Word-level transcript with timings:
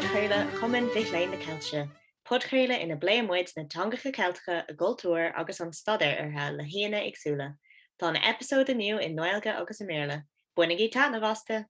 Podchéile 0.00 0.50
chumin 0.58 0.88
bhíléin 0.94 1.30
na 1.30 1.36
Celtse. 1.36 1.86
Podchéile 2.24 2.80
ina 2.82 2.96
bléimmuid 2.96 3.52
na 3.54 3.64
tangacha 3.64 4.10
Celtcha 4.10 4.64
a 4.66 4.72
ggóúir 4.72 5.30
agus 5.36 5.60
an 5.60 5.72
staidir 5.72 6.16
arthe 6.16 6.56
le 6.56 6.64
héana 6.64 7.04
agsúla. 7.04 7.54
Tá 8.00 8.10
na 8.10 8.20
episód 8.20 8.70
aniu 8.70 8.96
in 8.98 9.14
Noilga 9.14 9.60
agus 9.60 9.82
i 9.82 9.84
méle. 9.84 10.22
Bunig 10.56 10.80
í 10.80 10.90
tá 10.90 11.10
na 11.10 11.20
bhaasta? 11.20 11.66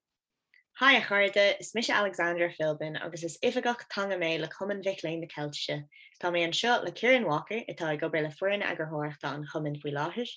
Hai 0.79 1.03
a 1.03 1.59
is 1.59 1.75
mis 1.75 1.89
Alexander 1.89 2.49
Philbin 2.49 2.95
agus 3.03 3.23
is 3.23 3.37
ifagach 3.43 3.83
le 3.97 4.47
chumin 4.47 4.81
bhíléin 4.81 5.19
na 5.19 5.27
Celtse. 5.27 5.83
Tá 6.23 6.31
mé 6.31 6.45
an 6.45 6.53
seo 6.53 6.81
le 6.81 6.91
Kieran 6.93 7.25
Walker 7.25 7.59
itá 7.69 7.99
go 7.99 8.07
bre 8.07 8.21
le 8.21 8.31
fuin 8.31 8.61
agurthirta 8.61 9.33
an 9.33 9.45
chumin 9.45 9.75
bhui 9.83 9.91
láthis, 9.91 10.29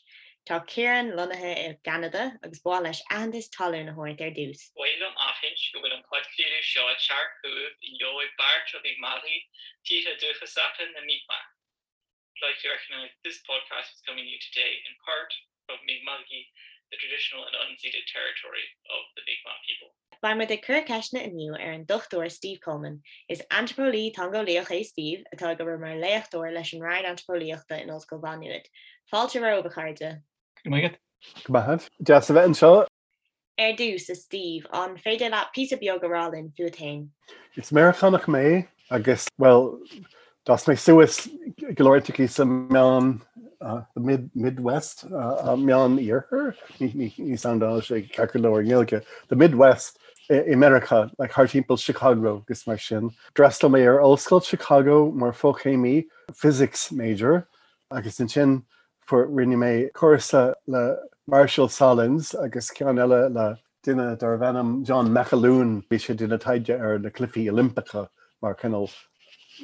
Tá 0.44 0.60
céan 0.68 1.16
lunathe 1.16 1.52
i 1.56 1.72
Canada 1.88 2.38
agus 2.44 2.60
bá 2.60 2.76
leis 2.76 3.00
andis 3.18 3.46
talú 3.48 3.78
na 3.80 3.92
háint 3.96 4.20
ar 4.20 4.32
dús. 4.36 4.64
Bhilm 4.76 5.14
ahin 5.26 5.54
go 5.72 5.80
bfuil 5.80 5.94
an 5.96 6.02
chuidcliú 6.04 6.58
seo 6.70 6.84
tearcúh 7.04 7.70
in 7.88 7.96
joo 7.96 8.20
bart 8.36 8.74
of 8.76 8.84
í 8.84 8.92
marí 9.00 9.40
tí 9.88 10.02
ducha 10.04 10.44
sapin 10.44 10.92
na 10.92 11.00
mípa. 11.00 11.38
Like 12.42 12.60
you 12.60 12.68
recognize 12.68 13.14
this 13.24 13.40
podcast 13.48 13.96
is 13.96 14.04
coming 14.04 14.28
to 14.28 14.30
you 14.30 14.36
today 14.52 14.84
in 14.84 14.92
part 15.00 15.32
from 15.64 15.80
Mi'kmaq, 15.88 16.28
the 16.92 17.00
traditional 17.00 17.48
and 17.48 17.56
unceded 17.64 18.04
territory 18.12 18.68
of 18.92 19.02
the 19.16 19.24
Mi'kmaq 19.24 19.58
people. 19.64 19.96
Ba 20.20 20.34
me 20.36 20.44
de 20.44 20.58
ceisna 20.58 21.24
aniu 21.24 21.56
ar 21.56 21.72
an 21.72 21.86
dochtúir 21.86 22.30
Steve 22.30 22.60
Coleman 22.60 23.00
is 23.30 23.40
antropolí 23.50 24.12
tango 24.12 24.44
leoch 24.44 24.68
é 24.68 24.84
Steve 24.84 25.24
atá 25.32 25.56
go 25.56 25.64
mar 25.64 25.96
leochtúir 25.96 26.52
leis 26.52 26.74
an 26.74 26.80
raid 26.80 27.06
antropolíochta 27.06 27.80
in 27.80 27.88
os 27.88 28.04
go 28.04 28.18
vanúid. 28.18 28.68
Fáilte 29.10 29.40
ra 29.40 29.56
be 30.64 30.70
chaide. 30.70 30.82
get 30.82 30.98
Gomahad 31.46 31.88
De 32.02 32.20
sa 32.22 32.34
bheith 32.34 32.44
an 32.44 32.54
seo 32.54 32.86
Er 33.58 33.72
dús 33.72 34.10
is 34.10 34.24
Steve 34.24 34.66
an 34.72 34.96
féidir 34.96 35.30
le 35.30 35.44
pí 35.54 35.68
biográlinn 35.80 36.52
futain. 36.56 37.10
is 37.56 37.70
méchanach 37.70 38.26
mé 38.26 38.66
agus 38.90 39.28
well 39.38 39.78
das 40.44 40.64
mé 40.66 40.76
suas 40.76 41.28
glóirtií 41.76 42.28
sem 42.28 42.68
meán 42.68 43.20
mid 43.96 44.30
Midwest 44.34 45.04
meán 45.08 45.98
íorthir 45.98 46.56
ní 46.80 47.38
sandá 47.38 47.80
sé 47.80 48.10
ceir 48.10 48.28
leirgéilge. 48.34 49.04
The 49.28 49.36
Midwest 49.36 49.98
i 50.30 50.52
America 50.52 51.10
le 51.18 51.28
hartímpel 51.28 51.78
Chicago 51.78 52.42
gus 52.46 52.66
mar 52.66 52.78
sin. 52.78 53.10
Dresstal 53.34 53.70
mé 53.70 53.86
ar 53.86 54.00
Allscoil 54.00 54.44
Chicago 54.44 55.10
mar 55.12 55.32
fochéimi 55.32 56.06
physics 56.34 56.90
major 56.90 57.46
agus 57.90 58.20
in 58.20 58.28
sin 58.28 58.62
for 59.06 59.26
rinne 59.26 59.56
mé 59.56 59.90
chosa 59.92 60.54
le 60.66 60.96
Marshall 61.26 61.68
Sahlins 61.68 62.34
agus 62.42 62.70
eile 62.70 63.32
le 63.32 63.58
duine 63.84 64.18
dar 64.18 64.38
bhenam 64.38 64.84
John 64.84 65.08
MacAloon 65.08 65.82
bhí 65.88 65.98
sé 65.98 66.16
duna 66.16 66.38
taide 66.38 66.78
ar 66.78 66.98
na 66.98 67.10
cliffií 67.10 67.50
Olympica 67.50 68.08
mar 68.42 68.56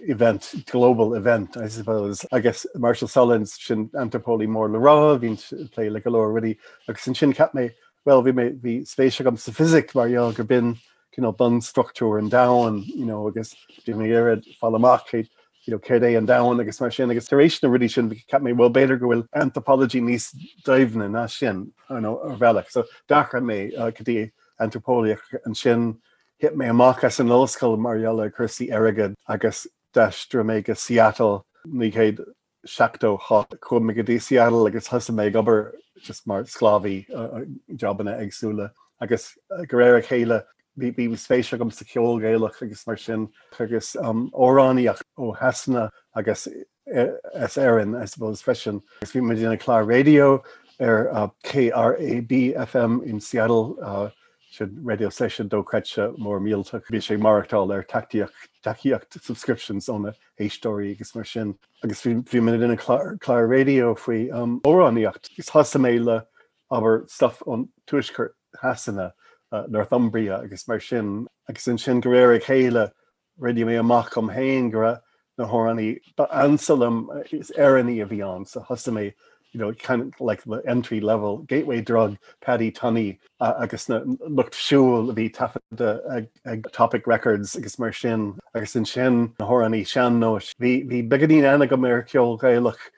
event 0.07 0.55
global 0.71 1.15
event 1.15 1.57
I 1.57 1.69
suppose. 1.69 2.25
I 2.33 2.41
guess 2.41 2.67
Marshall 2.77 3.09
Sahlins 3.09 3.59
sin 3.59 3.89
antropóí 3.89 4.47
mór 4.47 4.71
le 4.71 4.79
rá 4.79 5.19
hín 5.19 5.37
lé 5.77 5.91
le 5.91 6.01
go 6.01 6.23
ri 6.23 6.59
agus 6.89 7.03
sin 7.03 7.15
sin 7.15 7.33
cap 7.33 7.53
mé 7.55 7.73
well 8.05 8.23
vi 8.23 8.33
mé 8.33 8.61
hí 8.61 8.83
spéisi 8.83 9.27
am 9.27 9.37
sa 9.37 9.53
physic 9.53 9.95
mar 9.95 10.09
gur 10.09 10.45
bin 10.45 10.79
you 11.17 11.23
know, 11.23 11.33
bun 11.33 11.61
structure 11.61 12.19
an 12.19 12.29
down 12.29 12.83
you 12.83 13.05
know, 13.05 13.29
agus 13.29 13.55
di 13.85 13.93
mé 13.93 14.09
irid 14.09 14.45
fall 14.57 14.75
you 15.65 15.73
know, 15.73 15.79
céir 15.79 16.01
é 16.01 16.17
an 16.17 16.27
down 16.27 16.61
agus 16.61 16.81
mar 16.81 16.91
sin 16.91 17.11
agus 17.11 17.29
taréis 17.29 17.63
na 17.63 17.69
rudi 17.69 17.89
sin 17.89 18.11
cap 18.29 18.43
mé 18.43 18.57
well 18.57 18.71
beidir 18.71 18.99
gohfuil 18.99 19.27
anthropology 19.35 20.01
níos 20.01 20.35
daimhna 20.65 21.11
na 21.11 21.27
sin 21.27 21.73
you 21.91 22.01
know, 22.01 22.19
ar 22.21 22.37
bhealach 22.37 22.71
so 22.71 22.85
dachar 23.09 23.43
mé 23.43 23.73
uh, 23.79 23.91
gotí 23.91 24.31
antropóliach 24.61 25.21
an 25.45 25.55
sin 25.55 25.99
hit 26.39 26.57
mé 26.57 26.71
amach 26.71 27.05
as 27.05 27.21
an 27.21 27.29
loscail 27.29 27.79
marall 27.79 28.29
chusaí 28.31 28.71
agad 28.73 29.15
agus 29.29 29.67
deistra 29.95 30.45
mé 30.45 30.65
go 30.65 30.75
Seattle 30.75 31.45
ní 31.67 31.93
chéad 31.93 32.25
seachtó 32.67 33.19
chum 33.61 33.87
me 33.87 33.95
go 33.95 34.03
dtí 34.03 34.21
Seattle 34.21 34.67
agus 34.67 34.89
thosa 34.89 35.13
mé 35.13 35.33
gobar 35.33 35.73
just 36.01 36.27
mar 36.27 36.45
sláví 36.45 37.07
uh, 37.11 37.41
uh, 37.41 37.45
jobbanna 37.77 38.19
agsúla 38.21 38.71
agus 39.01 39.37
uh, 39.51 39.65
go 39.65 39.79
réir 39.79 40.03
chéile 40.03 40.43
bí 40.81 41.09
spéisi 41.17 41.59
gom 41.59 41.71
sa 41.71 41.85
ceolgéilech 41.85 42.63
agus 42.63 42.87
mar 42.87 42.97
sin 42.97 43.21
um, 43.21 43.31
agus 43.61 43.97
óráníocht 44.33 45.03
ó 45.19 45.37
hesanna 45.39 45.91
agus. 46.17 46.49
Gus 49.01 49.13
bhí 49.13 49.59
chlá 49.61 49.87
radio 49.87 50.43
ar 50.81 51.09
uh, 51.13 51.29
KRAB 51.45 52.57
FM 52.67 53.03
in 53.05 53.21
Seattle 53.21 53.77
uh, 53.83 54.11
radio 54.83 55.09
session 55.09 55.49
dócrese 55.49 56.17
mór 56.19 56.41
mílta 56.41 56.83
bhí 56.91 56.99
sé 56.99 57.17
marachtáil 57.17 57.73
ar 57.73 57.85
taíocht 57.85 59.21
subscriptions 59.23 59.89
ónna 59.89 60.15
étóí 60.41 60.93
agus 60.93 61.15
mar 61.15 61.25
sin. 61.25 61.55
Agus 61.85 62.03
bhí 62.03 62.43
min 62.43 62.63
ina 62.63 62.77
chláir 62.77 63.49
radio 63.49 63.95
faoi 63.95 64.31
um, 64.33 64.61
óráníocht 64.63 65.31
gus 65.37 65.51
hasasa 65.51 65.79
méile 65.79 66.25
aber 66.71 67.05
stuff 67.09 67.43
an 67.47 67.69
tuiscurt 67.87 68.35
hasanna 69.53 69.69
Northumbria 69.69 70.43
agus 70.43 70.67
mar 70.69 70.81
sin 70.81 71.27
agus 71.49 71.69
in 71.69 71.79
sin 71.79 72.01
goréir 72.01 72.41
chéile 72.43 72.91
radio 73.39 73.67
mé 73.67 73.79
amach 73.79 74.17
am 74.17 74.29
héin 74.29 74.71
go 74.71 74.97
na 75.39 75.47
hóraní 75.47 75.99
ansalm 76.33 77.09
uh, 77.11 77.23
is 77.33 77.53
airní 77.57 78.03
a 78.03 78.07
bhí 78.07 78.23
an 78.23 78.45
sa 78.45 78.61
hasasa 78.61 78.93
mé 78.93 79.13
you 79.53 79.59
know 79.59 79.73
kind 79.73 80.03
of 80.03 80.21
like 80.21 80.43
the 80.45 80.63
entry 80.67 81.01
level 81.01 81.39
gateway 81.39 81.81
drug 81.81 82.17
Paddy 82.41 82.71
Tunney 82.71 83.19
uh, 83.41 83.55
agus 83.59 83.89
na 83.89 84.03
looked 84.29 84.55
siúl 84.55 85.13
vi 85.15 85.29
ta 85.29 85.51
uh, 85.81 85.97
ag, 86.11 86.29
ag 86.45 86.71
topic 86.73 87.07
records 87.07 87.57
agus 87.57 87.79
mar 87.79 87.93
sin 87.93 88.39
agus 88.55 88.77
in 88.77 88.85
sin 88.85 89.33
na 89.41 89.47
horaní 89.47 89.87
sean 89.87 90.21
no 90.21 90.39
vi 90.59 90.83
vi 90.83 91.03
begadín 91.03 91.53
anna 91.53 91.67
go 91.67 91.77
mé 91.77 92.07
ceol 92.07 92.39
gailech 92.39 92.91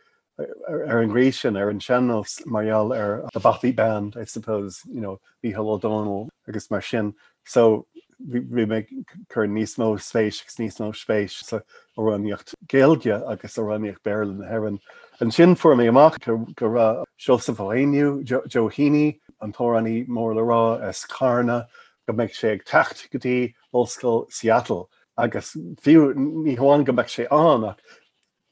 ar 0.69 1.01
an 1.01 1.11
gréisian 1.11 1.59
ar 1.59 1.71
an 1.71 1.79
channels 1.79 2.43
marial 2.47 2.93
ar 2.93 3.29
a 3.35 3.41
Bothy 3.41 3.75
band 3.75 4.17
I 4.19 4.25
suppose 4.25 4.83
you 4.93 5.01
know 5.01 5.21
the 5.43 5.53
hello 5.53 5.79
Donald 5.79 6.32
agus 6.49 6.71
mar 6.71 6.83
sin. 6.83 7.15
So 7.45 7.87
vi 8.29 8.67
me 8.67 8.87
chur 9.33 9.47
níos 9.47 9.77
mó 9.79 9.95
spéis 9.99 10.43
níos 10.59 10.79
mó 10.81 10.93
spéis 10.95 11.43
so 11.45 11.61
orráníocht 11.99 12.55
géalge 12.69 13.15
agus 13.29 13.57
orráníocht 13.59 14.03
Berlin 14.03 14.43
heran 14.43 14.79
an 15.21 15.31
sin 15.31 15.55
for 15.55 15.75
mé 15.75 15.89
amach 15.89 16.19
go 16.55 16.67
ra 16.67 17.05
Joseph 17.19 17.59
Ainu 17.59 18.23
Johini 18.25 19.19
an 19.41 19.53
thoraní 19.53 20.07
mór 20.09 20.35
le 20.35 20.43
rá 20.43 20.81
as 20.81 21.05
carna 21.05 21.67
go 22.07 22.15
meid 22.15 22.31
sé 22.31 22.53
ag 22.53 22.65
tacht 22.65 23.09
gotí 23.13 23.55
Olscoil 23.75 24.31
Seattle. 24.31 24.89
Agus 25.19 25.57
fiú 25.83 26.15
ní 26.15 26.57
háin 26.57 26.85
go 26.85 26.93
meid 26.93 27.11
sé 27.11 27.27
annach 27.29 27.79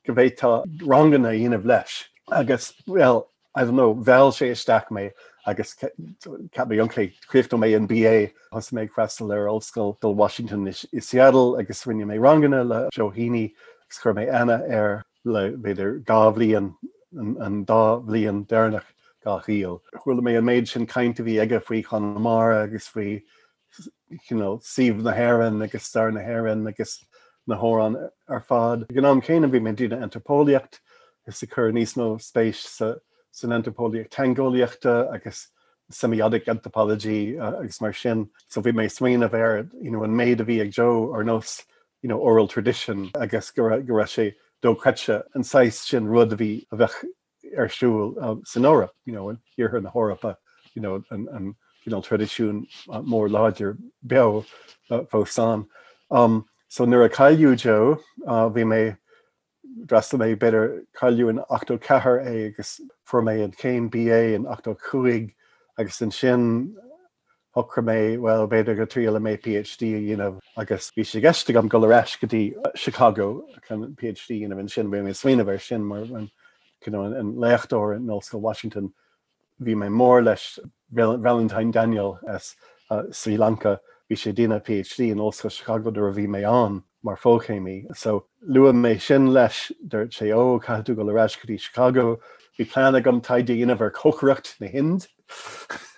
go 0.06 0.14
bhéh 0.14 0.36
tá 0.36 0.64
ranganna 0.82 1.30
dionmh 1.30 1.64
leis. 1.64 2.04
Agus 2.32 2.72
well 2.86 3.30
I 3.54 3.64
don't 3.64 3.76
know 3.76 3.94
bhil 3.94 4.30
sé 4.34 4.50
isteach 4.50 4.90
mé 4.90 5.10
agus 5.46 5.74
cap 5.74 6.68
youngcréifto 6.68 7.58
mé 7.58 7.74
an 7.76 7.86
BA 7.86 8.32
has 8.52 8.70
méid 8.70 8.90
freistal 8.90 9.32
ar 9.32 9.46
Olscoil 9.48 9.98
dul 10.00 10.14
Washington 10.14 10.66
is, 10.66 10.86
is 10.92 11.08
Seattle 11.08 11.58
agus 11.58 11.84
rinne 11.84 12.04
mé 12.04 12.18
ranganna 12.18 12.66
le 12.66 12.88
Johini 12.94 13.52
chur 13.90 14.14
mé 14.14 14.32
anna 14.32 14.62
ar 14.68 15.04
le 15.24 15.52
beidir 15.52 16.02
gáhlíon 16.04 16.74
an 17.12 17.64
dáhlíon 17.66 18.46
dénach 18.46 18.84
gachiíal. 19.24 19.80
Chhuiil 19.94 20.20
mé 20.20 20.38
an 20.38 20.44
méid 20.44 20.68
sin 20.68 20.86
caiinte 20.86 21.24
bhí 21.24 21.40
aige 21.40 21.62
faoi 21.62 21.82
chu 21.82 22.00
mar 22.00 22.52
agus 22.52 22.88
faoi 22.88 23.22
sih 24.62 24.90
na 24.90 25.12
haan 25.12 25.62
agus 25.62 25.84
star 25.84 26.10
na 26.10 26.20
haan 26.20 26.66
agus 26.66 27.04
na 27.46 27.56
hóran 27.56 28.10
ar 28.28 28.40
fad. 28.40 28.86
Gan 28.88 29.04
am 29.04 29.22
chéanana 29.22 29.50
bhí 29.50 29.60
mé 29.60 29.74
dúna 29.74 30.02
antropóliacht 30.02 30.80
is 31.26 31.38
sa 31.38 31.46
chur 31.46 31.72
níos 31.72 31.96
nó 31.96 32.18
spéis 32.20 32.66
san 33.30 33.50
antropóliacht 33.50 34.10
tangóliaachta 34.10 35.12
agus 35.14 35.48
semiotic 35.90 36.48
anthropology 36.48 37.38
uh, 37.38 37.58
agus 37.58 37.80
mar 37.80 37.92
sin. 37.92 38.28
So 38.48 38.62
bhí 38.62 38.72
mé 38.72 38.86
smaoine 38.86 39.24
a 39.24 39.28
bhar 39.28 39.68
you 39.80 39.90
know, 39.90 40.04
an 40.04 40.14
méid 40.14 40.40
a 40.40 40.44
bhí 40.44 40.60
ag 40.60 40.72
Jo 40.72 41.12
ar 41.12 41.24
nos 41.24 41.64
you 42.02 42.08
know, 42.08 42.18
oral 42.18 42.48
tradition 42.48 43.10
agus 43.14 43.50
go 43.50 43.64
ra 43.64 44.04
sé 44.04 44.34
dócrese 44.62 45.22
an 45.34 45.44
6 45.44 45.76
sin 45.76 46.06
rud 46.06 46.32
a 46.32 46.36
bhí 46.36 46.66
a 46.70 46.76
bheith 46.76 47.04
arsúil 47.56 48.14
árap 48.16 48.90
you 49.04 49.12
know, 49.12 49.28
and 49.28 49.38
an 49.38 49.68
hirthe 49.68 49.82
na 49.82 49.90
hórappa 49.90 50.36
you 50.74 50.82
know, 50.82 51.02
an, 51.10 51.28
an 51.32 51.54
you 51.84 51.90
know, 51.90 52.00
tradiisiún 52.00 52.66
uh, 52.90 53.00
mór 53.00 53.28
láidir 53.28 53.76
be 54.06 54.16
uh, 54.16 55.02
fó 55.04 55.26
san. 55.26 55.66
Um, 56.10 56.46
so 56.68 56.84
nuair 56.84 57.06
a 57.06 57.08
caiú 57.08 57.56
Jo 57.56 58.00
uh, 58.26 58.48
bhí 58.48 58.96
drastal 59.86 60.20
mé 60.20 60.36
beidir 60.36 60.84
caiú 60.96 61.28
an 61.30 61.42
8 61.50 61.78
cehar 61.78 62.20
é 62.24 62.54
for 63.04 63.22
mé 63.22 63.42
an 63.44 63.52
céim 63.52 63.90
BA 63.90 64.34
an 64.34 64.46
8 64.46 64.74
chuig 64.78 65.34
agus 65.78 66.00
an 66.00 66.10
sin 66.10 66.76
hocra 67.56 67.82
mé 67.82 68.18
well 68.18 68.46
beidir 68.48 68.76
go 68.76 68.86
trí 68.86 69.10
le 69.12 69.20
mé 69.20 69.36
PhD 69.36 70.02
you 70.02 70.16
know, 70.16 70.38
agus 70.56 70.90
bhí 70.96 71.02
sé 71.02 71.22
geiste 71.22 71.56
am 71.56 71.68
go 71.68 71.80
reis 71.80 72.16
gotí 72.16 72.54
Chicago 72.74 73.46
chun 73.66 73.94
PhD 73.94 74.42
in 74.42 74.50
bhín 74.50 74.70
sin 74.70 74.90
bhí 74.90 75.02
mé 75.02 75.14
swinoine 75.14 75.46
bhar 75.46 75.60
sin 75.60 75.84
mar 75.84 76.02
an 76.02 76.30
an 76.86 77.34
lechtúir 77.34 77.96
in 77.96 78.06
Nolsco 78.06 78.38
Washington. 78.38 78.92
Hí 79.60 79.74
mé 79.74 79.90
mór 79.90 80.24
leis 80.24 80.58
Valentine 80.90 81.70
Daniel 81.70 82.18
as 82.26 82.54
uh, 82.90 83.04
Sri 83.12 83.36
Lanka. 83.36 83.80
Bhí 84.10 84.16
PhD 84.16 85.12
in 85.12 85.18
Osco 85.18 85.50
Chicago 85.50 85.90
do 85.90 86.04
a 86.06 86.12
bhí 86.12 86.26
mé 86.26 86.42
an 86.44 86.82
mar 87.02 87.16
fóchéimi. 87.16 87.96
So 87.96 88.26
lua 88.42 88.72
mé 88.72 89.00
sin 89.00 89.32
leis 89.32 89.72
dúirt 89.86 90.12
sé 90.12 90.32
ó 90.34 90.60
caiú 90.62 90.96
go 90.96 91.04
le 91.04 91.12
reiscutí 91.12 91.58
Chicago, 91.58 92.20
hí 92.58 92.70
plan 92.70 93.00
gom 93.02 93.20
taide 93.20 93.56
inmhar 93.56 93.90
cochracht 93.90 94.60
na 94.60 94.66
hind 94.68 95.08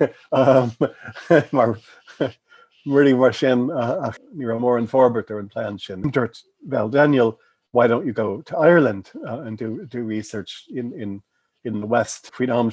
um, 0.32 0.72
mar 1.52 1.78
really 2.87 3.14
mar 3.14 3.32
sin 3.32 3.70
uh, 3.70 4.12
ní 4.37 4.46
ra 4.46 4.58
mór 4.58 4.78
an 4.78 4.88
ar 5.31 5.38
an 5.38 5.49
plan 5.49 5.78
sin. 5.78 6.02
Dirt 6.10 6.38
well 6.64 6.88
Daniel, 6.88 7.38
why 7.72 7.87
don't 7.87 8.06
you 8.06 8.12
go 8.12 8.43
to 8.43 8.56
Ireland 8.56 9.10
uh, 9.26 9.40
and 9.40 9.58
do 9.58 9.87
do 9.87 10.05
research 10.05 10.64
in 10.70 10.93
in 10.93 11.22
in 11.64 11.81
the 11.81 11.87
West 11.87 12.34
Freedom 12.34 12.70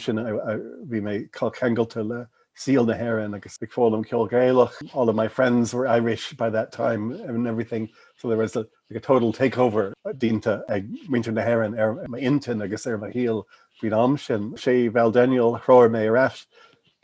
me 1.01 1.25
call 1.31 1.51
Kengelta 1.51 2.05
le 2.05 2.27
seal 2.59 2.83
na 2.83 2.93
heron 2.93 3.33
agus 3.33 3.57
big 3.57 3.71
fólam 3.71 4.05
Kilgalach. 4.05 4.73
All 4.93 5.07
of 5.07 5.15
my 5.15 5.29
friends 5.29 5.73
were 5.73 5.87
Irish 5.87 6.33
by 6.33 6.49
that 6.49 6.73
time 6.73 7.11
and 7.11 7.47
everything. 7.47 7.87
So 8.17 8.27
there 8.27 8.37
was 8.37 8.55
a, 8.57 8.67
like 8.89 8.97
a 8.97 8.99
total 8.99 9.31
takeover 9.31 9.93
dínta 10.15 10.63
ag 10.67 10.89
winter 11.07 11.31
na 11.31 11.41
heron 11.41 11.79
er 11.79 12.05
ma 12.09 12.17
intin 12.17 12.61
agus 12.61 12.85
er 12.85 12.97
ma 12.97 13.07
heel 13.07 13.47
Freedom 13.79 14.17
sin 14.17 14.51
sé 14.55 14.91
vel 14.91 15.09
Daniel 15.09 15.57
chroir 15.57 15.89
mé 15.89 16.11
ras 16.11 16.45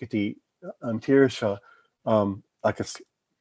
getí 0.01 0.35
an 0.81 0.99
um, 2.05 2.43
agus 2.65 2.97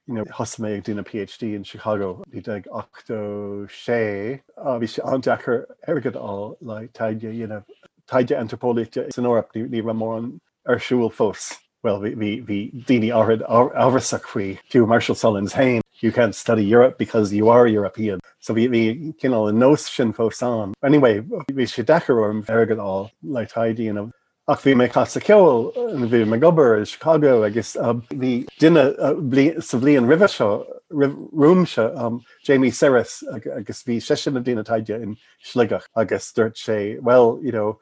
you 0.06 0.14
know, 0.14 0.24
has 0.32 0.54
mé 0.56 0.80
duna 0.84 1.02
PhD 1.02 1.56
in 1.56 1.64
Chicago 1.64 2.22
hí 2.32 2.46
ag 2.46 2.68
8 2.72 3.66
sé 3.66 4.40
a 4.56 4.78
bhí 4.78 4.86
sé 4.86 5.02
andechar 5.02 5.64
agad 5.88 6.14
á 6.14 6.56
le 6.60 6.88
taide 6.88 7.34
you 7.34 7.48
know, 7.48 7.64
antropolíte 8.08 9.12
san 9.12 9.24
órap 9.24 9.50
ní 9.52 9.84
ra 9.84 9.92
mór 9.92 10.18
an 10.18 10.40
arsúil 10.68 11.10
fós. 11.10 11.63
Well 11.84 12.00
hí 12.00 12.84
daine 12.88 13.10
áhad 13.12 13.42
áhasach 13.46 14.24
faoi 14.24 14.58
fiú 14.72 14.88
Marshall 14.88 15.16
Sahlins 15.16 15.52
hain. 15.52 15.82
You 16.00 16.12
can't 16.12 16.34
study 16.34 16.64
Europe 16.64 16.96
because 16.96 17.30
you 17.30 17.50
are 17.50 17.66
European. 17.66 18.20
So 18.40 18.54
vi 18.54 18.66
vi 18.68 19.12
kin 19.20 19.34
all 19.34 19.48
a 19.48 19.52
no 19.52 19.74
sin 19.74 20.14
fós 20.14 20.40
an. 20.42 20.72
Anyway, 20.82 21.20
vi 21.20 21.66
orm 22.08 22.42
vergad 22.42 22.78
all 22.78 23.10
le 23.22 23.44
taidí 23.44 23.90
an 23.90 24.12
ach 24.46 24.62
bhí 24.62 24.74
mé 24.74 24.90
casa 24.92 25.20
ceil 25.20 25.72
an 25.76 26.08
bhí 26.08 26.26
me 26.26 26.78
in 26.78 26.84
Chicago 26.84 27.44
agus 27.44 27.76
bhí 27.76 28.46
duine 28.58 29.62
sa 29.62 29.78
bblion 29.78 30.06
rive 30.06 30.28
seo 30.28 30.64
rúm 30.90 31.66
se 31.66 31.82
um, 31.82 32.22
Jamie 32.44 32.70
Serris 32.70 33.22
agus 33.32 33.82
bhí 33.82 34.02
se 34.02 34.16
sin 34.16 34.34
na 34.34 34.40
dtíine 34.40 34.64
taide 34.64 35.02
in 35.02 35.16
sligach 35.42 35.84
agus 35.96 36.32
dúirt 36.32 36.56
sé 36.56 37.00
well 37.00 37.38
you 37.42 37.52
know 37.52 37.78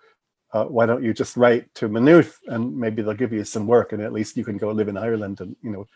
uh, 0.52 0.64
why 0.64 0.86
don't 0.86 1.02
you 1.02 1.14
just 1.14 1.36
write 1.36 1.72
to 1.74 1.88
Maynooth 1.88 2.38
and 2.48 2.76
maybe 2.76 3.02
they'll 3.02 3.14
give 3.14 3.32
you 3.32 3.44
some 3.44 3.66
work 3.66 3.92
and 3.92 4.02
at 4.02 4.12
least 4.12 4.36
you 4.36 4.44
can 4.44 4.58
go 4.58 4.70
live 4.70 4.88
in 4.88 4.96
Ireland 4.96 5.40
and 5.40 5.56
you 5.62 5.70
know 5.70 5.86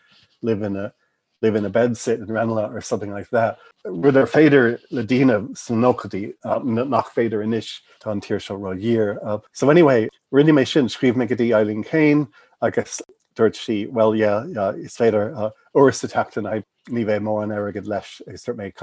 live 0.41 0.61
in 0.63 0.75
a 0.75 0.93
live 1.41 1.55
in 1.55 1.65
a 1.65 1.69
bed 1.69 1.95
sit 1.95 2.19
in 2.19 2.25
Ranelagh 2.25 2.73
or 2.73 2.81
something 2.81 3.11
like 3.11 3.29
that. 3.29 3.59
Ru 3.85 4.09
er 4.09 4.25
féidir 4.25 4.79
ledina 4.91 5.55
san 5.55 5.81
nokadi 5.81 6.33
uh, 6.43 6.59
nach 6.59 7.11
Fader 7.11 7.43
inis 7.43 7.81
tá 8.01 8.11
an 8.11 8.21
tíir 8.21 8.41
seo 8.41 8.59
ro 8.59 8.71
year. 8.71 9.19
Uh, 9.23 9.37
so 9.53 9.69
anyway, 9.69 10.09
mé 10.33 10.67
sin 10.67 10.87
scríb 10.87 11.15
me 11.15 11.27
gotí 11.27 11.55
Eileen 11.55 11.83
Kane 11.83 12.27
agus 12.61 13.01
dúirt 13.35 13.55
si 13.55 13.85
well 13.85 14.15
yeah, 14.15 14.43
is 14.71 14.97
féidir 14.97 15.51
orsa 15.75 16.07
tatan 16.11 16.47
I 16.51 16.63
ní 16.89 17.05
bheith 17.05 17.21
mór 17.21 17.43
an 17.43 17.51
agad 17.51 17.85
leis 17.85 18.21
gus 18.27 18.41
start 18.41 18.57
méid 18.57 18.73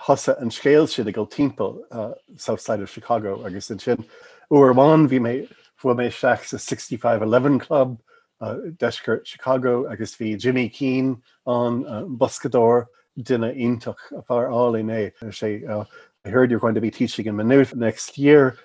cumlam. 0.00 0.42
An 0.42 0.50
sin 0.50 0.66
hosa 0.70 0.76
an 0.76 0.86
scéil 0.86 0.86
siad 0.86 1.06
a 1.06 1.12
go 1.12 1.26
timppel 1.26 1.80
uh, 1.90 2.14
south 2.36 2.60
side 2.60 2.80
of 2.80 2.90
Chicago 2.90 3.46
agus 3.46 3.70
an 3.70 3.78
sin 3.78 4.04
uháin 4.50 5.08
bhí 5.08 5.20
mé 5.20 5.48
fu 5.76 5.88
mé 5.88 6.08
seach 6.08 6.46
sa 6.46 6.56
6511 6.56 7.58
club, 7.58 7.98
uh, 8.40 8.56
deisgur 8.76 9.24
Chicago 9.24 9.86
agus 9.90 10.14
bhí 10.16 10.38
Jimmy 10.38 10.68
Keane 10.68 11.22
an 11.46 11.86
uh, 11.86 12.04
Buscador 12.04 12.86
dinne 13.22 13.54
intach 13.54 13.96
a 14.12 14.50
all 14.50 14.74
in 14.74 14.86
é 14.86 15.12
uh, 15.68 15.84
I 16.24 16.28
heard 16.28 16.50
you're 16.50 16.60
going 16.60 16.74
to 16.74 16.82
be 16.82 16.90
teaching 16.90 17.26
in 17.26 17.36
Maynooth 17.36 17.74
next 17.74 18.18
year. 18.18 18.58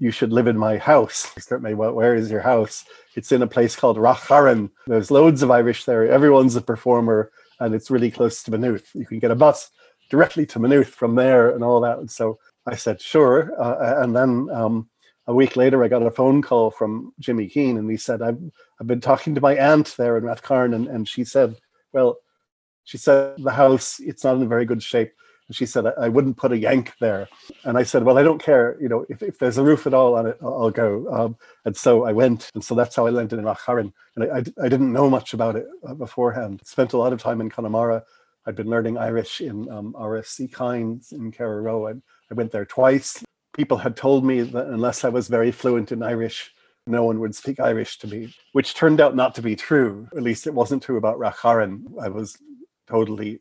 You 0.00 0.10
should 0.10 0.32
live 0.32 0.48
in 0.48 0.58
my 0.58 0.78
house. 0.78 1.32
Start 1.38 1.62
me 1.62 1.74
well, 1.74 1.92
where 1.92 2.16
is 2.16 2.28
your 2.28 2.40
house? 2.40 2.84
It's 3.14 3.30
in 3.30 3.42
a 3.42 3.46
place 3.46 3.76
called 3.76 3.98
Racharan. 3.98 4.70
There's 4.88 5.10
loads 5.10 5.42
of 5.42 5.50
Irish 5.52 5.84
there. 5.84 6.10
Everyone's 6.10 6.56
a 6.56 6.60
performer 6.60 7.30
and 7.60 7.74
it's 7.74 7.90
really 7.90 8.10
close 8.10 8.42
to 8.42 8.50
Maynooth. 8.50 8.94
You 8.94 9.06
can 9.06 9.20
get 9.20 9.30
a 9.30 9.36
bus 9.36 9.70
directly 10.08 10.46
to 10.46 10.58
Maynooth 10.58 10.88
from 10.88 11.14
there 11.14 11.50
and 11.50 11.62
all 11.62 11.80
that. 11.80 11.98
And 11.98 12.10
so 12.10 12.38
I 12.66 12.76
said, 12.76 13.00
sure. 13.00 13.52
Uh, 13.60 14.02
and 14.02 14.14
then 14.14 14.48
um, 14.52 14.88
a 15.26 15.34
week 15.34 15.56
later, 15.56 15.84
I 15.84 15.88
got 15.88 16.02
a 16.02 16.10
phone 16.10 16.42
call 16.42 16.70
from 16.70 17.12
Jimmy 17.18 17.48
Keane, 17.48 17.76
and 17.76 17.90
he 17.90 17.98
said, 17.98 18.22
"I've 18.22 18.38
I've 18.80 18.86
been 18.86 19.00
talking 19.00 19.34
to 19.34 19.42
my 19.42 19.54
aunt 19.56 19.94
there 19.98 20.16
in 20.16 20.24
Rathcarn, 20.24 20.74
and, 20.74 20.88
and 20.88 21.06
she 21.06 21.22
said, 21.22 21.56
well, 21.92 22.16
she 22.84 22.96
said 22.96 23.34
the 23.38 23.52
house 23.52 24.00
it's 24.00 24.24
not 24.24 24.36
in 24.36 24.48
very 24.48 24.64
good 24.64 24.82
shape." 24.82 25.12
And 25.48 25.56
she 25.56 25.66
said, 25.66 25.86
I, 25.86 25.92
I 25.98 26.08
wouldn't 26.08 26.36
put 26.36 26.52
a 26.52 26.58
yank 26.58 26.92
there. 27.00 27.26
And 27.64 27.76
I 27.78 27.82
said, 27.82 28.04
well, 28.04 28.18
I 28.18 28.22
don't 28.22 28.42
care. 28.42 28.76
You 28.80 28.88
know, 28.88 29.06
if, 29.08 29.22
if 29.22 29.38
there's 29.38 29.58
a 29.58 29.64
roof 29.64 29.86
at 29.86 29.94
all 29.94 30.14
on 30.14 30.26
it, 30.26 30.36
I'll, 30.42 30.62
I'll 30.64 30.70
go. 30.70 31.06
Um, 31.10 31.36
and 31.64 31.76
so 31.76 32.04
I 32.04 32.12
went. 32.12 32.50
And 32.54 32.62
so 32.62 32.74
that's 32.74 32.94
how 32.94 33.06
I 33.06 33.10
landed 33.10 33.38
in 33.38 33.46
Racharan. 33.46 33.92
And 34.14 34.24
I, 34.24 34.36
I, 34.36 34.66
I 34.66 34.68
didn't 34.68 34.92
know 34.92 35.08
much 35.08 35.32
about 35.32 35.56
it 35.56 35.66
uh, 35.86 35.94
beforehand. 35.94 36.60
Spent 36.64 36.92
a 36.92 36.98
lot 36.98 37.14
of 37.14 37.22
time 37.22 37.40
in 37.40 37.48
Connemara. 37.48 38.04
I'd 38.48 38.56
been 38.56 38.70
learning 38.70 38.98
Irish 38.98 39.40
in 39.40 39.70
um, 39.70 39.94
RSC 39.96 40.50
Kynes 40.50 41.12
in 41.12 41.30
Carrow. 41.30 41.86
I, 41.86 41.92
I 42.30 42.34
went 42.34 42.50
there 42.50 42.64
twice 42.64 43.22
people 43.58 43.76
had 43.76 43.96
told 43.96 44.24
me 44.24 44.40
that 44.40 44.68
unless 44.68 45.04
I 45.04 45.08
was 45.08 45.26
very 45.26 45.50
fluent 45.50 45.90
in 45.90 46.00
Irish, 46.00 46.52
no 46.86 47.04
one 47.04 47.18
would 47.18 47.34
speak 47.34 47.58
Irish 47.58 47.98
to 47.98 48.06
me, 48.06 48.32
which 48.52 48.74
turned 48.74 49.00
out 49.00 49.16
not 49.16 49.34
to 49.34 49.42
be 49.42 49.56
true. 49.56 50.08
At 50.16 50.22
least 50.22 50.46
it 50.46 50.54
wasn't 50.54 50.84
true 50.84 50.96
about 50.96 51.18
Racharan. 51.18 51.82
I 52.00 52.08
was 52.08 52.36
totally 52.86 53.40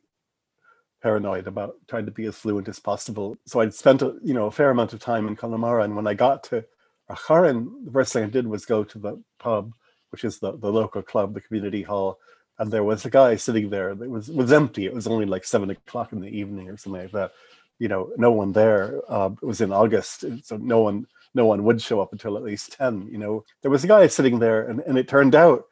paranoid 1.03 1.45
about 1.45 1.75
trying 1.87 2.07
to 2.07 2.11
be 2.11 2.25
as 2.25 2.35
fluent 2.35 2.67
as 2.67 2.79
possible. 2.79 3.37
So 3.45 3.59
I'd 3.59 3.75
spent 3.75 4.01
a, 4.01 4.15
you 4.23 4.33
know 4.33 4.47
a 4.47 4.51
fair 4.51 4.71
amount 4.71 4.93
of 4.93 4.99
time 4.99 5.27
in 5.27 5.35
Connemara, 5.35 5.83
and 5.83 5.95
when 5.95 6.07
I 6.07 6.15
got 6.15 6.43
to 6.45 6.65
Racharan, 7.11 7.85
the 7.85 7.91
first 7.91 8.11
thing 8.11 8.23
I 8.23 8.27
did 8.27 8.47
was 8.47 8.65
go 8.65 8.83
to 8.83 8.97
the 8.97 9.23
pub, 9.37 9.71
which 10.09 10.23
is 10.23 10.39
the, 10.39 10.57
the 10.57 10.71
local 10.71 11.03
club, 11.03 11.35
the 11.35 11.41
community 11.41 11.83
hall, 11.83 12.17
and 12.59 12.71
there 12.71 12.83
was 12.83 13.05
a 13.05 13.09
guy 13.09 13.35
sitting 13.35 13.69
there 13.69 13.93
that 13.95 14.09
was 14.09 14.29
was 14.29 14.51
empty. 14.51 14.85
It 14.85 14.93
was 14.93 15.07
only 15.07 15.25
like 15.25 15.45
seven 15.45 15.69
o'clock 15.69 16.13
in 16.13 16.21
the 16.21 16.27
evening 16.29 16.69
or 16.69 16.77
something 16.77 17.01
like 17.03 17.11
that. 17.11 17.31
you 17.79 17.87
know 17.87 18.11
no 18.17 18.31
one 18.31 18.51
there 18.53 19.01
uh, 19.07 19.29
it 19.41 19.45
was 19.45 19.61
in 19.61 19.71
august 19.71 20.25
so 20.43 20.57
no 20.57 20.81
one 20.81 21.05
no 21.33 21.45
one 21.45 21.63
would 21.63 21.81
show 21.81 22.01
up 22.01 22.11
until 22.11 22.37
at 22.37 22.43
least 22.43 22.73
10 22.73 23.07
you 23.11 23.17
know 23.17 23.43
there 23.61 23.71
was 23.71 23.83
a 23.83 23.87
guy 23.87 24.07
sitting 24.07 24.39
there 24.39 24.67
and, 24.69 24.79
and 24.81 24.97
it 24.97 25.07
turned 25.07 25.35
out 25.35 25.65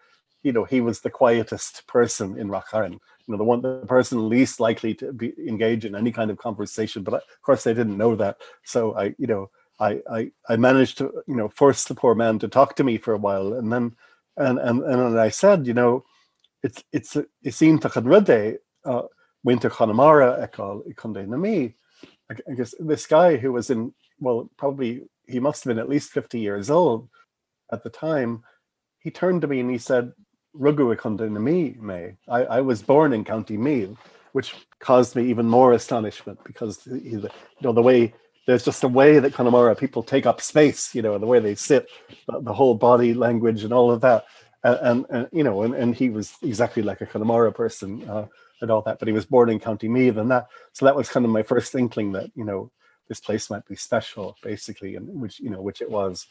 you 0.44 0.51
know 0.51 0.63
he 0.63 0.82
was 0.82 1.00
the 1.00 1.10
quietest 1.10 1.86
person 1.88 2.38
in 2.38 2.48
Racharan 2.50 2.92
you 2.94 3.30
know 3.30 3.38
the 3.38 3.44
one 3.44 3.62
the 3.62 3.80
person 3.88 4.30
least 4.30 4.60
likely 4.60 4.94
to 4.96 5.12
be 5.13 5.34
engaged 5.48 5.86
in 5.86 5.96
any 5.96 6.12
kind 6.12 6.30
of 6.30 6.38
conversation 6.38 7.04
but 7.04 7.15
of 7.15 7.42
course 7.42 7.63
they 7.63 7.74
didn't 7.74 7.98
know 7.98 8.15
that 8.15 8.38
so 8.63 8.96
I 8.96 9.15
you 9.18 9.27
know 9.27 9.50
I, 9.80 10.01
I 10.18 10.32
I 10.48 10.56
managed 10.58 11.00
to 11.00 11.06
you 11.27 11.36
know 11.36 11.50
force 11.50 11.86
the 11.86 11.96
poor 11.96 12.15
man 12.15 12.38
to 12.39 12.48
talk 12.48 12.75
to 12.75 12.84
me 12.84 12.98
for 12.98 13.13
a 13.13 13.18
while 13.27 13.54
and 13.54 13.72
then 13.74 13.96
and 14.38 14.60
and 14.60 14.84
and 14.84 15.20
I 15.20 15.30
said 15.30 15.65
you 15.65 15.74
know 15.74 16.04
it's 16.65 16.84
it's 16.91 17.15
it 17.15 17.53
seemed 17.53 17.81
to 17.84 17.89
rudde 17.89 18.57
uh 18.86 19.03
winter 19.43 19.69
Connemara 19.69 20.48
ekal 20.48 20.81
ikondé 20.91 21.27
na 21.27 21.38
mi 21.38 21.75
I 22.27 22.53
guess 22.55 22.74
this 22.79 23.05
guy 23.05 23.38
who 23.38 23.51
was 23.51 23.69
in 23.69 23.93
well 24.19 24.50
probably 24.57 25.03
he 25.27 25.39
must 25.39 25.63
have 25.63 25.69
been 25.69 25.79
at 25.79 25.89
least 25.89 26.12
50 26.12 26.39
years 26.39 26.69
old 26.72 27.07
at 27.72 27.84
the 27.84 27.91
time 27.91 28.43
he 28.98 29.12
turned 29.12 29.41
to 29.41 29.48
me 29.48 29.60
and 29.60 29.69
he 29.69 29.77
said 29.77 30.12
Ruguikunda 30.60 31.29
me 31.29 31.75
May. 31.79 32.15
I, 32.27 32.45
I 32.57 32.62
was 32.62 32.81
born 32.81 33.13
in 33.13 33.24
County 33.24 33.57
Meath 33.57 33.95
which 34.31 34.55
caused 34.79 35.15
me 35.15 35.29
even 35.29 35.45
more 35.45 35.74
astonishment 35.74 36.39
because 36.43 36.86
you 36.88 37.29
know 37.62 37.74
the 37.74 37.81
way 37.89 38.13
there's 38.48 38.65
just 38.65 38.84
a 38.84 38.88
way 38.88 39.19
that 39.19 39.34
Connemara 39.34 39.75
people 39.75 40.01
take 40.01 40.25
up 40.25 40.41
space 40.41 40.95
you 40.95 41.03
know 41.03 41.13
and 41.13 41.22
the 41.22 41.27
way 41.27 41.39
they 41.39 41.53
sit 41.53 41.88
the, 42.27 42.41
the 42.41 42.53
whole 42.53 42.74
body 42.74 43.13
language 43.13 43.63
and 43.63 43.72
all 43.72 43.91
of 43.91 44.01
that 44.01 44.25
and, 44.65 45.05
and, 45.10 45.27
you 45.31 45.43
know 45.43 45.63
and, 45.63 45.74
and 45.75 45.95
he 45.95 46.10
was 46.10 46.36
exactly 46.41 46.81
like 46.81 47.01
a 47.01 47.05
Connemara 47.05 47.51
person 47.51 48.07
uh, 48.10 48.25
and 48.62 48.72
all 48.72 48.81
that 48.81 49.00
but 49.00 49.07
he 49.07 49.13
was 49.13 49.25
born 49.25 49.50
in 49.50 49.60
County 49.60 49.88
Meath 49.88 50.17
and 50.17 50.31
that 50.31 50.48
so 50.74 50.86
that 50.86 50.95
was 50.95 51.10
kind 51.10 51.25
of 51.25 51.31
my 51.31 51.43
first 51.43 51.75
inkling 51.75 52.12
that 52.13 52.31
you 52.36 52.43
know 52.43 52.72
this 53.07 53.19
place 53.19 53.50
might 53.50 53.65
be 53.67 53.75
special 53.75 54.36
basically 54.41 54.95
and 54.95 55.07
which 55.07 55.39
you 55.39 55.50
know 55.50 55.62
which 55.62 55.81
it 55.81 55.89
was 55.89 56.27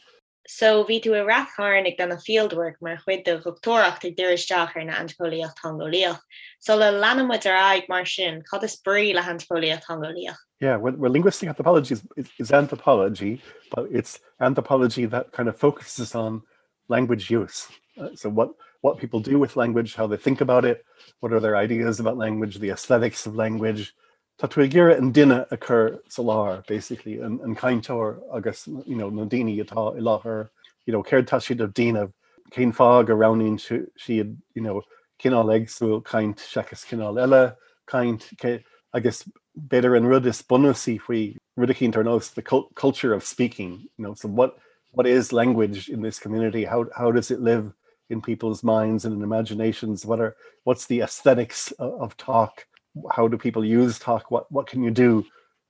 So 0.47 0.83
ví 0.85 1.01
tú 1.01 1.13
a 1.19 1.25
rathcharn 1.25 1.87
ag 1.87 1.97
denna 1.97 2.17
fieldwork 2.17 2.75
mar 2.79 2.97
chuid 2.97 3.23
de 3.25 3.39
rutóracht 3.39 4.05
ag 4.05 4.15
dúiristeachar 4.15 4.85
na 4.85 4.93
antpóíocht 4.93 5.55
tangolíoch. 5.59 6.19
So 6.59 6.75
le 6.75 6.91
lenamuid 6.91 7.47
ar 7.47 7.57
aig 7.73 7.89
mar 7.89 8.05
sin 8.05 8.43
cad 8.49 8.63
is 8.63 8.75
brí 8.75 9.15
le 9.15 9.21
antpóíocht 9.21 9.83
tangolíoch. 9.85 10.37
Yeah, 10.59 10.75
well, 10.75 10.93
well 10.97 11.11
linguistic 11.11 11.49
anthropology 11.49 11.95
is, 11.95 12.03
is, 12.15 12.29
is 12.39 12.51
anthropology, 12.51 13.41
but 13.75 13.87
it's 13.91 14.19
anthropology 14.39 15.05
that 15.07 15.31
kind 15.31 15.49
of 15.49 15.57
focuses 15.57 16.13
on 16.13 16.43
language 16.87 17.29
use. 17.29 17.67
Uh, 17.99 18.09
so 18.15 18.29
what 18.29 18.51
what 18.81 18.99
people 18.99 19.19
do 19.19 19.39
with 19.39 19.55
language, 19.55 19.95
how 19.95 20.05
they 20.05 20.17
think 20.17 20.41
about 20.41 20.63
it, 20.63 20.85
what 21.19 21.33
are 21.33 21.39
their 21.39 21.57
ideas 21.57 21.99
about 21.99 22.17
language, 22.17 22.59
the 22.59 22.69
aesthetics 22.69 23.25
of 23.25 23.35
language. 23.35 23.95
Tatugira 24.39 24.97
and 24.97 25.13
Dina 25.13 25.47
occur 25.49 25.99
salar 26.09 26.63
basically 26.67 27.19
and, 27.19 27.39
and 27.39 27.57
kaintor 27.57 28.19
agus 28.35 28.67
you 28.67 28.95
know 28.95 29.09
nadini 29.09 29.57
Yata, 29.57 29.95
i 29.95 30.23
her 30.23 30.51
you 30.85 30.93
know 30.93 31.01
cared 31.01 31.27
tashid 31.27 31.61
of 31.61 31.73
Dina 31.73 32.11
Kane 32.51 32.71
fog 32.71 33.09
around 33.09 33.59
she, 33.59 34.17
had 34.17 34.37
you 34.53 34.61
know 34.61 34.81
cinál 35.21 35.45
leagsú 35.45 36.03
kaint 36.03 36.37
seachas 36.37 36.85
cinál 36.85 37.15
eile 37.15 37.55
kaint 37.87 38.63
agus 38.93 39.27
better 39.55 39.95
an 39.95 40.05
rud 40.05 40.25
is 40.25 40.41
bonusí 40.41 40.99
faoi 40.99 41.37
rudicín 41.57 41.95
ar 41.95 42.03
nos 42.03 42.29
the 42.31 42.41
culture 42.41 43.13
of 43.13 43.23
speaking 43.23 43.87
you 43.97 44.03
know 44.03 44.13
so 44.13 44.27
what 44.27 44.57
what 44.95 45.07
is 45.07 45.33
language 45.33 45.89
in 45.89 46.01
this 46.01 46.19
community? 46.19 46.65
How 46.65 46.85
how 46.95 47.11
does 47.11 47.31
it 47.31 47.41
live 47.41 47.71
in 48.09 48.21
people's 48.21 48.63
minds 48.63 49.05
and 49.05 49.15
in 49.15 49.21
imaginations? 49.21 50.05
What 50.05 50.19
are 50.19 50.35
what's 50.63 50.87
the 50.87 51.01
aesthetics 51.01 51.71
of, 51.73 52.01
of 52.01 52.17
talk? 52.17 52.65
How 53.11 53.27
do 53.27 53.37
people 53.37 53.63
use 53.63 53.99
talk? 53.99 54.31
What 54.31 54.51
what 54.51 54.67
can 54.67 54.83
you 54.83 54.91
do? 54.91 55.25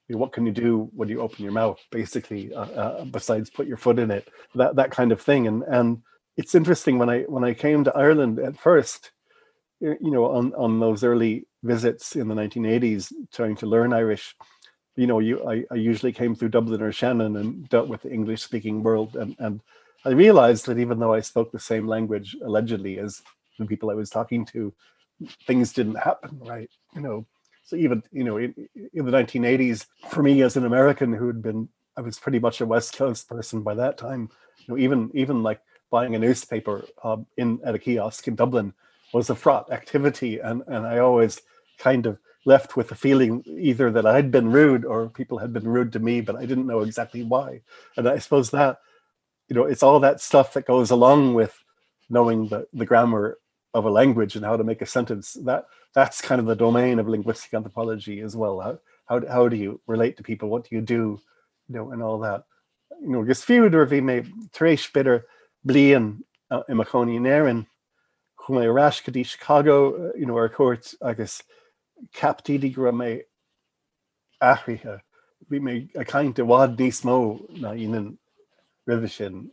You 0.07 0.15
know, 0.15 0.19
what 0.19 0.33
can 0.33 0.45
you 0.45 0.51
do 0.51 0.89
when 0.93 1.09
you 1.09 1.21
open 1.21 1.43
your 1.43 1.53
mouth 1.53 1.79
basically 1.91 2.53
uh, 2.53 2.61
uh, 2.61 3.05
besides 3.05 3.49
put 3.49 3.67
your 3.67 3.77
foot 3.77 3.99
in 3.99 4.11
it? 4.11 4.27
That 4.53 4.75
that 4.75 4.91
kind 4.91 5.11
of 5.11 5.21
thing. 5.21 5.47
And 5.47 5.63
and 5.63 6.01
it's 6.37 6.55
interesting 6.55 6.97
when 6.97 7.09
i 7.09 7.21
when 7.23 7.43
i 7.43 7.53
came 7.53 7.83
to 7.83 7.95
ireland 7.95 8.39
at 8.39 8.57
first 8.57 9.11
you 9.79 9.97
know 10.01 10.25
on 10.25 10.53
on 10.55 10.79
those 10.79 11.03
early 11.03 11.47
visits 11.63 12.15
in 12.15 12.27
the 12.27 12.35
1980s 12.35 13.11
trying 13.33 13.55
to 13.55 13.65
learn 13.65 13.93
irish 13.93 14.35
you 14.95 15.07
know 15.07 15.19
you 15.19 15.45
I, 15.47 15.63
I 15.71 15.75
usually 15.75 16.11
came 16.11 16.35
through 16.35 16.49
dublin 16.49 16.81
or 16.81 16.91
shannon 16.91 17.35
and 17.37 17.67
dealt 17.69 17.87
with 17.87 18.01
the 18.03 18.11
english 18.11 18.41
speaking 18.41 18.83
world 18.83 19.15
and 19.15 19.35
and 19.39 19.61
i 20.05 20.09
realized 20.09 20.65
that 20.65 20.79
even 20.79 20.99
though 20.99 21.13
i 21.13 21.19
spoke 21.19 21.51
the 21.51 21.59
same 21.59 21.87
language 21.87 22.35
allegedly 22.43 22.99
as 22.99 23.21
the 23.59 23.65
people 23.65 23.89
i 23.89 23.93
was 23.93 24.09
talking 24.09 24.45
to 24.45 24.73
things 25.47 25.71
didn't 25.71 25.95
happen 25.95 26.39
right? 26.43 26.69
You 26.93 27.01
know 27.01 27.25
so 27.65 27.75
even 27.75 28.03
you 28.11 28.23
know 28.23 28.37
in, 28.37 28.53
in 28.93 29.05
the 29.05 29.11
1980s 29.11 29.87
for 30.09 30.23
me 30.23 30.41
as 30.41 30.55
an 30.55 30.65
american 30.65 31.11
who 31.13 31.27
had 31.27 31.41
been 31.41 31.67
i 31.97 32.01
was 32.01 32.19
pretty 32.19 32.39
much 32.39 32.61
a 32.61 32.65
west 32.65 32.95
coast 32.95 33.27
person 33.27 33.61
by 33.61 33.73
that 33.73 33.97
time 33.97 34.29
you 34.59 34.65
know 34.67 34.77
even 34.77 35.09
even 35.13 35.43
like 35.43 35.59
buying 35.91 36.15
a 36.15 36.19
newspaper 36.19 36.85
uh, 37.03 37.17
in 37.37 37.59
at 37.65 37.75
a 37.75 37.79
kiosk 37.79 38.27
in 38.27 38.35
dublin 38.35 38.73
was 39.13 39.29
a 39.29 39.35
fraught 39.35 39.71
activity 39.71 40.39
and 40.39 40.61
and 40.67 40.85
i 40.85 40.99
always 40.99 41.41
kind 41.77 42.05
of 42.05 42.17
left 42.45 42.75
with 42.77 42.89
the 42.89 42.95
feeling 42.95 43.43
either 43.47 43.91
that 43.91 44.05
i'd 44.05 44.31
been 44.31 44.51
rude 44.51 44.85
or 44.85 45.09
people 45.09 45.39
had 45.39 45.51
been 45.51 45.67
rude 45.67 45.91
to 45.91 45.99
me 45.99 46.21
but 46.21 46.35
i 46.35 46.45
didn't 46.45 46.67
know 46.67 46.81
exactly 46.81 47.23
why. 47.23 47.61
And 47.97 48.07
i 48.07 48.19
suppose 48.19 48.51
that 48.51 48.79
you 49.47 49.55
know 49.55 49.63
it's 49.63 49.83
all 49.83 49.99
that 49.99 50.21
stuff 50.21 50.53
that 50.53 50.65
goes 50.65 50.91
along 50.91 51.33
with 51.33 51.57
knowing 52.09 52.47
the 52.47 52.67
the 52.73 52.85
grammar 52.85 53.37
of 53.75 53.85
a 53.85 53.89
language 53.89 54.37
and 54.37 54.45
how 54.45 54.55
to 54.55 54.63
make 54.63 54.81
a 54.81 54.85
sentence. 54.85 55.33
That 55.43 55.65
that's 55.93 56.21
kind 56.21 56.39
of 56.39 56.47
the 56.47 56.55
domain 56.55 56.97
of 56.97 57.09
linguistic 57.09 57.53
anthropology 57.53 58.21
as 58.21 58.35
well. 58.35 58.59
How 58.61 58.79
how, 59.05 59.27
how 59.27 59.49
do 59.49 59.57
you 59.57 59.81
relate 59.85 60.17
to 60.17 60.23
people? 60.23 60.49
What 60.49 60.67
do 60.67 60.75
you 60.75 60.81
do? 60.81 61.19
You 61.67 61.75
know 61.75 61.91
and 61.91 62.01
all 62.01 62.19
that. 62.19 62.45
You 63.01 63.09
know 63.09 63.23
gus 63.23 63.45
fiúidir 63.45 63.85
bhí 63.85 64.01
mé 64.01 64.49
taréis 64.51 64.91
bitter 64.91 65.25
blian 65.67 66.23
uh, 66.49 66.63
i 66.69 66.73
macóí 66.73 67.19
éan 67.19 67.67
chu 68.45 68.53
mé 68.53 68.73
ras 68.73 69.01
go 69.01 69.23
Chicago 69.23 70.09
uh, 70.09 70.11
you 70.15 70.25
know 70.25 70.37
ar 70.37 70.49
I 70.49 70.77
agus 71.01 71.43
captíí 72.13 72.73
go 72.73 72.91
mé 72.91 73.23
ahrithe 74.41 75.01
bhí 75.49 75.89
a 75.95 76.05
kind 76.05 76.39
of 76.39 76.47
bhád 76.47 76.77
níos 76.77 77.03
na 77.61 77.71
inan 77.71 78.17
rivi 78.87 79.09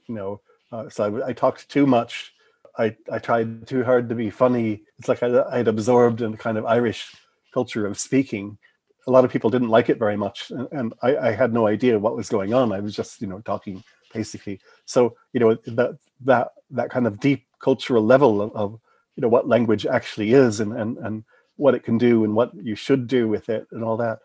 you 0.08 0.14
know 0.14 0.40
uh, 0.72 0.88
so 0.88 1.04
I, 1.04 1.28
I 1.28 1.32
talked 1.32 1.68
too 1.68 1.86
much 1.86 2.32
I, 2.78 2.96
I 3.10 3.18
tried 3.18 3.66
too 3.66 3.84
hard 3.84 4.08
to 4.08 4.14
be 4.14 4.30
funny. 4.30 4.82
It's 4.98 5.08
like 5.08 5.22
I, 5.22 5.42
I'd 5.50 5.68
absorbed 5.68 6.22
in 6.22 6.36
kind 6.36 6.56
of 6.56 6.64
Irish 6.64 7.14
culture 7.52 7.86
of 7.86 7.98
speaking. 7.98 8.58
A 9.06 9.10
lot 9.10 9.24
of 9.24 9.30
people 9.30 9.50
didn't 9.50 9.68
like 9.68 9.88
it 9.90 9.98
very 9.98 10.16
much, 10.16 10.50
and, 10.50 10.68
and 10.72 10.94
I, 11.02 11.16
I 11.16 11.32
had 11.32 11.52
no 11.52 11.66
idea 11.66 11.98
what 11.98 12.16
was 12.16 12.28
going 12.28 12.54
on. 12.54 12.72
I 12.72 12.80
was 12.80 12.94
just, 12.94 13.20
you 13.20 13.26
know, 13.26 13.40
talking 13.40 13.82
basically. 14.14 14.60
So, 14.84 15.16
you 15.32 15.40
know, 15.40 15.54
that 15.54 15.98
that 16.24 16.52
that 16.70 16.90
kind 16.90 17.06
of 17.06 17.18
deep 17.18 17.44
cultural 17.58 18.04
level 18.04 18.40
of, 18.40 18.54
of 18.54 18.80
you 19.16 19.20
know 19.20 19.28
what 19.28 19.48
language 19.48 19.86
actually 19.86 20.32
is 20.32 20.60
and 20.60 20.72
and 20.72 20.98
and 20.98 21.24
what 21.56 21.74
it 21.74 21.82
can 21.82 21.98
do 21.98 22.24
and 22.24 22.34
what 22.34 22.52
you 22.54 22.74
should 22.74 23.06
do 23.06 23.28
with 23.28 23.48
it 23.48 23.66
and 23.72 23.84
all 23.84 23.96
that 23.96 24.20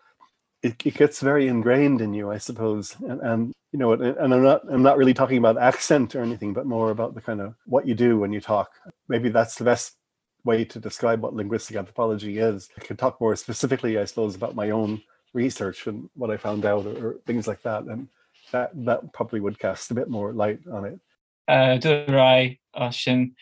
it, 0.64 0.86
it 0.86 0.96
gets 0.96 1.22
very 1.22 1.48
ingrained 1.48 2.02
in 2.02 2.14
you, 2.14 2.32
I 2.32 2.38
suppose. 2.38 2.96
And, 3.08 3.22
and 3.22 3.54
you 3.72 3.80
know, 3.80 3.94
and 3.94 4.34
I'm 4.34 4.44
not 4.44 4.62
I'm 4.70 4.84
not 4.84 4.98
really 4.98 5.14
talking 5.14 5.38
about 5.38 5.58
accent 5.62 6.16
or 6.16 6.22
anything, 6.22 6.54
but 6.54 6.66
more 6.66 6.92
about 6.92 7.16
the 7.16 7.22
kind 7.22 7.42
of 7.42 7.56
what 7.66 7.88
you 7.88 7.96
do 7.96 8.20
when 8.20 8.34
you 8.34 8.42
talk. 8.42 8.70
Maybe 9.08 9.30
that's 9.30 9.56
the 9.56 9.64
best 9.64 9.96
way 10.44 10.66
to 10.66 10.80
describe 10.80 11.22
what 11.22 11.34
linguistic 11.34 11.76
anthropology 11.76 12.40
is. 12.40 12.70
I 12.78 12.82
could 12.82 12.98
talk 12.98 13.20
more 13.20 13.36
specifically, 13.36 13.98
I 13.98 14.06
suppose, 14.06 14.36
about 14.36 14.56
my 14.56 14.72
own 14.72 15.02
research 15.34 15.88
and 15.88 16.10
what 16.16 16.32
I 16.32 16.38
found 16.38 16.66
out 16.66 16.86
or, 16.86 17.08
or 17.08 17.16
things 17.26 17.48
like 17.48 17.62
that. 17.64 17.84
And 17.84 18.08
that 18.52 18.72
that 18.86 19.14
probably 19.14 19.40
would 19.40 19.60
cast 19.60 19.92
a 19.92 19.96
bit 19.96 20.10
more 20.10 20.34
light 20.34 20.60
on 20.72 20.86
it. 20.86 21.00
Uh, 21.48 21.78
do 21.78 22.04
ra 22.10 22.48
sin 22.92 23.36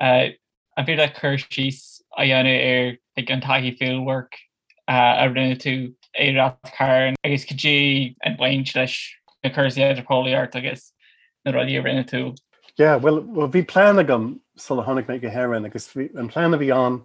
uh, 0.00 0.28
a 0.76 0.84
dhéanana 0.84 2.88
ar 2.88 2.96
ag 3.20 3.30
an 3.30 3.40
taí 3.40 3.72
field 3.78 4.04
work 4.04 4.36
uh, 4.88 5.14
a 5.24 5.28
rinne 5.28 5.56
tú 5.64 5.74
érat 6.18 6.56
cairn 6.76 7.14
agus 7.24 7.44
gotí 7.44 8.14
an 8.24 8.36
bhain 8.40 8.64
leis 8.74 8.96
na 9.44 9.50
chusaí 9.50 9.84
idirpóíart 9.88 10.56
agus 10.60 10.92
na 11.44 11.52
rodí 11.52 11.78
rinne 11.82 12.06
tú. 12.12 12.36
Yeah, 12.76 12.96
well 12.96 13.20
well 13.20 13.48
bhí 13.48 13.66
plan 13.66 13.96
agam 13.96 14.40
sal 14.56 14.82
hánig 14.84 15.06
mé 15.06 15.20
go 15.20 15.28
heran 15.28 15.66
agus 15.66 15.94
an 15.96 16.28
plan 16.28 16.54
a 16.54 16.58
bhí 16.58 16.72
an 16.74 17.02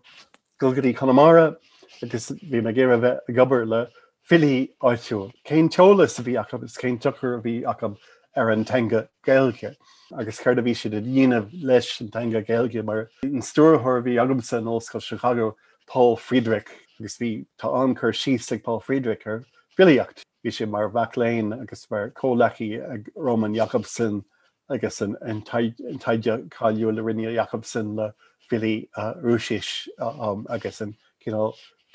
gogurtí 0.62 0.96
Conamara 0.96 1.56
agus 2.02 2.32
bhí 2.32 2.64
me 2.64 2.74
ggéir 2.74 2.96
bheith 2.96 3.20
a 3.28 3.32
gobar 3.32 3.66
le 3.68 3.88
fili 4.24 4.70
áitiú. 4.82 5.32
Céin 5.48 5.70
teolalas 5.70 6.20
a 6.20 6.24
bhí 6.24 6.40
achab 6.44 6.64
is 6.64 6.78
céin 6.78 7.00
tuchar 7.00 7.40
a 7.40 7.42
bhí 7.42 7.62
achab 7.64 7.98
ar 8.36 8.50
an 8.52 8.66
tanga 8.66 9.08
gailge. 9.26 9.76
agus 10.18 10.40
chuir 10.40 10.60
a 10.60 10.62
bhí 10.62 10.76
si 10.76 10.90
a 10.90 11.02
dhéanamh 11.02 11.50
leis 11.64 12.00
an 12.02 12.12
tanga 12.12 12.84
mar 12.84 13.10
an 13.24 13.42
stúrthir 13.42 14.04
bhí 14.06 14.16
agamsa 14.22 14.58
an 14.58 14.66
Oscail 14.66 15.02
Chicago 15.02 15.56
Paul 15.88 16.18
Friedrich 16.18 16.70
agus 17.00 17.18
bhí 17.18 17.46
tá 17.60 17.72
ancur 17.74 18.14
síigh 18.14 18.64
Paul 18.64 18.80
Friedrich 18.80 19.26
ar 19.28 19.44
filiocht 19.78 20.24
hí 20.46 20.52
sé 20.52 20.68
mar 20.70 20.90
bhaléin 20.90 21.54
agus 21.62 21.86
bhar 21.86 22.12
cólaí 22.12 22.70
ag 22.92 23.10
Roman 23.16 23.54
Jacobson 23.54 24.24
agus 24.70 25.02
an 25.02 25.42
taide 25.44 26.50
caiú 26.50 26.94
le 26.94 27.02
rinne 27.02 27.34
Jacobson 27.34 27.96
le 27.96 28.14
fili 28.50 28.90
rúsis 29.24 29.88
um, 30.00 30.46
agus 30.50 30.82
an 30.82 30.96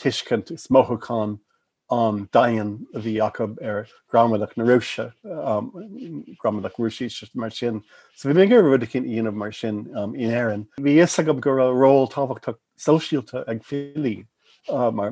tiiscint 0.01 0.51
is 0.51 0.67
móchaán 0.69 1.39
an 1.91 2.29
daan 2.33 2.87
a 2.95 2.99
bhí 2.99 3.15
Jacob 3.17 3.59
ar 3.63 3.87
gramadach 4.13 4.57
na 4.57 4.65
Rúse 4.65 5.13
um, 5.25 6.25
gramadach 6.43 6.77
rúsí 6.79 7.11
mar 7.35 7.51
sin. 7.51 7.83
So 8.15 8.29
bhí 8.29 8.35
mé 8.35 8.49
gur 8.49 8.63
rud 8.63 8.89
cin 8.89 9.05
íanamh 9.05 9.35
mar 9.35 9.53
sin 9.53 9.91
um, 9.97 10.15
in 10.15 10.31
airan. 10.31 10.67
Bhí 10.79 11.03
is 11.03 11.19
a 11.19 11.25
go 11.25 11.35
gur 11.35 11.59
a 11.59 11.73
ró 11.73 12.11
táhachtach 12.11 12.59
sosiálta 12.89 13.45
ag 13.47 13.65
filí 13.65 14.19
Uh, 14.69 14.91
mar 14.91 15.11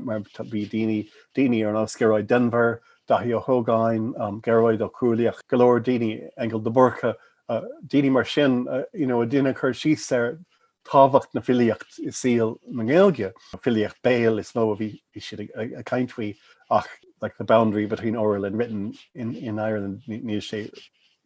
bhí 0.53 0.69
daine 0.69 1.09
daine 1.35 1.63
ar 1.65 1.71
an 1.71 1.87
osceráid 1.87 2.27
Denver 2.29 2.83
dahí 3.09 3.33
ó 3.33 3.41
thugáin 3.43 4.13
um, 4.21 4.43
geráid 4.45 4.85
ó 4.85 4.91
cruúliaach 4.93 5.41
golóir 5.49 5.81
daine 5.83 6.29
engel 6.37 6.61
de 6.61 6.71
burcha 6.71 7.15
uh, 7.49 7.63
daine 7.89 8.13
mar 8.13 8.27
sin 8.27 8.69
uh, 8.69 8.85
a 8.93 9.27
duine 9.27 9.55
chur 9.57 9.73
sí 9.73 9.97
ar 10.13 10.39
táhacht 10.85 11.35
na 11.35 11.41
filiocht 11.41 11.99
is 11.99 12.17
síl 12.17 12.59
na 12.67 12.85
ggéilge. 12.85 13.33
Filiocht 13.63 14.03
béal 14.03 14.39
is 14.39 14.53
mó 14.53 14.73
a 14.73 14.77
bhí 14.77 15.01
si 15.19 15.49
a 15.57 15.83
kaintfuoi 15.83 16.37
ach 16.71 16.89
like 17.23 17.37
the 17.39 17.45
boundary 17.45 17.87
between 17.87 18.17
oral 18.17 18.45
and 18.45 18.57
written 18.57 18.95
in, 19.15 19.35
in 19.35 19.59
Ireland 19.59 20.03
ní 20.07 20.41
sé 20.45 20.69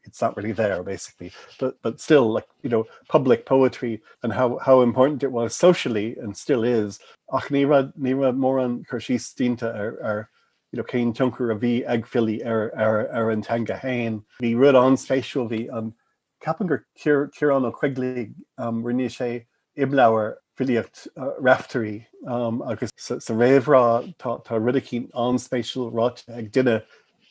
it's 0.04 0.20
not 0.20 0.36
really 0.36 0.52
there 0.52 0.82
basically. 0.82 1.32
But 1.58 1.80
but 1.82 2.00
still 2.00 2.32
like 2.32 2.46
you 2.62 2.70
know 2.70 2.86
public 3.08 3.46
poetry 3.46 4.00
and 4.22 4.32
how 4.32 4.58
how 4.58 4.82
important 4.82 5.22
it 5.22 5.32
was 5.32 5.54
socially 5.54 6.16
and 6.18 6.36
still 6.36 6.64
is. 6.64 7.00
Ach 7.32 7.48
ní 7.48 7.66
ní 7.98 8.14
mór 8.36 8.64
an 8.64 8.84
chuirsí 8.84 9.18
stínta 9.18 9.74
ar 9.74 9.98
ar 10.02 10.30
you 10.72 10.76
know 10.78 10.84
céin 10.84 11.14
tunkur 11.14 11.54
a 11.54 11.58
bhí 11.58 11.86
agfili 11.86 12.44
ar 12.44 12.72
ar 12.76 13.08
ar 13.12 13.30
an 13.30 13.42
tanga 13.42 13.76
hain. 13.76 14.24
Hí 14.42 14.56
rud 14.56 14.74
an 14.74 14.96
spéisiú 14.96 15.48
hí 15.50 15.68
an 15.72 15.94
capangur 16.42 16.84
cur 17.02 17.52
an 17.52 17.70
ó 17.70 17.72
chuigli 17.72 18.34
um, 18.58 18.82
sé 18.82 19.46
iblauer 19.76 20.36
filiocht 20.56 21.08
uh, 21.16 21.32
raftarí 21.40 22.04
um, 22.26 22.62
agus 22.62 22.90
sa 22.96 23.16
réhrá 23.34 24.14
tá 24.18 24.58
rudicín 24.58 25.10
anspéisiú 25.12 25.92
rot 25.92 26.24
ag 26.28 26.50
duine 26.52 26.82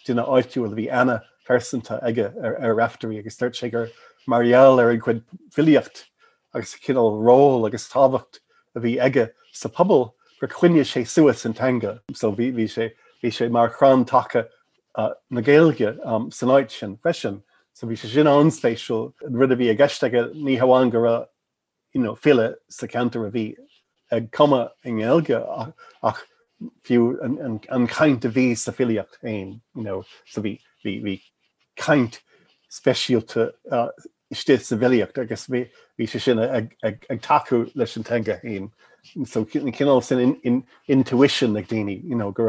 duine 0.06 0.22
a 0.22 0.76
bhí 0.76 0.92
anna 0.92 1.22
persanta 1.48 2.00
aige 2.04 2.32
ar 2.44 2.56
ar 2.62 2.76
raftarí 2.76 3.20
agus 3.20 3.34
start 3.34 3.54
sé 3.54 3.72
gur 3.72 3.90
mariaal 4.28 4.80
ar 4.80 4.92
an 4.92 5.02
chud 5.02 5.22
filiocht 5.52 6.06
agus 6.54 6.76
cinál 6.76 7.20
ró 7.28 7.66
agus 7.66 7.90
táhacht 7.90 8.40
a 8.76 8.80
bhí 8.80 8.98
aige 9.00 9.32
sa 9.52 9.70
pobl 9.70 10.12
gur 10.40 10.48
chuine 10.48 10.84
sé 10.84 11.06
suas 11.08 11.46
an 11.46 11.54
tanga. 11.54 12.02
So 12.14 12.32
bhí 12.32 12.52
bhí 12.54 12.68
sé 12.68 12.92
bhí 13.24 13.32
sé 13.32 13.50
mar 13.52 13.70
chrán 13.70 14.06
take 14.06 14.48
uh, 14.96 15.14
na 15.30 15.42
ggéilge 15.42 15.98
um, 16.06 16.30
sanáid 16.30 16.72
sin 16.72 16.98
fesin 16.98 17.42
so 17.74 17.88
bhí 17.88 17.98
sé 17.98 18.12
sin 18.14 18.28
anspéisiú 18.28 19.14
rud 19.22 19.52
a 19.52 19.56
bhí 19.56 19.70
a 19.72 19.76
geisteige 19.76 20.34
ní 20.34 20.60
haáin 20.60 20.92
go 20.92 21.28
you 21.94 22.02
know, 22.02 22.16
file 22.16 22.56
sa 22.70 22.88
cantar 22.88 23.28
a 23.28 23.32
bhí. 23.32 23.56
Ag 24.12 24.32
cuma 24.32 24.72
in 24.84 24.98
ggéilge 24.98 25.36
ach, 25.36 25.74
ach 26.04 26.26
fiú 26.86 27.16
an, 27.24 27.38
an, 27.40 27.60
an 27.70 27.88
kaint 27.88 28.26
a 28.26 28.30
ví 28.30 28.58
sa 28.58 28.72
filiocht 28.72 29.18
ein 29.24 29.62
you 29.76 29.84
know, 29.84 30.04
so 30.82 30.90
vi 30.90 31.00
vi 31.00 31.22
kaint 31.78 32.22
speisialte 32.70 33.52
uh, 33.72 33.90
agus 35.18 35.46
vi 35.48 35.70
vi 35.98 36.06
se 36.06 36.20
sinnne 36.20 36.50
ag, 36.50 36.76
ag, 36.84 37.06
ag 37.10 37.22
taú 37.22 37.70
leis 37.76 37.98
an 37.98 38.04
tenga 38.04 38.40
hain 38.42 38.72
so 39.26 39.46
kin 39.46 40.02
sin 40.02 40.20
in, 40.20 40.36
in 40.44 40.64
intuition 40.88 41.58
ag 41.58 41.68
déine 41.68 42.04
you 42.04 42.16
know 42.16 42.32
go 42.32 42.44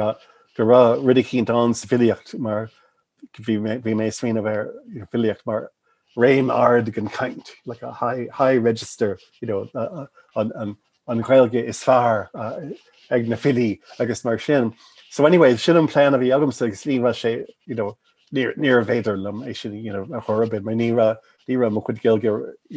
go 0.57 0.65
ra 0.65 0.97
ridicín 0.97 1.49
an 1.49 1.73
civiliacht 1.73 2.39
mar 2.39 2.71
vi 3.39 3.57
mé 3.57 4.13
a 4.39 4.43
ver 4.43 4.75
filiacht 5.13 5.47
mar 5.47 5.71
réim 6.17 6.53
ard 6.53 6.93
gan 6.93 7.09
kaint 7.09 7.51
like 7.67 7.83
a 7.83 7.93
high 7.93 8.29
high 8.33 8.57
register 8.57 9.19
you 9.41 9.49
know 9.49 9.69
uh, 9.75 9.79
uh, 9.79 10.07
an 10.37 10.53
an 10.57 10.77
an 11.09 11.23
chweilge 11.23 11.55
is 11.55 11.83
far 11.83 12.31
uh, 12.35 12.61
ag 13.11 13.29
mar 14.25 14.39
sin 14.39 14.75
so 15.11 15.27
anyway 15.27 15.57
sin 15.57 15.77
an 15.77 15.89
plan 15.89 16.15
a 16.15 16.19
vi 16.19 16.27
agam 16.27 16.53
agus 16.63 16.85
lí 16.85 17.01
sé 17.01 17.47
you 17.67 17.75
know 17.75 17.97
near 18.33 18.55
near 18.57 18.81
a 18.81 18.85
veidir 18.85 19.17
lum 19.17 19.43
é 19.43 19.57
sin 19.57 19.75
you 19.75 19.93
know 19.93 20.03
a 20.17 20.21
chorbid 20.21 20.65
mai 20.65 20.75
nira 20.75 21.17
nira 21.49 21.71
mo 21.71 21.81
chud 21.81 22.03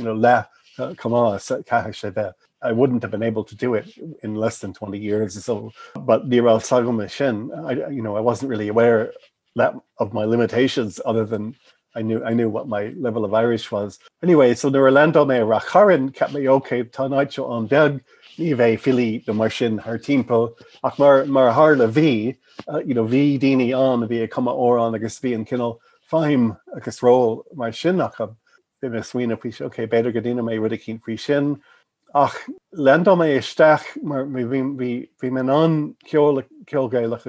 know 0.03 0.13
le 0.13 0.47
uh, 0.77 0.93
come 0.95 1.13
on 1.13 1.39
ca 1.39 1.83
sé 1.89 2.13
be 2.13 2.29
I 2.61 2.71
wouldn't 2.71 3.03
have 3.03 3.11
been 3.11 3.23
able 3.23 3.43
to 3.43 3.55
do 3.55 3.75
it 3.75 3.87
in 4.23 4.35
less 4.35 4.59
than 4.59 4.73
20 4.73 4.99
years 4.99 5.37
or 5.37 5.41
so 5.41 5.71
but 6.01 6.29
nira 6.29 6.59
sagum 6.59 7.09
sin 7.09 7.51
I 7.65 7.89
you 7.89 8.01
know 8.01 8.15
I 8.15 8.19
wasn't 8.19 8.49
really 8.49 8.67
aware 8.67 9.13
that 9.55 9.73
of 9.99 10.13
my 10.13 10.25
limitations 10.25 10.99
other 11.05 11.25
than 11.25 11.55
I 11.95 12.01
knew 12.01 12.23
I 12.23 12.33
knew 12.33 12.49
what 12.49 12.67
my 12.67 12.87
level 12.97 13.23
of 13.23 13.33
Irish 13.33 13.71
was. 13.71 13.99
Anyway 14.21 14.53
so 14.53 14.67
land 14.67 15.15
on 15.15 15.29
me 15.29 15.35
racharin 15.35 16.13
kept 16.13 16.33
me 16.33 16.49
okay 16.49 16.83
tá 16.83 17.09
on 17.49 17.67
beg 17.67 18.03
ní 18.39 18.55
bheith 18.57 18.79
fili 18.81 19.19
do 19.25 19.33
mar 19.33 19.49
sin 19.49 19.77
haar 19.79 19.97
timppel 19.97 20.49
ach 20.83 20.99
mar 20.99 21.25
mar 21.25 21.51
haarle 21.53 21.87
ví 21.87 22.37
uh, 22.67 22.79
you 22.79 22.93
know 22.93 23.05
ví 23.05 23.39
déine 23.39 23.67
an 23.73 24.03
a 24.03 24.07
bhí 24.07 24.23
a 24.23 24.27
komme 24.27 24.51
ó 24.51 24.87
an 24.87 24.95
agus 24.95 25.19
bhí 25.19 25.35
an 25.35 25.45
kinnal 25.45 25.77
feim 26.11 26.57
agus 26.75 26.99
ró 26.99 27.43
mar 27.53 27.71
sin 27.71 27.97
nach 27.97 28.19
vi 28.81 28.89
me 28.89 28.99
swinoine 28.99 29.41
fi 29.41 29.63
okay 29.63 29.87
beidir 29.87 30.13
go 30.13 30.21
dtíine 30.21 30.43
mé 30.43 30.59
rudi 30.59 30.77
cinn 30.77 30.99
fri 30.99 31.17
sin. 31.17 31.55
Ach 32.13 32.35
lend 32.71 33.05
mé 33.05 33.37
isteach 33.37 33.87
mar 34.03 34.25
hí 34.25 35.31
men 35.31 35.49
an 35.49 35.95
ceolgailech 36.05 37.25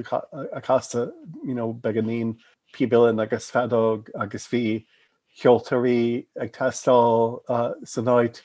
a 0.52 0.60
casta 0.60 1.12
you 1.44 1.54
know 1.54 1.72
beganín 1.74 2.36
pibilin 2.74 3.22
agus 3.22 3.50
fedog 3.50 4.10
agus 4.14 4.46
hí 4.48 4.84
cheoltarí 5.40 6.26
ag 6.40 6.52
testal 6.52 7.42
uh, 7.48 7.72
sanáid 7.84 8.40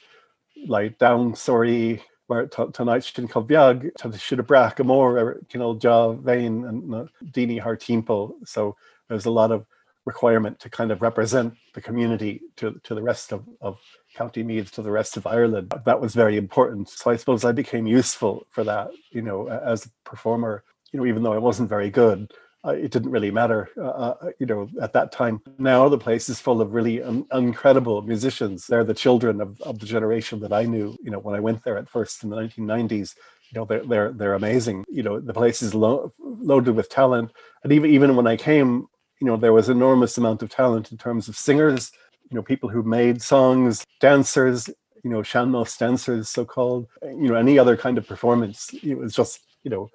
lei 0.67 0.83
like, 0.83 0.97
downsóí 0.99 2.01
mar 2.31 2.45
tanid 2.47 3.03
sin 3.03 3.29
go 3.35 3.43
beag 3.51 3.91
tá 3.99 4.13
si 4.27 4.39
a 4.45 4.47
brach 4.53 4.75
go 4.79 4.87
mór 4.93 5.19
ar 5.23 5.29
cinál 5.53 5.77
ja 5.87 5.97
vein 6.29 6.63
an 6.71 7.09
daine 7.37 7.59
haar 7.67 7.77
timppel 7.85 8.25
so 8.55 8.75
there's 9.09 9.29
a 9.33 9.37
lot 9.41 9.51
of 9.57 9.65
requirement 10.05 10.59
to 10.59 10.69
kind 10.69 10.91
of 10.91 11.01
represent 11.01 11.53
the 11.73 11.81
community 11.81 12.41
to, 12.57 12.79
to 12.83 12.95
the 12.95 13.01
rest 13.01 13.31
of, 13.31 13.47
of 13.61 13.77
County 14.15 14.43
Meath 14.43 14.71
to 14.71 14.81
the 14.81 14.91
rest 14.91 15.17
of 15.17 15.27
Ireland. 15.27 15.73
That 15.85 16.01
was 16.01 16.15
very 16.15 16.37
important. 16.37 16.89
So 16.89 17.11
I 17.11 17.15
suppose 17.15 17.45
I 17.45 17.51
became 17.51 17.85
useful 17.85 18.47
for 18.49 18.63
that, 18.63 18.89
you 19.11 19.21
know, 19.21 19.47
as 19.47 19.85
a 19.85 19.89
performer, 20.03 20.63
you 20.91 20.99
know, 20.99 21.05
even 21.05 21.23
though 21.23 21.33
I 21.33 21.37
wasn't 21.37 21.69
very 21.69 21.89
good, 21.89 22.33
uh, 22.65 22.71
it 22.71 22.91
didn't 22.91 23.09
really 23.09 23.31
matter, 23.31 23.69
uh, 23.77 23.89
uh, 23.89 24.31
you 24.37 24.45
know, 24.45 24.69
at 24.81 24.93
that 24.93 25.11
time. 25.11 25.41
Now 25.57 25.89
the 25.89 25.97
place 25.97 26.29
is 26.29 26.39
full 26.39 26.61
of 26.61 26.73
really 26.73 27.01
un 27.01 27.25
incredible 27.33 28.01
musicians. 28.03 28.67
They're 28.67 28.83
the 28.83 28.93
children 28.93 29.41
of, 29.41 29.59
of 29.61 29.79
the 29.79 29.85
generation 29.85 30.39
that 30.41 30.53
I 30.53 30.63
knew, 30.63 30.95
you 31.01 31.09
know, 31.09 31.19
when 31.19 31.35
I 31.35 31.39
went 31.39 31.63
there 31.63 31.77
at 31.77 31.89
first 31.89 32.23
in 32.23 32.29
the 32.29 32.35
1990s. 32.35 33.15
You 33.49 33.59
know, 33.59 33.65
they're 33.65 33.83
they're 33.85 34.11
they're 34.13 34.33
amazing. 34.35 34.85
You 34.89 35.03
know, 35.03 35.19
the 35.19 35.33
place 35.33 35.61
is 35.61 35.73
lo 35.73 36.13
loaded 36.19 36.75
with 36.75 36.89
talent, 36.89 37.31
and 37.63 37.73
even 37.73 37.89
even 37.89 38.15
when 38.15 38.27
I 38.27 38.37
came, 38.37 38.87
you 39.19 39.27
know, 39.27 39.37
there 39.37 39.53
was 39.53 39.67
enormous 39.67 40.17
amount 40.17 40.43
of 40.43 40.49
talent 40.49 40.91
in 40.91 40.97
terms 40.97 41.27
of 41.27 41.35
singers. 41.35 41.91
You 42.29 42.35
know, 42.35 42.43
people 42.43 42.69
who 42.69 42.83
made 42.83 43.21
songs, 43.21 43.85
dancers. 43.99 44.69
You 45.03 45.09
know, 45.09 45.23
Sean-nós 45.23 45.75
dancers, 45.77 46.29
so 46.29 46.45
called. 46.45 46.87
You 47.01 47.29
know, 47.29 47.35
any 47.35 47.57
other 47.57 47.75
kind 47.75 47.97
of 47.97 48.07
performance. 48.07 48.69
It 48.83 48.95
was 48.95 49.15
just 49.15 49.39
you 49.63 49.71
know 49.71 49.89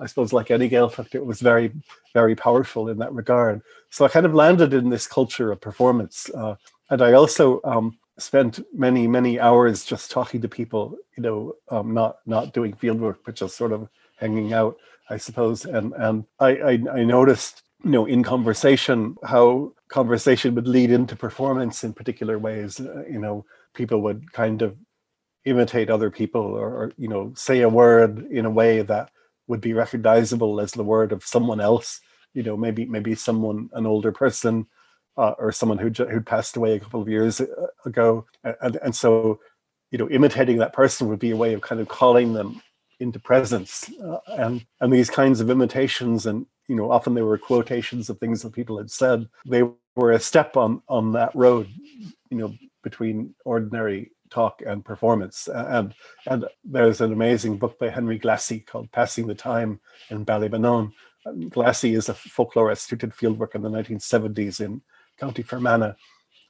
I 0.00 0.06
suppose 0.06 0.32
like 0.32 0.50
any 0.50 0.68
Gaeltacht, 0.68 1.14
it 1.14 1.24
was 1.24 1.40
very, 1.40 1.72
very 2.12 2.34
powerful 2.34 2.88
in 2.88 2.98
that 2.98 3.12
regard. 3.12 3.62
So 3.90 4.04
I 4.04 4.08
kind 4.08 4.26
of 4.26 4.34
landed 4.34 4.74
in 4.74 4.90
this 4.90 5.06
culture 5.06 5.52
of 5.52 5.60
performance. 5.60 6.30
Uh, 6.34 6.56
and 6.90 7.02
I 7.02 7.12
also 7.12 7.60
um, 7.64 7.98
spent 8.18 8.60
many, 8.72 9.06
many 9.06 9.40
hours 9.40 9.84
just 9.84 10.10
talking 10.10 10.40
to 10.42 10.48
people, 10.48 10.96
you 11.16 11.22
know, 11.22 11.54
um, 11.70 11.94
not 11.94 12.18
not 12.26 12.52
doing 12.52 12.74
field 12.74 13.00
work, 13.00 13.20
but 13.24 13.34
just 13.34 13.56
sort 13.56 13.72
of 13.72 13.88
hanging 14.16 14.52
out, 14.52 14.76
I 15.10 15.16
suppose. 15.16 15.64
And 15.64 15.92
and 15.94 16.24
I, 16.38 16.48
I, 16.48 16.70
I 16.92 17.04
noticed, 17.04 17.62
you 17.84 17.90
know, 17.90 18.06
in 18.06 18.22
conversation, 18.22 19.16
how 19.24 19.72
conversation 19.88 20.54
would 20.54 20.68
lead 20.68 20.90
into 20.90 21.16
performance 21.16 21.84
in 21.84 21.92
particular 21.92 22.38
ways. 22.38 22.80
Uh, 22.80 23.04
you 23.10 23.18
know, 23.18 23.44
people 23.74 24.02
would 24.02 24.32
kind 24.32 24.62
of 24.62 24.76
imitate 25.44 25.90
other 25.90 26.10
people 26.10 26.40
or, 26.40 26.68
or 26.68 26.92
you 26.96 27.08
know 27.08 27.32
say 27.36 27.60
a 27.60 27.68
word 27.68 28.26
in 28.30 28.46
a 28.46 28.50
way 28.50 28.82
that 28.82 29.10
would 29.46 29.60
be 29.60 29.72
recognizable 29.72 30.60
as 30.60 30.72
the 30.72 30.84
word 30.84 31.12
of 31.12 31.24
someone 31.24 31.60
else 31.60 32.00
you 32.34 32.42
know 32.42 32.56
maybe 32.56 32.84
maybe 32.84 33.14
someone 33.14 33.70
an 33.72 33.86
older 33.86 34.12
person 34.12 34.66
uh, 35.16 35.34
or 35.38 35.52
someone 35.52 35.78
who 35.78 35.90
who'd 35.90 36.26
passed 36.26 36.56
away 36.56 36.74
a 36.74 36.80
couple 36.80 37.00
of 37.00 37.08
years 37.08 37.40
uh, 37.40 37.46
ago. 37.84 38.26
And 38.60 38.76
and 38.76 38.94
so 38.94 39.40
you 39.90 39.98
know 39.98 40.08
imitating 40.10 40.58
that 40.58 40.72
person 40.72 41.08
would 41.08 41.20
be 41.20 41.30
a 41.30 41.36
way 41.36 41.54
of 41.54 41.60
kind 41.60 41.80
of 41.80 41.88
calling 41.88 42.34
them 42.34 42.60
into 43.00 43.18
presence. 43.18 43.90
Uh, 44.02 44.18
and 44.28 44.66
and 44.80 44.92
these 44.92 45.10
kinds 45.10 45.40
of 45.40 45.50
imitations 45.50 46.26
and 46.26 46.46
you 46.68 46.76
know 46.76 46.90
often 46.90 47.14
they 47.14 47.22
were 47.22 47.38
quotations 47.38 48.10
of 48.10 48.18
things 48.18 48.42
that 48.42 48.52
people 48.52 48.78
had 48.78 48.90
said. 48.90 49.28
They 49.46 49.62
were 49.96 50.12
a 50.12 50.20
step 50.20 50.56
on 50.56 50.82
on 50.88 51.12
that 51.12 51.34
road 51.34 51.68
you 52.30 52.38
know 52.38 52.54
between 52.82 53.34
ordinary 53.44 54.10
talk 54.34 54.62
and 54.66 54.84
performance. 54.84 55.48
And 55.48 55.94
and 56.26 56.46
there's 56.64 57.00
an 57.00 57.12
amazing 57.12 57.58
book 57.58 57.78
by 57.78 57.88
Henry 57.88 58.18
Glassie 58.18 58.60
called 58.60 58.90
Passing 58.92 59.26
the 59.26 59.34
Time 59.34 59.80
in 60.10 60.26
Ballymenone. 60.26 60.92
Glassie 61.50 61.94
is 61.94 62.08
a 62.08 62.14
folklorist 62.14 62.90
who 62.90 62.96
did 62.96 63.10
fieldwork 63.10 63.54
in 63.54 63.62
the 63.62 63.70
1970s 63.70 64.60
in 64.60 64.82
County 65.18 65.42
Fermanagh. 65.42 65.94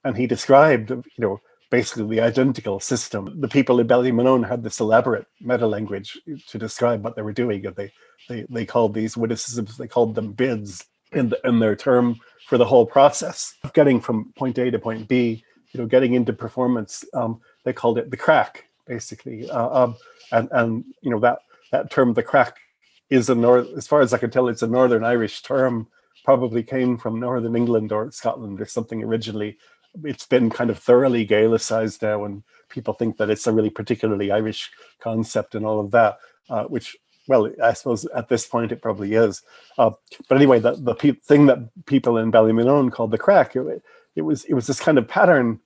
And 0.03 0.16
he 0.16 0.27
described, 0.27 0.90
you 0.90 1.05
know, 1.18 1.40
basically 1.70 2.16
the 2.16 2.23
identical 2.23 2.81
system. 2.81 3.40
The 3.40 3.49
people 3.49 3.79
in 3.81 3.87
Ballymenone 3.87 4.49
had 4.49 4.62
this 4.62 4.81
elaborate 4.81 5.27
meta 5.40 5.66
language 5.66 6.18
to 6.49 6.59
describe 6.59 7.05
what 7.05 7.14
they 7.14 7.23
were 7.23 7.33
doing. 7.33 7.64
And 7.66 7.77
they 7.77 7.92
they, 8.29 8.47
they 8.49 8.66
called 8.66 8.94
these 8.94 9.16
witticisms, 9.16 9.77
they 9.77 9.88
called 9.88 10.14
them 10.14 10.33
bids 10.33 10.85
in, 11.12 11.29
the, 11.29 11.40
in 11.44 11.59
their 11.59 11.77
term 11.77 12.18
for 12.47 12.59
the 12.59 12.64
whole 12.64 12.87
process 12.87 13.55
of 13.62 13.73
getting 13.73 14.01
from 14.01 14.33
point 14.37 14.59
A 14.59 14.70
to 14.70 14.79
point 14.79 15.09
B, 15.09 15.44
you 15.73 15.81
know, 15.81 15.87
getting 15.87 16.14
into 16.14 16.33
performance. 16.33 17.05
Um, 17.14 17.40
they 17.64 17.72
called 17.72 17.98
it 17.98 18.11
the 18.11 18.16
crack 18.16 18.64
basically. 18.87 19.48
Uh, 19.50 19.85
um, 19.85 19.96
and 20.33 20.48
and 20.53 20.85
you 21.03 21.11
know 21.11 21.20
that 21.20 21.38
that 21.72 21.90
term 21.90 22.14
the 22.14 22.22
crack 22.22 22.57
is 23.11 23.29
a 23.29 23.35
north 23.35 23.68
as 23.77 23.87
far 23.87 24.00
as 24.00 24.12
I 24.12 24.18
can 24.18 24.31
tell 24.31 24.48
it's 24.48 24.62
a 24.62 24.66
northern 24.66 25.05
Irish 25.05 25.42
term 25.42 25.88
probably 26.24 26.62
came 26.62 26.96
from 26.96 27.20
northern 27.20 27.57
England 27.57 27.92
or 27.92 28.11
Scotland 28.11 28.61
or 28.61 28.66
something 28.66 29.03
originally. 29.03 29.59
It's 30.03 30.27
been 30.27 30.50
kind 30.50 30.70
of 30.70 30.79
thoroughly 30.79 31.27
Gaelicized 31.27 32.03
now 32.03 32.24
and 32.24 32.42
people 32.68 32.94
think 32.94 33.18
that 33.18 33.31
it's 33.31 33.46
a 33.46 33.53
really 33.53 33.70
particularly 33.70 34.31
Irish 34.31 34.70
concept 35.00 35.55
and 35.55 35.66
all 35.66 35.81
of 35.81 35.90
that 35.90 36.18
uh, 36.48 36.64
which 36.64 36.96
well 37.29 37.50
I 37.62 37.74
suppose 37.74 38.05
at 38.07 38.29
this 38.29 38.46
point 38.46 38.72
it 38.72 38.83
probably 38.83 39.14
is. 39.14 39.42
Uh, 39.79 39.90
but 40.29 40.37
anyway 40.37 40.59
the, 40.59 40.72
the 40.72 40.94
thing 41.24 41.46
that 41.46 41.59
people 41.87 42.16
in 42.18 42.33
Ballymenone 42.33 42.90
called 42.90 43.11
the 43.11 43.18
crack 43.18 43.55
it, 43.55 43.83
it 44.16 44.22
was 44.22 44.44
it 44.44 44.55
was 44.55 44.66
this 44.66 44.81
kind 44.81 44.98
of 44.98 45.07
pattern 45.07 45.61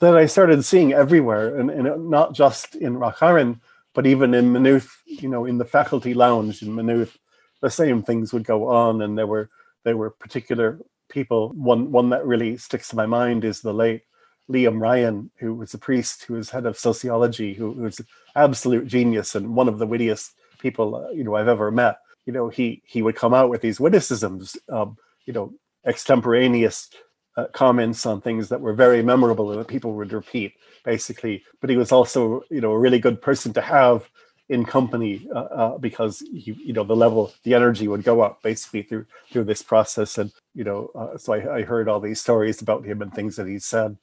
that 0.00 0.16
I 0.16 0.26
started 0.26 0.64
seeing 0.64 0.92
everywhere, 0.92 1.58
and, 1.58 1.70
and 1.70 2.10
not 2.10 2.34
just 2.34 2.74
in 2.74 2.96
Racharan, 2.96 3.60
but 3.94 4.06
even 4.06 4.34
in 4.34 4.52
Maynooth, 4.52 5.02
you 5.06 5.28
know, 5.28 5.46
in 5.46 5.58
the 5.58 5.64
faculty 5.64 6.12
lounge 6.12 6.62
in 6.62 6.74
Maynooth, 6.74 7.16
the 7.62 7.70
same 7.70 8.02
things 8.02 8.32
would 8.32 8.44
go 8.44 8.68
on, 8.68 9.02
and 9.02 9.16
there 9.16 9.26
were 9.26 9.48
there 9.84 9.96
were 9.96 10.10
particular 10.10 10.78
people. 11.08 11.50
One 11.54 11.90
one 11.90 12.10
that 12.10 12.26
really 12.26 12.58
sticks 12.58 12.88
to 12.88 12.96
my 12.96 13.06
mind 13.06 13.44
is 13.44 13.60
the 13.60 13.72
late 13.72 14.02
Liam 14.50 14.80
Ryan, 14.80 15.30
who 15.36 15.54
was 15.54 15.72
a 15.72 15.78
priest 15.78 16.24
who 16.24 16.34
was 16.34 16.50
head 16.50 16.66
of 16.66 16.78
sociology, 16.78 17.54
who, 17.54 17.72
who 17.72 17.82
was 17.82 18.00
absolute 18.34 18.86
genius 18.86 19.34
and 19.34 19.56
one 19.56 19.68
of 19.68 19.78
the 19.78 19.86
wittiest 19.86 20.32
people 20.58 20.94
uh, 20.96 21.10
you 21.10 21.24
know 21.24 21.34
I've 21.34 21.48
ever 21.48 21.70
met. 21.70 21.98
You 22.26 22.32
know, 22.32 22.48
he 22.48 22.82
he 22.84 23.00
would 23.00 23.16
come 23.16 23.32
out 23.32 23.48
with 23.48 23.62
these 23.62 23.80
witticisms, 23.80 24.56
um, 24.68 24.98
you 25.24 25.32
know, 25.32 25.54
extemporaneous 25.86 26.90
uh, 27.36 27.46
comments 27.52 28.06
on 28.06 28.20
things 28.20 28.48
that 28.48 28.60
were 28.60 28.72
very 28.72 29.02
memorable 29.02 29.50
and 29.50 29.60
that 29.60 29.68
people 29.68 29.92
would 29.94 30.12
repeat 30.12 30.54
basically. 30.84 31.44
But 31.60 31.70
he 31.70 31.76
was 31.76 31.92
also 31.92 32.42
you 32.50 32.60
know 32.60 32.72
a 32.72 32.78
really 32.78 32.98
good 32.98 33.20
person 33.20 33.52
to 33.54 33.60
have 33.60 34.08
in 34.48 34.64
company 34.64 35.26
uh, 35.34 35.38
uh, 35.38 35.78
because 35.78 36.20
he, 36.20 36.52
you 36.64 36.72
know 36.72 36.84
the 36.84 36.96
level 36.96 37.32
the 37.42 37.54
energy 37.54 37.88
would 37.88 38.04
go 38.04 38.20
up 38.20 38.42
basically 38.42 38.82
through 38.82 39.06
through 39.30 39.44
this 39.44 39.62
process. 39.62 40.18
And 40.18 40.32
you 40.54 40.64
know 40.64 40.90
uh, 40.94 41.18
so 41.18 41.34
I, 41.34 41.56
I 41.56 41.62
heard 41.62 41.88
all 41.88 42.00
these 42.00 42.20
stories 42.20 42.62
about 42.62 42.84
him 42.84 43.02
and 43.02 43.12
things 43.12 43.36
that 43.36 43.46
he 43.46 43.58
said 43.58 43.96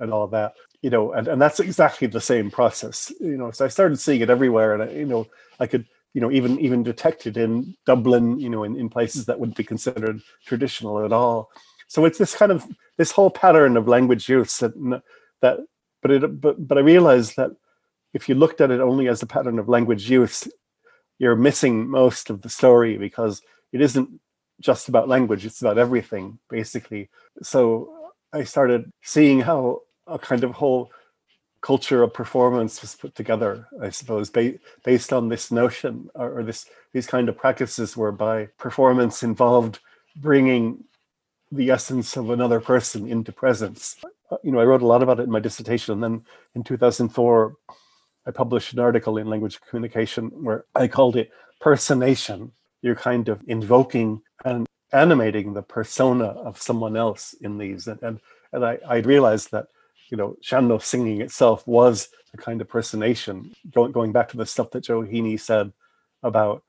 and 0.00 0.12
all 0.12 0.28
that 0.28 0.54
you 0.80 0.90
know 0.90 1.12
and, 1.12 1.26
and 1.26 1.42
that's 1.42 1.60
exactly 1.60 2.06
the 2.06 2.20
same 2.20 2.50
process 2.50 3.12
you 3.20 3.36
know. 3.36 3.50
So 3.50 3.64
I 3.64 3.68
started 3.68 3.98
seeing 3.98 4.20
it 4.20 4.30
everywhere 4.30 4.74
and 4.74 4.82
I, 4.84 4.90
you 4.92 5.06
know 5.06 5.26
I 5.60 5.66
could 5.66 5.86
you 6.14 6.20
know 6.20 6.30
even 6.30 6.58
even 6.60 6.82
detect 6.82 7.26
it 7.26 7.36
in 7.36 7.76
Dublin 7.84 8.40
you 8.40 8.48
know 8.48 8.64
in, 8.64 8.78
in 8.78 8.88
places 8.88 9.26
that 9.26 9.38
wouldn't 9.38 9.58
be 9.58 9.64
considered 9.64 10.20
traditional 10.46 11.04
at 11.04 11.12
all 11.12 11.50
so 11.88 12.04
it's 12.04 12.18
this 12.18 12.34
kind 12.34 12.52
of 12.52 12.64
this 12.96 13.10
whole 13.10 13.30
pattern 13.30 13.76
of 13.76 13.88
language 13.88 14.28
use 14.28 14.58
that 14.58 15.02
that 15.40 15.58
but 16.02 16.10
it 16.10 16.40
but 16.40 16.68
but 16.68 16.78
I 16.78 16.82
realized 16.82 17.36
that 17.36 17.50
if 18.14 18.28
you 18.28 18.34
looked 18.34 18.60
at 18.60 18.70
it 18.70 18.80
only 18.80 19.08
as 19.08 19.22
a 19.22 19.26
pattern 19.26 19.58
of 19.58 19.68
language 19.68 20.08
use, 20.08 20.48
you're 21.18 21.36
missing 21.36 21.88
most 21.88 22.30
of 22.30 22.42
the 22.42 22.48
story 22.48 22.96
because 22.96 23.42
it 23.72 23.80
isn't 23.80 24.20
just 24.60 24.88
about 24.88 25.08
language, 25.08 25.44
it's 25.44 25.60
about 25.60 25.78
everything, 25.78 26.38
basically. 26.48 27.10
So 27.42 28.12
I 28.32 28.44
started 28.44 28.92
seeing 29.02 29.40
how 29.40 29.82
a 30.06 30.18
kind 30.18 30.42
of 30.42 30.52
whole 30.52 30.90
culture 31.60 32.02
of 32.02 32.14
performance 32.14 32.80
was 32.80 32.94
put 32.94 33.14
together, 33.14 33.66
I 33.82 33.90
suppose, 33.90 34.30
ba- 34.30 34.58
based 34.84 35.12
on 35.12 35.28
this 35.28 35.50
notion 35.50 36.08
or, 36.14 36.38
or 36.38 36.42
this 36.42 36.66
these 36.92 37.06
kind 37.06 37.28
of 37.28 37.36
practices 37.36 37.96
whereby 37.96 38.48
performance 38.58 39.22
involved 39.22 39.80
bringing 40.16 40.84
the 41.50 41.70
essence 41.70 42.16
of 42.16 42.30
another 42.30 42.60
person 42.60 43.08
into 43.08 43.32
presence. 43.32 43.96
Uh, 44.30 44.36
you 44.42 44.52
know, 44.52 44.60
I 44.60 44.64
wrote 44.64 44.82
a 44.82 44.86
lot 44.86 45.02
about 45.02 45.20
it 45.20 45.24
in 45.24 45.30
my 45.30 45.40
dissertation, 45.40 45.94
and 45.94 46.02
then 46.02 46.22
in 46.54 46.62
2004, 46.62 47.54
I 48.26 48.30
published 48.30 48.72
an 48.74 48.80
article 48.80 49.16
in 49.16 49.28
Language 49.28 49.60
Communication 49.68 50.30
where 50.44 50.64
I 50.74 50.88
called 50.88 51.16
it 51.16 51.30
personation. 51.60 52.52
You're 52.82 52.94
kind 52.94 53.28
of 53.28 53.42
invoking 53.48 54.22
and 54.44 54.66
animating 54.92 55.54
the 55.54 55.62
persona 55.62 56.24
of 56.24 56.60
someone 56.60 56.96
else 56.96 57.34
in 57.40 57.58
these, 57.58 57.86
and 57.86 58.02
and, 58.02 58.20
and 58.52 58.64
I, 58.64 58.78
I 58.86 58.96
realized 58.98 59.50
that 59.52 59.68
you 60.10 60.16
know, 60.16 60.36
Sean-nós 60.40 60.84
singing 60.84 61.20
itself 61.20 61.66
was 61.66 62.08
a 62.34 62.36
kind 62.36 62.60
of 62.60 62.68
personation. 62.68 63.52
Going 63.72 63.92
going 63.92 64.12
back 64.12 64.28
to 64.30 64.36
the 64.36 64.46
stuff 64.46 64.70
that 64.70 64.84
Joe 64.84 65.02
Heaney 65.02 65.38
said 65.38 65.72
about, 66.22 66.62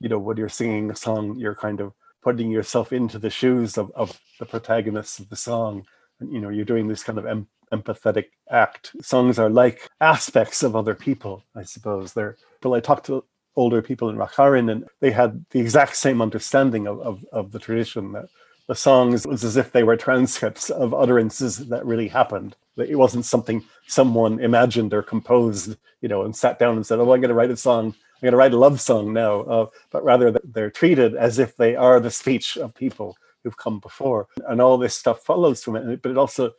you 0.00 0.08
know, 0.08 0.18
when 0.18 0.36
you're 0.36 0.48
singing 0.48 0.90
a 0.90 0.96
song, 0.96 1.36
you're 1.38 1.54
kind 1.54 1.80
of 1.80 1.92
putting 2.22 2.50
yourself 2.50 2.92
into 2.92 3.18
the 3.18 3.30
shoes 3.30 3.76
of, 3.76 3.90
of 3.94 4.20
the 4.38 4.46
protagonists 4.46 5.18
of 5.18 5.28
the 5.28 5.36
song. 5.36 5.84
And, 6.20 6.32
you 6.32 6.40
know, 6.40 6.48
you're 6.48 6.64
doing 6.64 6.88
this 6.88 7.02
kind 7.02 7.18
of 7.18 7.26
em- 7.26 7.48
empathetic 7.72 8.26
act. 8.50 8.92
Songs 9.02 9.38
are 9.38 9.50
like 9.50 9.88
aspects 10.00 10.62
of 10.62 10.76
other 10.76 10.94
people, 10.94 11.42
I 11.54 11.64
suppose. 11.64 12.12
They're, 12.12 12.36
well, 12.62 12.74
I 12.74 12.80
talked 12.80 13.06
to 13.06 13.24
older 13.56 13.82
people 13.82 14.08
in 14.08 14.16
Racharin 14.16 14.70
and 14.70 14.84
they 15.00 15.10
had 15.10 15.44
the 15.50 15.60
exact 15.60 15.96
same 15.96 16.22
understanding 16.22 16.86
of, 16.86 17.00
of, 17.00 17.24
of 17.32 17.52
the 17.52 17.58
tradition 17.58 18.12
that 18.12 18.28
the 18.68 18.74
songs 18.74 19.26
was 19.26 19.44
as 19.44 19.56
if 19.56 19.72
they 19.72 19.82
were 19.82 19.96
transcripts 19.96 20.70
of 20.70 20.94
utterances 20.94 21.58
that 21.58 21.84
really 21.84 22.08
happened. 22.08 22.56
It 22.76 22.96
wasn't 22.96 23.24
something 23.24 23.64
someone 23.86 24.40
imagined 24.40 24.94
or 24.94 25.02
composed, 25.02 25.76
you 26.00 26.08
know, 26.08 26.22
and 26.22 26.34
sat 26.34 26.58
down 26.58 26.76
and 26.76 26.86
said, 26.86 26.98
"Oh, 26.98 27.12
I'm 27.12 27.20
going 27.20 27.28
to 27.28 27.34
write 27.34 27.50
a 27.50 27.56
song. 27.56 27.94
I'm 28.22 28.26
going 28.26 28.32
to 28.32 28.38
write 28.38 28.54
a 28.54 28.58
love 28.58 28.80
song 28.80 29.12
now." 29.12 29.40
Uh, 29.40 29.66
but 29.90 30.04
rather, 30.04 30.30
they're 30.44 30.70
treated 30.70 31.16
as 31.16 31.38
if 31.38 31.56
they 31.56 31.74
are 31.74 31.98
the 31.98 32.10
speech 32.10 32.56
of 32.56 32.74
people 32.74 33.16
who've 33.42 33.56
come 33.56 33.80
before, 33.80 34.28
and 34.48 34.60
all 34.60 34.78
this 34.78 34.96
stuff 34.96 35.24
follows 35.24 35.64
from 35.64 35.76
it. 35.76 36.02
But 36.02 36.12
it 36.12 36.18
also, 36.18 36.52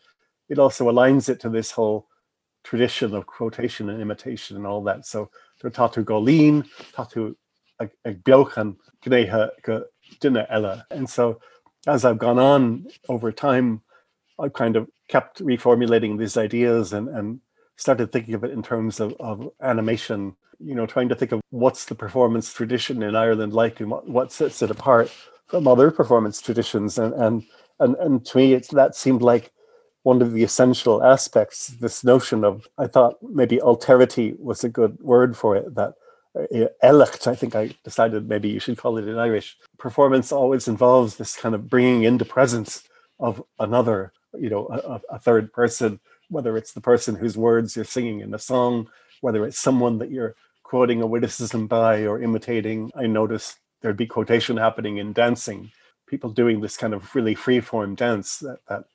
it 0.50 0.60
also 0.60 0.92
aligns 0.92 1.30
it 1.30 1.40
to 1.42 1.50
this 1.50 1.72
whole 1.72 2.08
tradition 2.64 3.14
of 3.16 3.26
quotation 3.26 3.90
and 3.90 4.02
imitation 4.02 4.58
and 4.58 4.68
all 4.68 4.84
that. 4.84 5.06
So 5.06 5.30
tatu 5.62 6.04
golín, 6.04 6.68
tatu 6.94 7.36
ag 7.80 8.24
biochan 8.24 8.76
gnéthe 9.06 9.50
go 9.62 9.86
duine 10.20 10.50
eile. 10.52 10.84
And 10.92 11.10
so 11.10 11.40
as 11.88 12.06
I've 12.06 12.18
gone 12.18 12.40
on 12.40 12.88
over 13.10 13.32
time, 13.32 13.82
I've 14.40 14.54
kind 14.54 14.76
of 14.76 14.90
kept 15.08 15.42
reformulating 15.44 16.18
these 16.18 16.38
ideas 16.38 16.94
and, 16.94 17.08
and 17.10 17.40
started 17.76 18.12
thinking 18.12 18.34
of 18.34 18.44
it 18.44 18.52
in 18.52 18.64
terms 18.64 19.00
of, 19.00 19.14
of 19.20 19.50
animation, 19.62 20.36
you 20.64 20.76
know, 20.76 20.86
trying 20.86 21.10
to 21.10 21.16
think 21.16 21.32
of 21.32 21.42
what's 21.50 21.86
the 21.86 21.96
performance 21.96 22.54
tradition 22.54 23.04
in 23.04 23.16
Ireland 23.16 23.54
like 23.54 23.80
and 23.80 23.90
what, 23.92 24.08
what 24.08 24.32
sets 24.32 24.62
it 24.62 24.72
apart 24.72 25.12
from 25.48 25.68
other 25.68 25.92
performance 25.92 26.42
traditions. 26.42 26.98
And 26.98 27.14
and 27.14 27.44
and, 27.80 27.96
and 27.96 28.26
to 28.28 28.38
me, 28.38 28.54
it's 28.54 28.70
that 28.70 28.96
seemed 28.96 29.22
like 29.22 29.52
one 30.04 30.22
of 30.22 30.34
the 30.34 30.44
essential 30.44 31.02
aspects, 31.04 31.68
this 31.68 32.04
notion 32.04 32.44
of, 32.44 32.68
I 32.78 32.88
thought 32.88 33.16
maybe 33.22 33.58
alterity 33.58 34.38
was 34.38 34.64
a 34.64 34.70
good 34.70 35.00
word 35.00 35.36
for 35.36 35.56
it, 35.56 35.74
that 35.76 35.94
uh, 36.36 36.68
Elecht, 36.84 37.26
I 37.26 37.36
think 37.36 37.56
I 37.56 37.72
decided 37.84 38.28
maybe 38.28 38.50
you 38.50 38.60
should 38.60 38.78
call 38.78 38.98
it 38.98 39.08
in 39.08 39.18
Irish. 39.18 39.58
Performance 39.78 40.32
always 40.32 40.68
involves 40.68 41.16
this 41.16 41.36
kind 41.36 41.56
of 41.56 41.70
bringing 41.70 42.04
into 42.04 42.26
presence 42.26 42.84
of 43.20 43.42
another, 43.60 44.12
you 44.38 44.50
know, 44.50 44.68
a, 44.68 45.16
a, 45.16 45.20
third 45.20 45.54
person, 45.54 46.00
whether 46.30 46.58
it's 46.58 46.74
the 46.74 46.82
person 46.82 47.16
whose 47.16 47.38
words 47.38 47.76
you're 47.76 47.86
singing 47.86 48.20
in 48.20 48.34
a 48.34 48.40
song, 48.40 48.90
whether 49.22 49.46
it's 49.46 49.60
someone 49.60 50.00
that 50.00 50.12
you're 50.12 50.36
quoting 50.74 51.04
a 51.04 51.06
witticism 51.06 51.68
by 51.68 52.02
or 52.02 52.20
imitating. 52.20 52.90
I 52.96 53.06
noticed 53.06 53.60
there'd 53.84 53.96
be 53.96 54.08
quotation 54.08 54.58
happening 54.58 54.98
in 54.98 55.14
dancing, 55.14 55.72
people 56.08 56.32
doing 56.32 56.62
this 56.62 56.78
kind 56.78 56.96
of 56.96 57.14
really 57.14 57.36
free 57.36 57.60
form 57.60 57.94
dance 57.94 58.40
that, 58.40 58.58
that 58.68 58.86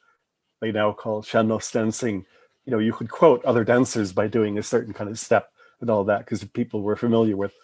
they 0.61 0.73
now 0.73 0.91
call 0.91 1.23
sean-nós 1.23 1.71
dancing. 1.71 2.27
You 2.65 2.73
know, 2.73 2.81
you 2.81 2.93
could 2.93 3.09
quote 3.09 3.45
other 3.45 3.63
dancers 3.63 4.13
by 4.13 4.27
doing 4.27 4.59
a 4.59 4.63
certain 4.65 4.93
kind 4.93 5.09
of 5.09 5.21
step 5.21 5.53
and 5.81 5.89
all 5.89 6.03
that 6.03 6.25
because 6.25 6.43
people 6.43 6.83
were 6.83 6.97
familiar 6.97 7.37
with 7.37 7.55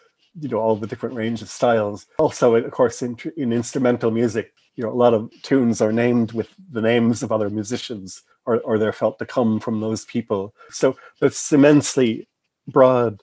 you 0.41 0.49
know 0.49 0.59
all 0.59 0.77
the 0.77 0.87
different 0.87 1.17
range 1.17 1.43
of 1.43 1.49
styles 1.49 2.07
also 2.19 2.55
of 2.55 2.71
course 2.71 3.03
in, 3.03 3.17
in 3.37 3.53
instrumental 3.53 4.11
music 4.11 4.53
you 4.75 4.83
know 4.83 4.91
a 4.91 5.03
lot 5.05 5.15
of 5.15 5.31
tunes 5.43 5.81
are 5.81 5.93
named 5.93 6.33
with 6.33 6.49
the 6.71 6.81
names 6.81 7.23
of 7.23 7.31
other 7.31 7.49
musicians 7.51 8.23
or, 8.45 8.61
or 8.61 8.77
they're 8.77 8.93
felt 8.93 9.17
to 9.19 9.27
come 9.27 9.61
from 9.61 9.81
those 9.81 10.05
people 10.05 10.53
so 10.71 10.97
there's 11.21 11.53
immensely 11.53 12.29
broad 12.67 13.21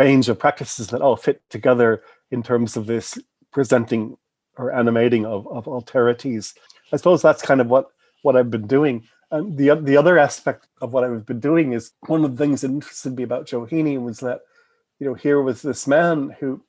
range 0.00 0.28
of 0.28 0.38
practices 0.38 0.88
that 0.88 1.02
all 1.02 1.16
fit 1.16 1.40
together 1.50 2.02
in 2.30 2.42
terms 2.42 2.76
of 2.76 2.86
this 2.86 3.18
presenting 3.52 4.16
or 4.58 4.72
animating 4.72 5.24
of, 5.26 5.46
of 5.48 5.64
alterities 5.66 6.54
i 6.92 6.96
suppose 6.96 7.20
that's 7.22 7.42
kind 7.42 7.60
of 7.60 7.68
what 7.68 7.86
what 8.22 8.36
i've 8.36 8.50
been 8.50 8.66
doing. 8.66 8.96
And 9.30 9.56
the 9.56 9.74
the 9.74 9.96
other 9.96 10.18
aspect 10.18 10.68
of 10.80 10.92
what 10.92 11.02
I've 11.04 11.26
been 11.26 11.40
doing 11.40 11.72
is 11.72 11.92
one 12.06 12.24
of 12.24 12.36
the 12.36 12.44
things 12.44 12.60
that 12.60 12.70
interested 12.70 13.16
me 13.16 13.24
about 13.24 13.46
Heaney 13.48 14.00
was 14.00 14.20
that, 14.20 14.40
you 15.00 15.06
know, 15.06 15.14
here 15.14 15.42
was 15.42 15.62
this 15.62 15.86
man 15.86 16.36
who 16.38 16.62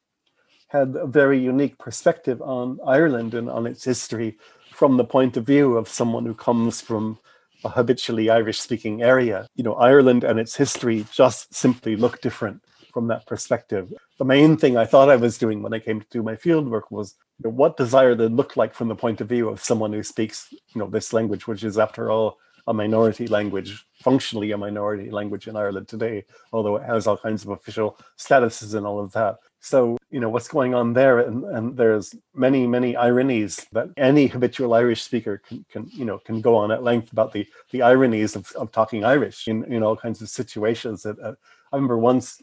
had 0.69 0.95
a 0.95 1.05
very 1.05 1.39
unique 1.39 1.77
perspective 1.77 2.41
on 2.41 2.79
Ireland 2.85 3.35
and 3.35 3.49
on 3.49 3.67
its 3.67 3.83
history 3.83 4.37
from 4.71 4.97
the 4.97 5.05
point 5.05 5.37
of 5.37 5.45
view 5.45 5.77
of 5.77 5.87
someone 5.87 6.25
who 6.25 6.33
comes 6.33 6.81
from 6.81 7.19
a 7.63 7.69
habitually 7.69 8.29
Irish 8.29 8.59
speaking 8.59 9.01
area. 9.03 9.47
You 9.55 9.63
know, 9.63 9.75
Ireland 9.75 10.23
and 10.23 10.39
its 10.39 10.55
history 10.55 11.05
just 11.11 11.53
simply 11.53 11.95
look 11.95 12.21
different 12.21 12.63
from 12.97 13.09
that 13.09 13.27
perspective. 13.27 13.93
The 14.17 14.25
main 14.25 14.57
thing 14.57 14.75
I 14.75 14.85
thought 14.85 15.07
I 15.07 15.17
was 15.17 15.37
doing 15.37 15.61
when 15.61 15.71
I 15.71 15.77
came 15.77 16.01
to 16.01 16.07
do 16.09 16.23
my 16.23 16.35
fieldwork 16.35 16.89
was 16.89 17.13
you 17.37 17.43
know, 17.43 17.55
what 17.55 17.77
does 17.77 17.93
Ireland 17.93 18.35
look 18.35 18.57
like 18.57 18.73
from 18.73 18.87
the 18.87 18.95
point 18.95 19.21
of 19.21 19.29
view 19.29 19.49
of 19.49 19.63
someone 19.63 19.93
who 19.93 20.01
speaks, 20.01 20.47
you 20.51 20.79
know, 20.79 20.87
this 20.87 21.13
language, 21.13 21.45
which 21.45 21.63
is 21.63 21.77
after 21.77 22.09
all 22.09 22.39
a 22.65 22.73
minority 22.73 23.27
language, 23.27 23.85
functionally 24.01 24.49
a 24.51 24.57
minority 24.57 25.11
language 25.11 25.47
in 25.47 25.55
Ireland 25.55 25.87
today, 25.87 26.25
although 26.51 26.75
it 26.77 26.85
has 26.85 27.05
all 27.05 27.17
kinds 27.17 27.43
of 27.43 27.51
official 27.51 27.99
statuses 28.17 28.73
and 28.73 28.87
all 28.87 28.99
of 28.99 29.11
that. 29.11 29.37
So, 29.59 29.99
you 30.09 30.19
know, 30.19 30.29
what's 30.29 30.47
going 30.47 30.73
on 30.73 30.93
there? 30.93 31.19
And, 31.19 31.43
and 31.43 31.77
there's 31.77 32.15
many, 32.33 32.65
many 32.65 32.95
ironies 32.95 33.63
that 33.73 33.89
any 33.95 34.25
habitual 34.25 34.73
Irish 34.73 35.03
speaker 35.03 35.39
can, 35.47 35.63
can, 35.69 35.87
you 35.91 36.05
know, 36.05 36.17
can 36.17 36.41
go 36.41 36.55
on 36.55 36.71
at 36.71 36.81
length 36.81 37.11
about 37.11 37.31
the, 37.31 37.47
the 37.69 37.83
ironies 37.83 38.35
of, 38.35 38.51
of 38.53 38.71
talking 38.71 39.05
Irish 39.05 39.47
in, 39.47 39.71
in 39.71 39.83
all 39.83 39.95
kinds 39.95 40.19
of 40.23 40.29
situations. 40.29 41.03
That, 41.03 41.19
uh, 41.19 41.33
I 41.71 41.75
remember 41.75 41.99
once 41.99 42.41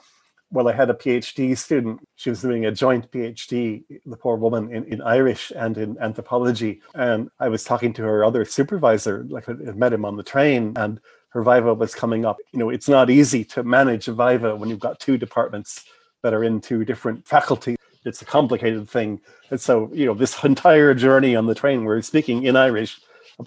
well, 0.51 0.69
I 0.69 0.73
had 0.73 0.91
a 0.91 0.95
PhD 0.95 1.57
student. 1.59 2.01
She 2.17 2.31
was 2.31 2.43
doing 2.43 2.67
a 2.67 2.73
joint 2.73 3.11
PhD, 3.11 3.83
the 4.07 4.17
poor 4.17 4.37
woman, 4.37 4.73
in, 4.73 4.85
in 4.85 5.03
Irish 5.03 5.53
and 5.55 5.77
in 5.77 5.99
anthropology. 5.99 6.81
And 6.95 7.29
I 7.41 7.49
was 7.49 7.65
talking 7.65 7.93
to 7.95 8.03
her 8.03 8.25
other 8.25 8.45
supervisor, 8.45 9.27
like 9.29 9.49
I 9.49 9.53
met 9.53 9.93
him 9.93 10.05
on 10.05 10.17
the 10.17 10.23
train, 10.23 10.73
and 10.77 11.01
her 11.31 11.43
Viva 11.43 11.75
was 11.75 11.95
coming 11.95 12.25
up. 12.25 12.37
You 12.53 12.61
know, 12.61 12.71
it's 12.71 12.89
not 12.89 13.11
easy 13.11 13.45
to 13.47 13.65
manage 13.65 14.07
a 14.07 14.13
Viva 14.13 14.55
when 14.55 14.69
you've 14.69 14.79
got 14.79 15.01
two 15.01 15.19
departments 15.19 15.85
that 16.23 16.33
are 16.33 16.45
in 16.45 16.61
two 16.61 16.85
different 16.85 17.27
faculties. 17.27 17.77
It's 18.05 18.23
a 18.23 18.25
complicated 18.25 18.89
thing. 18.89 19.21
And 19.51 19.61
so, 19.61 19.91
you 19.93 20.07
know, 20.07 20.15
this 20.15 20.43
entire 20.45 20.95
journey 20.95 21.35
on 21.35 21.47
the 21.47 21.55
train, 21.55 21.85
we're 21.85 22.03
speaking 22.03 22.45
in 22.45 22.57
Irish, 22.57 23.01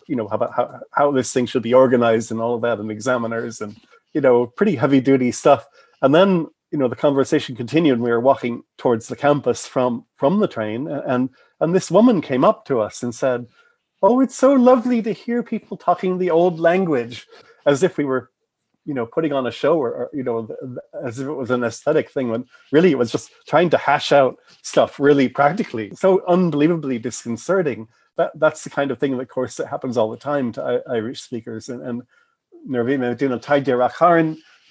you 0.08 0.16
know, 0.18 0.28
about 0.28 0.54
how, 0.54 0.82
how 0.92 1.12
this 1.12 1.32
thing 1.32 1.46
should 1.46 1.64
be 1.64 1.74
organized 1.74 2.32
and 2.32 2.42
all 2.42 2.56
of 2.56 2.62
that, 2.64 2.80
and 2.80 2.92
examiners 2.92 3.62
and, 3.62 3.78
you 4.14 4.20
know, 4.20 4.46
pretty 4.46 4.76
heavy 4.76 5.00
duty 5.00 5.32
stuff. 5.32 5.66
And 6.02 6.14
then 6.14 6.48
you 6.72 6.78
know 6.78 6.88
the 6.88 6.96
conversation 6.96 7.56
continued 7.56 8.00
we 8.00 8.10
were 8.10 8.20
walking 8.20 8.64
towards 8.78 9.08
the 9.08 9.16
campus 9.16 9.66
from 9.66 10.06
from 10.16 10.40
the 10.40 10.48
train 10.48 10.88
and 10.88 11.30
and 11.60 11.74
this 11.74 11.90
woman 11.90 12.22
came 12.22 12.44
up 12.44 12.66
to 12.66 12.80
us 12.80 13.04
and 13.04 13.14
said 13.16 13.48
oh 14.04 14.20
it's 14.20 14.36
so 14.36 14.54
lovely 14.54 15.02
to 15.02 15.12
hear 15.12 15.42
people 15.42 15.78
talking 15.78 16.18
the 16.18 16.30
old 16.30 16.60
language 16.60 17.26
as 17.66 17.84
if 17.84 17.98
we 17.98 18.06
were 18.06 18.32
you 18.88 18.94
know 18.94 19.06
putting 19.06 19.34
on 19.34 19.46
a 19.46 19.52
show 19.52 19.78
or, 19.78 19.92
or 19.92 20.10
you 20.14 20.24
know 20.24 20.48
as 21.06 21.20
if 21.20 21.28
it 21.28 21.34
was 21.34 21.52
an 21.52 21.64
aesthetic 21.64 22.10
thing 22.10 22.30
when 22.30 22.46
really 22.72 22.90
it 22.90 22.98
was 22.98 23.12
just 23.12 23.30
trying 23.46 23.70
to 23.70 23.78
hash 23.78 24.12
out 24.12 24.38
stuff 24.64 25.00
really 25.00 25.28
practically. 25.28 25.92
So 25.94 26.26
unbelievably 26.28 27.00
disconcerting. 27.00 27.88
That 28.16 28.32
that's 28.36 28.64
the 28.64 28.72
kind 28.72 28.90
of 28.90 28.98
thing 28.98 29.14
of 29.14 29.28
course 29.28 29.58
that 29.58 29.68
happens 29.68 29.98
all 29.98 30.10
the 30.10 30.18
time 30.18 30.54
to 30.54 30.82
irish 30.90 31.22
speakers 31.22 31.70
and 31.70 31.82
and 31.84 32.02
nervime 32.68 33.16
duna 33.16 33.40
taide 33.42 33.78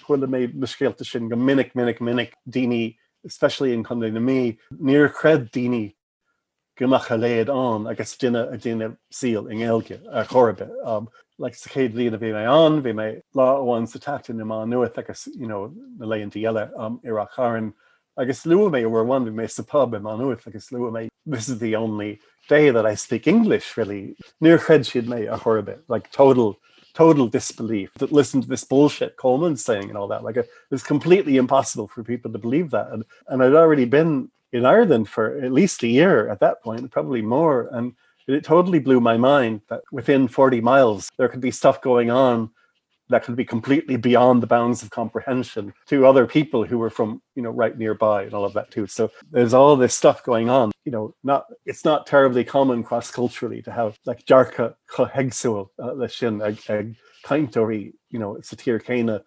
chuile 0.07 0.27
mé 0.27 0.47
muscéalta 0.53 1.05
sin 1.05 1.29
go 1.29 1.35
minic 1.35 1.75
minic 1.75 1.99
minic 1.99 2.33
daoine 2.49 2.95
especially 3.25 3.73
in 3.73 3.83
chun 3.83 3.99
na 3.99 4.19
mí 4.19 4.57
níor 4.71 5.11
cred 5.11 5.51
daoine 5.51 5.93
gomach 6.77 7.09
a 7.11 7.17
léad 7.17 7.49
an 7.49 7.87
agus 7.87 8.15
duine 8.17 8.53
a 8.53 8.57
duine 8.57 8.97
in 9.51 9.57
ggéilge 9.57 9.99
a 10.11 10.23
chorbe. 10.25 10.69
Um, 10.85 11.09
like 11.39 11.53
céad 11.53 11.93
líon 11.93 12.13
a 12.13 12.17
bhí 12.17 12.31
mé 12.31 12.45
an, 12.45 12.81
bhí 12.81 12.93
mé 12.93 13.21
láháin 13.35 13.87
sa 13.87 13.99
tatain 13.99 14.41
am 14.41 14.51
an 14.51 14.69
nuair 14.69 14.95
agus 14.97 15.27
you 15.35 15.47
know, 15.47 15.73
the 15.97 16.05
na 16.05 16.15
leonnta 16.15 16.41
eile 16.41 16.71
um, 16.77 16.99
ar 17.05 17.27
charan 17.35 17.73
agus 18.17 18.45
lu 18.45 18.69
mé 18.69 18.83
bhar 18.83 19.05
one 19.05 19.25
bhí 19.25 19.33
mé 19.33 19.49
sa 19.49 19.63
pub 19.63 19.95
am 19.95 20.05
an 20.05 20.19
nuair 20.19 20.47
agus 20.47 20.71
lu 20.71 20.91
mé 20.91 21.07
this 21.25 21.49
is 21.49 21.59
the 21.59 21.75
only 21.75 22.19
day 22.47 22.69
that 22.69 22.85
I 22.85 22.95
speak 22.95 23.27
English 23.27 23.75
really. 23.75 24.15
Near 24.39 24.57
ched 24.57 24.85
siad 24.85 25.07
mé 25.07 25.27
a 25.27 25.81
like 25.87 26.11
total 26.11 26.57
total 26.97 27.27
disbelief 27.27 27.93
that 27.99 28.11
listen 28.11 28.41
to 28.41 28.47
this 28.47 28.63
bullshit 28.63 29.17
Coleman 29.17 29.55
saying 29.55 29.87
and 29.87 29.95
all 29.95 30.07
that. 30.07 30.23
Like 30.23 30.35
it 30.35 30.49
was 30.71 30.81
completely 30.81 31.37
impossible 31.37 31.87
for 31.87 32.03
people 32.03 32.31
to 32.31 32.39
believe 32.39 32.71
that. 32.71 32.89
And 32.91 33.03
and 33.27 33.43
I'd 33.43 33.53
already 33.53 33.85
been 33.85 34.31
in 34.51 34.65
Ireland 34.65 35.07
for 35.07 35.37
at 35.37 35.51
least 35.51 35.83
a 35.83 35.87
year 35.87 36.27
at 36.27 36.39
that 36.39 36.63
point 36.63 36.89
probably 36.89 37.21
more. 37.21 37.69
And 37.71 37.93
it 38.27 38.43
totally 38.43 38.79
blew 38.79 38.99
my 38.99 39.15
mind 39.15 39.61
that 39.69 39.81
within 39.91 40.27
40 40.27 40.59
miles 40.61 41.07
there 41.19 41.29
could 41.29 41.39
be 41.39 41.51
stuff 41.51 41.81
going 41.81 42.09
on 42.09 42.49
that 43.09 43.23
could 43.23 43.35
be 43.35 43.45
completely 43.45 43.97
beyond 43.97 44.43
the 44.43 44.47
bounds 44.47 44.83
of 44.83 44.89
comprehension 44.89 45.73
to 45.87 46.05
other 46.05 46.25
people 46.25 46.65
who 46.65 46.77
were 46.77 46.89
from 46.89 47.21
you 47.35 47.41
know 47.41 47.51
right 47.51 47.77
nearby 47.77 48.23
and 48.23 48.33
all 48.33 48.45
of 48.45 48.53
that 48.53 48.71
too. 48.71 48.87
So 48.87 49.11
there's 49.31 49.53
all 49.53 49.75
this 49.75 49.93
stuff 49.93 50.23
going 50.23 50.49
on 50.49 50.71
you 50.87 50.91
know 50.91 51.13
not 51.21 51.45
it's 51.65 51.83
not 51.83 52.07
terribly 52.07 52.45
common 52.45 52.81
cross 52.81 53.11
culturally 53.11 53.61
to 53.61 53.71
have 53.71 53.99
like 54.05 54.23
jarka 54.25 54.73
hegsul 54.89 55.67
uh, 55.83 56.07
sin 56.07 56.39
kaintori 57.25 57.91
you 58.09 58.19
know 58.19 58.35
satir 58.35 58.81
kana 58.81 59.21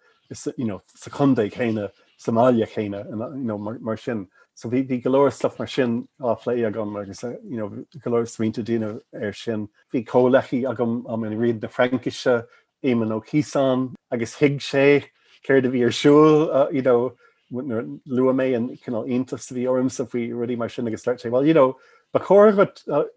you 0.57 0.65
know 0.65 0.81
secunda 0.95 1.47
kana 1.49 1.91
Somalia 2.19 2.67
kana 2.67 3.01
and 3.01 3.19
you 3.39 3.47
know 3.47 3.59
mar, 3.59 3.77
mar 3.79 3.97
so 3.97 4.69
the, 4.69 4.81
vi 4.81 4.99
galoor 5.01 5.31
stuff 5.31 5.59
mar 5.59 5.67
sin 5.67 6.07
álé 6.19 6.55
agam 6.69 6.99
agus 6.99 7.21
you 7.23 7.57
know 7.57 7.69
galoor 8.03 8.25
swinte 8.25 8.63
dina 8.63 8.99
er 9.13 9.31
sin 9.31 9.69
vi 9.91 10.03
cholechi 10.03 10.63
agam 10.63 11.05
am 11.13 11.23
in 11.25 11.37
read 11.37 11.61
na 11.61 11.67
Frankische 11.67 12.43
ó 12.83 13.25
Kisan 13.25 13.93
agus 14.11 14.35
hiig 14.35 14.59
sé 14.59 15.05
céir 15.47 15.65
a 15.65 15.69
bhí 15.69 15.81
arsúil 15.85 17.15
lu 17.51 18.33
mé 18.33 18.55
an 18.55 18.69
intas 19.07 19.51
bhí 19.51 19.69
orm 19.69 19.89
sa 19.89 20.03
bhí 20.03 20.29
rudí 20.29 20.57
mar 20.57 20.69
sin 20.69 20.87
agus 20.87 21.03
sé 21.03 21.29
well 21.29 21.45
you 21.45 21.53
know 21.53 21.77
ba 22.13 22.19
cho 22.19 22.51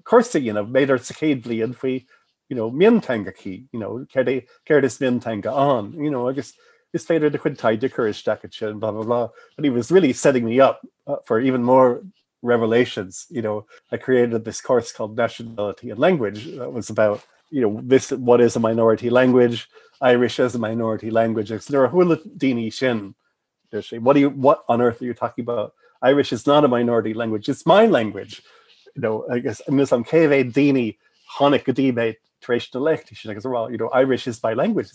chusa 0.04 0.40
dhéanamh 0.40 0.70
méidir 0.70 1.00
sa 1.00 1.14
chéad 1.14 1.42
blion 1.42 1.74
faoi 1.74 2.04
you 2.48 2.56
know 2.56 2.70
mintanga 2.70 3.34
ki 3.34 3.66
you 3.72 3.80
know 3.80 4.04
ceir 4.12 4.84
is 4.84 4.98
mintanga 4.98 5.52
an 5.52 5.92
you 5.92 6.10
know 6.10 6.28
agus 6.28 6.54
is 6.94 7.04
féidir 7.04 7.30
de 7.32 7.38
chud 7.38 7.58
taide 7.58 7.92
courage 7.92 8.20
stack 8.20 8.44
and 8.44 8.80
blah 8.80 8.92
blah 8.92 9.02
blah. 9.02 9.28
But 9.56 9.64
he 9.64 9.70
was 9.70 9.90
really 9.90 10.12
setting 10.12 10.44
me 10.44 10.60
up 10.60 10.86
uh, 11.06 11.16
for 11.26 11.40
even 11.40 11.62
more 11.62 12.02
revelations 12.42 13.26
you 13.30 13.42
know. 13.42 13.66
I 13.92 13.96
created 13.96 14.44
this 14.44 14.60
course 14.60 14.92
called 14.92 15.16
nationality 15.16 15.90
and 15.90 15.98
language 15.98 16.46
that 16.56 16.72
was 16.72 16.90
about 16.90 17.22
you 17.50 17.60
know 17.60 17.80
this 17.82 18.10
what 18.10 18.40
is 18.40 18.56
a 18.56 18.60
minority 18.60 19.10
language? 19.10 19.68
Irish 20.00 20.40
as 20.40 20.54
a 20.54 20.58
minority 20.58 21.10
language. 21.10 21.48
There 21.48 21.86
hula 21.88 22.18
dini 22.18 22.72
shin 22.72 23.14
what 24.00 24.14
do 24.14 24.20
you 24.20 24.30
what 24.30 24.64
on 24.68 24.80
earth 24.80 25.02
are 25.02 25.04
you 25.04 25.14
talking 25.14 25.42
about? 25.42 25.74
Irish 26.02 26.32
is 26.32 26.46
not 26.46 26.64
a 26.64 26.68
minority 26.68 27.14
language. 27.14 27.48
It's 27.48 27.66
my 27.66 27.86
language. 27.86 28.42
You 28.94 29.02
know 29.02 29.26
I 29.30 29.38
guess 29.40 29.60
miss 29.68 29.92
am 29.92 30.04
kve 30.04 30.52
dini 30.52 30.96
honig 31.38 31.64
debate 31.74 32.18
traditional 32.40 32.96
sin 32.96 33.30
agus 33.30 33.44
well. 33.44 33.70
You 33.70 33.78
know 33.78 33.88
Irish 33.88 34.26
is 34.26 34.42
my 34.42 34.52
language. 34.54 34.90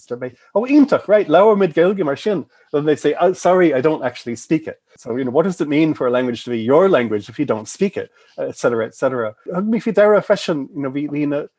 Oh 0.56 0.66
intach 0.66 1.08
right 1.08 1.28
lower 1.28 1.56
mid 1.56 1.74
gilgi 1.74 2.06
mar 2.06 2.16
sin 2.16 2.46
then 2.72 2.86
they 2.86 2.96
say 2.96 3.16
oh 3.20 3.34
sorry 3.34 3.74
I 3.74 3.82
don't 3.82 4.04
actually 4.04 4.36
speak 4.36 4.68
it. 4.68 4.82
So 4.98 5.16
you 5.18 5.24
know 5.26 5.32
what 5.32 5.44
does 5.44 5.60
it 5.60 5.68
mean 5.68 5.94
for 5.94 6.08
a 6.08 6.12
language 6.12 6.44
to 6.44 6.52
be 6.52 6.62
your 6.62 6.88
language 6.88 7.28
if 7.28 7.40
you 7.40 7.46
don't 7.46 7.68
speak 7.68 7.98
it 7.98 8.12
etc 8.38 8.86
etc 8.86 9.36
you 9.46 9.54
know 9.54 11.50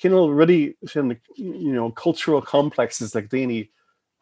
Kinnal 0.00 0.34
rudi 0.34 0.76
sin 0.86 1.18
you 1.36 1.72
know 1.72 1.90
cultural 1.90 2.40
complexes 2.40 3.14
like 3.14 3.28
déine 3.28 3.68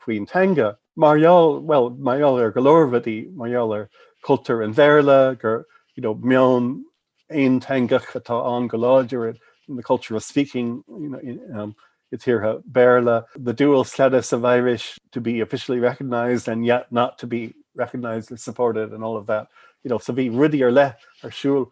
Queen 0.00 0.26
Tanga 0.26 0.78
Marial 0.96 1.60
well 1.60 1.90
Marial 1.90 2.38
er 2.38 2.52
galorvadi 2.52 3.32
Marial 3.34 3.74
er 3.74 3.90
culture 4.22 4.62
an 4.62 4.72
verle 4.72 5.38
gur 5.38 5.66
you 5.94 6.02
know 6.02 6.14
mion 6.14 6.82
ein 7.30 7.60
tangach 7.60 8.06
atá 8.14 8.56
an 8.56 8.68
galáidir 8.68 9.36
in 9.68 9.76
the 9.76 9.82
culture 9.82 10.16
of 10.16 10.24
speaking 10.24 10.82
you 10.88 11.08
know 11.10 11.18
in, 11.18 11.56
um, 11.56 11.76
it's 12.12 12.24
here 12.24 12.60
berla. 12.70 13.24
The 13.36 13.52
dual 13.52 13.84
status 13.84 14.32
of 14.32 14.44
Irish 14.44 14.98
to 15.12 15.20
be 15.20 15.40
officially 15.40 15.80
recognized 15.80 16.48
and 16.48 16.64
yet 16.64 16.90
not 16.92 17.18
to 17.18 17.26
be 17.26 17.54
recognized 17.74 18.30
and 18.30 18.40
supported 18.40 18.92
and 18.92 19.02
all 19.02 19.16
of 19.16 19.26
that. 19.26 19.48
You 19.82 19.90
know 19.90 19.98
so 19.98 20.12
vi 20.12 20.28
rudi 20.28 20.62
or 20.62 20.72
le 20.72 20.96
arsúl 21.22 21.70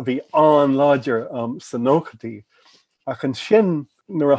vi 0.00 0.20
an 0.32 0.74
lodger 0.74 1.32
um 1.32 1.60
sanokati 1.60 2.44
ach 3.06 3.24
an 3.24 3.34
sin 3.34 3.86
nuair 4.10 4.34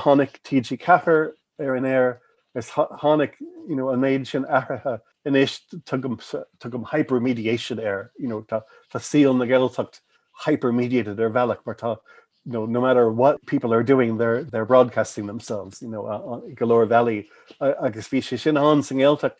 a 1.60 1.88
air 1.88 2.21
is 2.56 2.69
hánig 2.69 3.34
you 3.67 3.75
know, 3.75 3.89
an 3.89 4.01
éid 4.01 4.28
sin 4.28 4.45
ahrathe 4.45 4.99
inis 5.25 5.62
tugum 5.86 6.86
hypermediation 6.86 7.82
air 7.82 8.12
you 8.17 8.28
know, 8.28 8.41
tá 8.41 8.63
síl 8.93 9.38
na 9.38 9.45
geiltacht 9.45 10.01
hypermediated 10.45 11.19
ar 11.19 11.30
bhealach 11.30 11.65
mar 11.65 11.75
tá 11.75 11.97
you 12.45 12.51
know, 12.51 12.65
no 12.65 12.82
matter 12.82 13.12
what 13.12 13.43
people 13.45 13.73
are 13.73 13.84
doing 13.84 14.17
they're 14.17 14.43
they're 14.43 14.65
broadcasting 14.65 15.25
themselves 15.25 15.82
you 15.82 15.89
know 15.89 16.06
uh, 16.06 16.39
galore 16.56 16.86
valley 16.86 17.28
agus 17.60 18.08
fi 18.08 18.19
sin 18.21 18.58
an 18.58 18.82
singéltak 18.82 19.34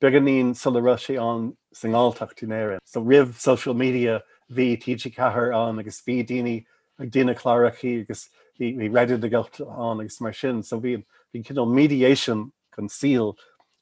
beganín 0.00 0.54
sul 0.56 0.72
sé 0.72 1.16
an 1.20 1.56
singáltacht 1.74 2.42
in 2.42 2.78
so 2.84 3.02
rih 3.02 3.34
social 3.34 3.74
media 3.74 4.22
vi 4.48 4.76
TG 4.76 5.14
cahar 5.14 5.52
an 5.52 5.78
agus 5.78 6.00
speedini 6.00 6.64
ag 7.00 7.10
dina 7.10 7.34
chláraí 7.34 8.02
agus 8.02 8.28
hí 8.62 8.90
réidir 8.90 9.20
de 9.20 9.28
gelt 9.28 9.60
an 9.60 10.00
agus 10.00 10.20
mar 10.20 10.32
sin, 10.32 10.62
so 10.62 10.80
bhí 10.80 11.02
hí 11.34 11.44
kin 11.44 11.74
mediation 11.74 12.52
conceal. 12.70 13.36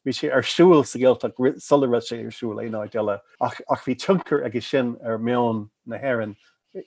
Sé 0.05 0.31
arsúil 0.33 0.83
sa 0.85 0.97
ggéalt 0.97 1.61
sulre 1.61 2.01
sé 2.01 2.25
arsúil 2.25 2.57
é 2.57 2.69
ná 2.69 2.89
deile 2.89 3.19
ach 3.39 3.61
ach 3.69 3.85
bhí 3.85 3.95
tunkur 3.95 4.43
agus 4.45 4.65
sin 4.65 4.97
ar 5.03 5.19
meán 5.19 5.69
na 5.85 5.97
heran 5.97 6.35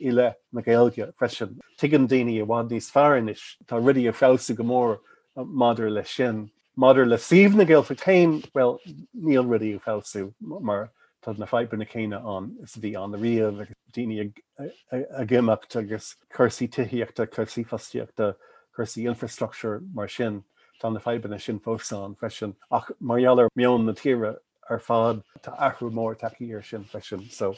ile 0.00 0.34
na 0.52 0.62
géilge 0.62 1.12
freisin. 1.14 1.58
Tugan 1.78 2.08
daine 2.08 2.42
a 2.42 2.46
bhád 2.46 2.70
níos 2.70 2.90
fearis 2.90 3.56
tá 3.66 3.78
rudi 3.78 4.08
a 4.08 4.12
fésa 4.12 4.56
gomór 4.56 4.98
uh, 5.36 5.44
madidir 5.44 5.92
le 5.92 6.04
sin. 6.04 6.50
Madidir 6.76 7.08
le 7.08 7.18
sih 7.18 7.48
na 7.48 7.64
ggéil 7.64 7.96
tain 7.96 8.42
well 8.54 8.80
níl 9.14 9.46
rudi 9.46 9.74
a 9.74 9.78
fésú 9.78 10.32
mar 10.40 10.90
tá 11.24 11.36
na 11.38 11.46
feibbar 11.46 11.78
na 11.78 11.84
chéine 11.84 12.18
an 12.36 12.56
is 12.62 12.76
bhí 12.76 12.94
an 13.02 13.16
riamh 13.20 13.62
agus 13.62 13.76
daine 13.92 14.32
a 14.60 15.24
gimimecht 15.24 15.76
agus 15.76 16.16
chusaí 16.36 16.68
tuíochtta 16.68 17.26
chusaí 17.26 17.64
fastíochtta 17.64 18.34
chusaí 18.76 19.08
infrastructure 19.08 19.80
mar 19.92 20.08
sin 20.08 20.44
tá 20.82 20.92
na 20.92 21.00
feibban 21.00 21.30
na 21.30 21.38
sin 21.38 21.60
fósán 21.60 22.16
freisin 22.18 22.54
ach 22.70 22.90
marheallar 23.00 23.48
meon 23.56 23.86
na 23.86 23.92
tíre 23.92 24.36
ar 24.68 24.80
fád 24.80 25.22
tá 25.40 25.56
ahrú 25.68 25.90
mór 25.90 26.16
takeí 26.20 26.52
ar 26.54 26.62
sin 26.62 26.84
freisin 26.84 27.24
so 27.30 27.54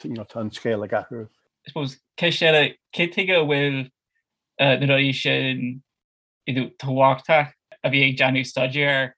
tá 0.00 0.50
scéile 0.50 0.84
a 0.84 0.88
gahrú. 0.88 1.28
Ispós 1.66 1.98
ce 2.16 2.30
sé 2.30 2.76
cé 2.94 3.06
tuige 3.10 3.42
bhfuil 3.42 3.90
na 4.60 4.98
í 4.98 5.12
sin 5.12 5.82
idir 6.46 6.70
táhaachta 6.78 7.52
a 7.82 7.90
bhí 7.90 8.04
ag 8.08 8.18
deanú 8.18 8.44
staidir 8.44 9.14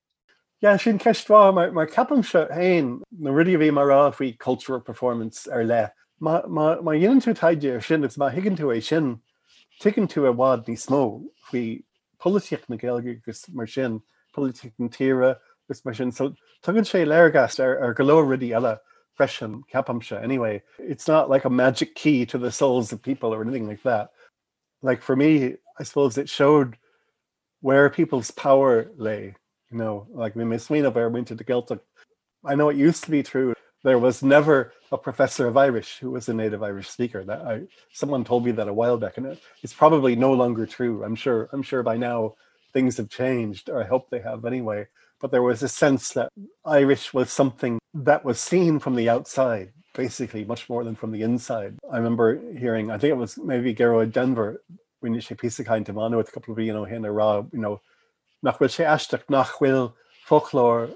Ja 0.63 0.77
sin 0.77 0.97
ceá 0.97 1.53
mar 1.53 1.87
capam 1.89 2.25
se 2.25 2.47
hain 2.55 3.03
na 3.11 3.31
ridí 3.31 3.57
bhí 3.57 3.73
mar 3.75 3.89
faoi 4.13 4.39
cultural 4.39 4.81
performance 4.81 5.49
ar 5.49 5.65
le. 5.65 5.91
Ma 6.21 6.41
dhéanaan 6.43 7.21
tú 7.21 7.35
taide 7.35 7.75
ar 7.75 7.81
sin 7.81 8.05
is 8.05 8.17
má 8.17 8.33
higann 8.33 8.57
tú 8.57 8.71
é 8.71 8.81
sin 8.81 9.21
tuann 9.81 10.07
tú 10.07 10.25
a 10.31 10.33
bhád 10.33 10.65
ní 10.69 10.77
smó 10.79 11.21
faoi 11.51 11.83
politiach 12.21 12.69
na 12.69 12.77
ggéalge 12.77 13.25
gus 13.25 13.49
mar 13.49 13.67
sin 13.67 14.01
politic 14.33 14.73
an 14.79 14.89
tíre 14.89 15.35
gus 15.67 15.85
mar 15.85 15.95
sin 15.95 16.13
so 16.13 16.33
tugann 16.63 16.87
sé 16.87 17.05
leirgas 17.05 17.59
ar 17.59 17.83
ar 17.83 17.93
goló 17.93 18.23
ridí 18.23 18.51
eile 18.51 18.79
freshen 19.17 19.65
capam 19.65 20.01
anyway. 20.23 20.63
It's 20.79 21.09
not 21.09 21.29
like 21.29 21.45
a 21.45 21.51
magic 21.51 21.97
key 21.97 22.25
to 22.27 22.39
the 22.39 22.53
souls 22.53 22.93
of 22.93 23.03
people 23.03 23.35
or 23.35 23.43
anything 23.43 23.67
like 23.67 23.83
that. 23.83 24.11
Like 24.81 25.03
for 25.03 25.17
me, 25.17 25.57
I 25.77 25.83
suppose 25.83 26.19
it 26.19 26.29
showed 26.29 26.79
where 27.63 27.91
people's 27.91 28.31
power 28.31 28.93
lay 28.97 29.35
you 29.73 29.79
know 29.79 30.07
like 30.13 30.37
we 30.37 30.45
miss 30.45 30.65
Sween 30.65 30.85
of 30.85 30.97
our 30.97 31.09
winter 31.09 31.35
to 31.35 31.45
Celtic. 31.45 31.81
I 32.45 32.55
know 32.55 32.69
it 32.69 32.77
used 32.77 33.05
to 33.05 33.11
be 33.11 33.23
true. 33.23 33.55
There 33.85 33.99
was 33.99 34.23
never 34.23 34.73
a 34.93 34.99
professor 34.99 35.47
of 35.47 35.57
Irish 35.57 35.99
who 35.99 36.11
was 36.11 36.29
a 36.29 36.35
native 36.35 36.63
Irish 36.63 36.89
speaker. 36.89 37.25
That 37.25 37.43
I 37.43 37.63
someone 37.93 38.25
told 38.25 38.45
me 38.45 38.53
that 38.53 38.69
a 38.69 38.75
while 38.75 38.99
back 38.99 39.19
and 39.19 39.39
it's 39.63 39.73
probably 39.73 40.15
no 40.17 40.33
longer 40.33 40.67
true. 40.67 41.05
I'm 41.05 41.17
sure 41.17 41.49
I'm 41.53 41.63
sure 41.63 41.83
by 41.83 41.97
now 41.97 42.35
things 42.73 42.97
have 42.99 43.11
changed 43.11 43.69
or 43.69 43.83
I 43.83 43.87
hope 43.87 44.11
they 44.11 44.21
have 44.21 44.45
anyway. 44.45 44.87
But 45.21 45.31
there 45.31 45.43
was 45.43 45.63
a 45.63 45.69
sense 45.69 46.11
that 46.11 46.31
Irish 46.65 47.15
was 47.15 47.31
something 47.31 47.79
that 47.95 48.25
was 48.25 48.41
seen 48.41 48.79
from 48.79 48.97
the 48.97 49.09
outside 49.09 49.73
basically 49.95 50.45
much 50.45 50.69
more 50.71 50.85
than 50.85 50.95
from 50.95 51.13
the 51.13 51.23
inside. 51.23 51.79
I 51.93 51.97
remember 51.97 52.41
hearing 52.57 52.91
I 52.91 52.99
think 52.99 53.11
it 53.11 53.17
was 53.17 53.39
maybe 53.39 53.75
Gero 53.75 54.05
Denvir 54.07 54.57
when 55.01 55.15
you 55.15 55.21
sé 55.21 55.37
pí 55.37 55.65
kaint 55.65 55.87
to 55.87 55.93
manu 55.93 56.17
with 56.17 56.29
a 56.29 56.33
couple 56.33 56.53
of 56.53 56.61
you 56.61 56.73
know 56.73 56.85
a 56.85 57.13
ra 57.13 57.43
you 57.53 57.59
know 57.59 57.81
nach 58.43 58.59
bhfuil 58.59 58.75
sé 58.77 58.87
eisteach 58.89 59.29
nach 59.31 59.55
bhfuil 59.59 59.93
folklór 60.29 60.93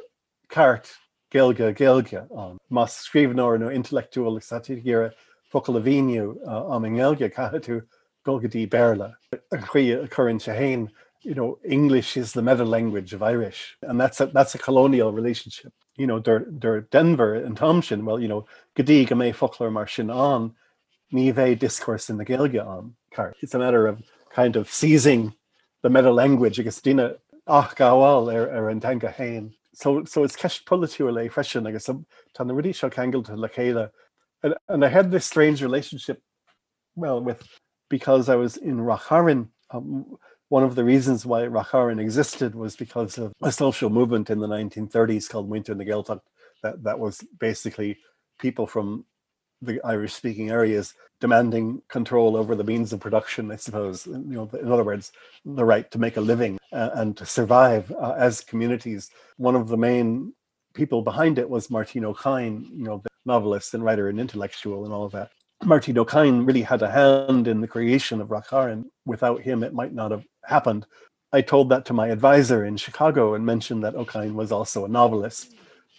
ceart 0.52 0.92
géilge 1.32 1.72
géilge 1.74 2.26
an 2.36 2.58
Mas 2.70 2.98
scríbnóir 3.06 3.58
nó 3.58 3.72
intellectual 3.72 4.40
satígére 4.40 5.12
focail 5.52 5.78
a 5.78 5.80
víniu 5.80 6.36
uh, 6.46 6.74
am 6.74 6.84
an 6.84 6.96
ggéilge 6.96 7.32
cai 7.32 7.60
tú 7.60 7.82
golgadí 8.24 8.68
béle 8.68 9.14
an 9.32 9.66
chuí 9.70 9.92
a 9.94 10.06
chuann 10.08 10.40
se 10.40 10.52
héin 10.52 10.88
you 11.26 11.34
know 11.34 11.58
English 11.64 12.16
is 12.16 12.32
the 12.32 12.42
meta 12.42 12.64
language 12.64 13.12
of 13.12 13.22
Irish, 13.22 13.76
and 13.82 14.00
that's 14.00 14.20
a 14.20 14.26
that's 14.26 14.54
a 14.54 14.58
colonial 14.58 15.12
relationship. 15.12 15.72
You 15.96 16.06
know, 16.06 16.20
der 16.20 16.40
der 16.40 16.82
Denvir 16.82 17.44
and 17.44 17.56
Thompson. 17.56 18.04
Well, 18.04 18.20
you 18.20 18.28
know, 18.28 18.46
Gadi 18.76 19.04
Gamay 19.04 19.34
Fuckler 19.34 19.72
Martian 19.72 20.08
on, 20.08 20.54
Nive 21.12 21.58
discourse 21.58 22.08
in 22.08 22.16
the 22.16 22.24
Gaelga 22.24 22.64
on. 22.64 22.94
Car. 23.10 23.34
It's 23.40 23.54
a 23.54 23.58
matter 23.58 23.88
of 23.88 24.02
kind 24.30 24.54
of 24.54 24.70
seizing 24.70 25.34
the 25.82 25.90
meta 25.90 26.12
language 26.12 26.60
agus 26.60 26.80
Dina 26.80 27.16
ach 27.46 27.74
gaáil 27.76 28.32
ar 28.32 28.50
ar 28.50 28.68
an 28.68 28.80
tanga 28.80 29.10
hain. 29.10 29.54
So 29.74 30.04
so 30.04 30.24
it's 30.24 30.36
ceist 30.36 30.64
polú 30.64 31.12
lei 31.12 31.28
freisin 31.28 31.68
agus 31.68 31.86
tan 31.86 32.48
ridí 32.48 32.74
seo 32.74 32.90
kegel 32.90 33.22
to 33.24 33.36
le 33.36 33.48
chéile. 33.48 33.90
And, 34.42 34.54
and 34.68 34.84
I 34.84 34.88
had 34.88 35.10
this 35.10 35.26
strange 35.26 35.62
relationship, 35.62 36.22
well, 36.94 37.20
with 37.20 37.42
because 37.88 38.28
I 38.28 38.36
was 38.36 38.56
in 38.56 38.78
Rathcairn. 38.78 39.48
Um, 39.70 40.16
one 40.48 40.62
of 40.62 40.76
the 40.76 40.84
reasons 40.84 41.26
why 41.26 41.42
Rathcairn 41.42 42.00
existed 42.00 42.54
was 42.54 42.76
because 42.76 43.18
of 43.18 43.32
a 43.42 43.50
social 43.50 43.90
movement 43.90 44.30
in 44.30 44.38
the 44.38 44.46
1930s 44.46 45.28
called 45.28 45.50
Muintir 45.50 45.76
na 45.76 45.82
Gaeltachta 45.84 46.20
that, 46.62 46.82
that 46.82 46.98
was 46.98 47.24
basically 47.38 47.98
people 48.38 48.66
from 48.66 49.04
the 49.62 49.80
Irish 49.84 50.14
speaking 50.14 50.50
areas 50.50 50.94
demanding 51.20 51.82
control 51.88 52.36
over 52.36 52.54
the 52.54 52.64
means 52.64 52.92
of 52.92 53.00
production, 53.00 53.50
I 53.50 53.56
suppose. 53.56 54.06
You 54.06 54.18
know, 54.18 54.50
in 54.60 54.70
other 54.70 54.84
words, 54.84 55.12
the 55.44 55.64
right 55.64 55.90
to 55.90 55.98
make 55.98 56.16
a 56.16 56.20
living 56.20 56.58
and 56.76 57.16
to 57.16 57.26
survive 57.26 57.90
uh, 57.92 58.14
as 58.16 58.40
communities. 58.40 59.10
One 59.36 59.56
of 59.56 59.68
the 59.68 59.76
main 59.76 60.32
people 60.74 61.02
behind 61.02 61.38
it 61.38 61.48
was 61.48 61.70
Martin 61.70 62.04
Ó 62.04 62.14
Cadhain, 62.14 62.68
you 62.70 62.84
know, 62.84 63.00
the 63.02 63.08
novelist 63.24 63.74
and 63.74 63.82
writer 63.82 64.08
and 64.08 64.20
intellectual 64.20 64.84
and 64.84 64.92
all 64.92 65.04
of 65.04 65.12
that. 65.12 65.30
Martin 65.64 65.96
Ó 65.96 66.04
Cadhain 66.04 66.46
really 66.46 66.62
had 66.62 66.82
a 66.82 66.90
hand 66.90 67.48
in 67.48 67.60
the 67.60 67.68
creation 67.68 68.20
of 68.20 68.28
Rathcairn. 68.28 68.84
Without 69.06 69.40
him, 69.40 69.62
it 69.64 69.74
might 69.74 69.94
not 69.94 70.10
have 70.10 70.24
happened. 70.44 70.86
I 71.32 71.40
told 71.40 71.70
that 71.70 71.84
to 71.86 71.92
my 71.92 72.08
advisor 72.08 72.64
in 72.66 72.76
Chicago 72.76 73.34
and 73.34 73.44
mentioned 73.44 73.82
that 73.84 73.94
Ó 73.94 74.04
Cadhain 74.04 74.34
was 74.34 74.52
also 74.52 74.84
a 74.84 74.88
novelist. 74.88 75.54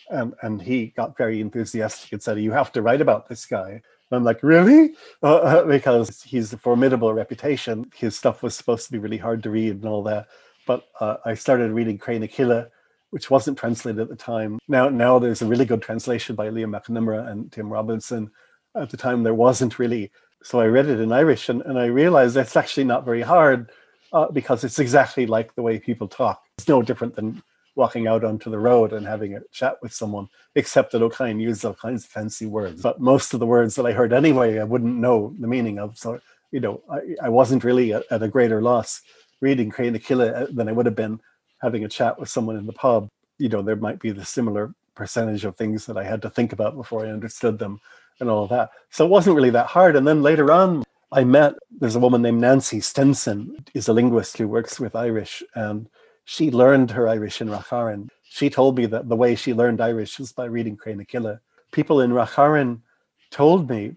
And, 0.10 0.34
and 0.42 0.62
he 0.62 0.94
got 0.96 1.18
very 1.18 1.42
enthusiastic 1.42 2.14
and 2.14 2.24
said, 2.24 2.40
You 2.40 2.52
have 2.52 2.72
to 2.74 2.82
write 2.82 3.02
about 3.02 3.28
this 3.28 3.46
guy. 3.46 3.72
And 3.72 3.82
I'm 4.12 4.24
like, 4.24 4.42
Really? 4.44 4.94
Uh, 5.24 5.38
uh, 5.38 5.66
because 5.66 6.22
he's 6.22 6.54
a 6.54 6.58
formidable 6.58 7.12
reputation. 7.12 7.92
His 7.96 8.16
stuff 8.16 8.44
was 8.44 8.56
supposed 8.56 8.86
to 8.86 8.92
be 8.92 9.00
really 9.00 9.18
hard 9.18 9.42
to 9.44 9.50
read 9.50 9.78
and 9.78 9.86
all 9.86 10.04
that. 10.04 10.28
But 10.68 10.88
uh, 11.00 11.18
I 11.26 11.34
started 11.34 11.72
reading 11.72 11.98
Cré 11.98 12.20
na 12.20 12.28
Cille, 12.28 12.68
which 13.10 13.32
wasn't 13.32 13.58
translated 13.58 14.02
at 14.02 14.10
the 14.10 14.16
time. 14.16 14.60
Now, 14.68 14.90
now 14.90 15.18
there's 15.18 15.42
a 15.42 15.48
really 15.48 15.66
good 15.66 15.82
translation 15.82 16.36
by 16.36 16.50
Liam 16.50 16.70
Mac 16.70 16.86
Con 16.86 16.96
Iomaire 16.98 17.32
and 17.32 17.52
Tim 17.52 17.70
Robinson. 17.70 18.30
At 18.76 18.92
the 18.92 18.98
time, 18.98 19.24
there 19.24 19.34
wasn't 19.34 19.80
really. 19.80 20.12
So 20.44 20.60
I 20.60 20.66
read 20.66 20.88
it 20.88 21.00
in 21.00 21.12
Irish 21.12 21.50
and, 21.50 21.64
and 21.64 21.80
I 21.80 21.86
realized 21.86 22.36
that's 22.36 22.56
actually 22.56 22.84
not 22.84 23.06
very 23.06 23.24
hard 23.24 23.72
uh, 24.14 24.30
because 24.30 24.64
it's 24.64 24.78
exactly 24.78 25.26
like 25.26 25.56
the 25.56 25.64
way 25.64 25.80
people 25.80 26.08
talk. 26.08 26.44
It's 26.58 26.68
no 26.68 26.84
different 26.84 27.16
than 27.16 27.42
walking 27.76 28.08
out 28.08 28.24
onto 28.24 28.50
the 28.50 28.60
road 28.60 28.92
and 28.92 29.06
having 29.06 29.36
a 29.36 29.42
chat 29.52 29.78
with 29.82 29.94
someone, 29.94 30.28
except 30.56 30.92
that 30.92 31.02
Ó 31.02 31.10
Cadhain 31.10 31.40
used 31.40 31.64
all 31.64 31.74
kinds 31.74 32.04
of 32.04 32.10
fancy 32.10 32.46
words. 32.46 32.82
But 32.82 33.00
most 33.00 33.34
of 33.34 33.40
the 33.40 33.46
words 33.46 33.76
that 33.76 33.86
I 33.86 33.94
heard 33.94 34.14
anyway, 34.14 34.60
I 34.60 34.64
wouldn't 34.64 34.96
know 34.96 35.34
the 35.40 35.48
meaning 35.48 35.80
of. 35.80 35.98
So, 35.98 36.20
you 36.52 36.60
know, 36.60 36.82
I, 36.90 37.26
I 37.26 37.30
wasn't 37.30 37.64
really 37.64 37.94
at, 37.94 38.04
at, 38.10 38.24
a 38.24 38.28
greater 38.28 38.62
loss 38.62 39.02
reading 39.42 39.72
Cré 39.72 39.92
na 39.92 40.00
Cille 40.00 40.34
uh, 40.34 40.48
than 40.52 40.70
I 40.70 40.72
would 40.72 40.86
have 40.86 40.96
been 40.96 41.20
having 41.62 41.84
a 41.86 41.90
chat 41.90 42.20
with 42.20 42.30
someone 42.30 42.58
in 42.58 42.66
the 42.66 42.74
pub. 42.74 43.08
You 43.38 43.50
know, 43.50 43.62
there 43.62 43.76
might 43.76 44.00
be 44.00 44.12
the 44.12 44.26
similar 44.26 44.74
percentage 44.96 45.46
of 45.46 45.56
things 45.56 45.86
that 45.86 45.98
I 45.98 46.04
had 46.04 46.22
to 46.24 46.30
think 46.30 46.54
about 46.54 46.76
before 46.76 47.06
I 47.06 47.12
understood 47.12 47.60
them 47.60 47.80
and 48.20 48.30
all 48.30 48.48
that. 48.48 48.72
So 48.90 49.06
it 49.06 49.10
wasn't 49.12 49.36
really 49.36 49.52
that 49.52 49.68
hard. 49.68 49.96
And 49.96 50.08
then 50.08 50.24
later 50.24 50.52
on, 50.52 50.84
I 51.12 51.24
met 51.24 51.54
there's 51.80 51.96
a 51.96 52.00
woman 52.00 52.22
named 52.22 52.42
Nancy 52.42 52.82
Stenson, 52.82 53.64
is 53.74 53.88
a 53.88 53.94
linguist 53.94 54.38
who 54.38 54.48
works 54.48 54.80
with 54.80 54.96
Irish, 54.96 55.42
and 55.56 55.88
she 56.26 56.52
learned 56.52 56.92
her 56.92 57.08
Irish 57.08 57.40
in 57.40 57.50
Rathcairn. 57.50 58.10
She 58.24 58.50
told 58.50 58.78
me 58.78 58.88
that 58.88 59.08
the 59.08 59.16
way 59.16 59.36
she 59.36 59.54
learned 59.54 59.80
Irish 59.80 60.20
was 60.20 60.34
by 60.34 60.46
reading 60.46 60.76
Cré 60.76 60.98
na 60.98 61.04
Cille. 61.04 61.40
People 61.72 62.02
in 62.02 62.12
Rathcairn 62.12 62.82
told 63.30 63.70
me 63.70 63.96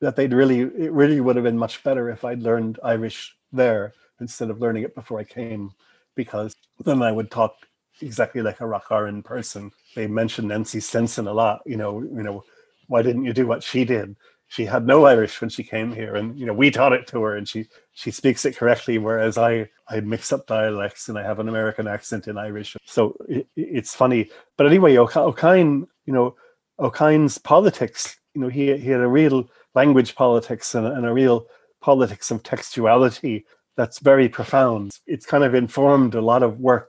that 0.00 0.16
they'd 0.16 0.32
really 0.32 0.60
it 0.60 0.92
really 0.92 1.20
would 1.20 1.36
have 1.36 1.44
been 1.44 1.58
much 1.58 1.84
better 1.84 2.10
if 2.10 2.24
I'd 2.24 2.42
learned 2.42 2.80
Irish 2.82 3.36
there 3.52 3.92
instead 4.22 4.48
of 4.48 4.60
learning 4.60 4.84
it 4.84 4.94
before 4.94 5.18
I 5.18 5.24
came, 5.24 5.70
because 6.14 6.54
then 6.84 7.02
I 7.02 7.12
would 7.12 7.30
talk 7.30 7.54
exactly 8.00 8.40
like 8.40 8.60
a 8.60 8.64
Rathcairn 8.64 9.22
person. 9.22 9.70
They 9.94 10.06
mentioned 10.06 10.48
Nancy 10.48 10.80
Stenson 10.80 11.26
a 11.26 11.32
lot, 11.32 11.60
you 11.66 11.76
know, 11.76 12.00
you 12.00 12.22
know, 12.22 12.44
why 12.86 13.02
didn't 13.02 13.24
you 13.24 13.34
do 13.34 13.46
what 13.46 13.62
she 13.62 13.84
did? 13.84 14.16
she 14.52 14.66
had 14.66 14.86
no 14.86 15.06
Irish 15.06 15.40
when 15.40 15.48
she 15.48 15.64
came 15.64 15.94
here, 15.94 16.14
and 16.16 16.38
you 16.38 16.44
know 16.44 16.52
we 16.52 16.70
taught 16.70 16.92
it 16.92 17.06
to 17.06 17.22
her, 17.22 17.38
and 17.38 17.48
she 17.48 17.66
she 17.94 18.10
speaks 18.10 18.44
it 18.44 18.54
correctly. 18.54 18.98
Whereas 18.98 19.38
I 19.38 19.70
I 19.88 20.00
mix 20.00 20.30
up 20.30 20.46
dialects 20.46 21.08
and 21.08 21.18
I 21.18 21.22
have 21.22 21.38
an 21.38 21.48
American 21.48 21.88
accent 21.88 22.28
in 22.28 22.36
Irish, 22.36 22.76
so 22.84 23.16
it, 23.30 23.46
it's 23.56 23.94
funny. 23.94 24.28
But 24.58 24.66
anyway, 24.66 24.96
Ó 24.96 25.06
Cadhain, 25.06 25.86
you 26.04 26.12
know, 26.12 26.36
Ó 26.78 26.90
Cadhain's 26.90 27.38
politics, 27.38 28.20
you 28.34 28.42
know, 28.42 28.48
he 28.48 28.76
he 28.76 28.90
had 28.90 29.00
a 29.00 29.08
real 29.08 29.48
language 29.74 30.14
politics 30.14 30.74
and, 30.74 30.86
and 30.86 31.06
a 31.06 31.12
real 31.14 31.46
politics 31.80 32.30
of 32.30 32.42
textuality 32.42 33.44
that's 33.76 33.98
very 33.98 34.28
profound. 34.28 34.98
It's 35.06 35.26
kind 35.26 35.44
of 35.44 35.54
informed 35.54 36.14
a 36.14 36.20
lot 36.20 36.42
of 36.42 36.60
work, 36.60 36.88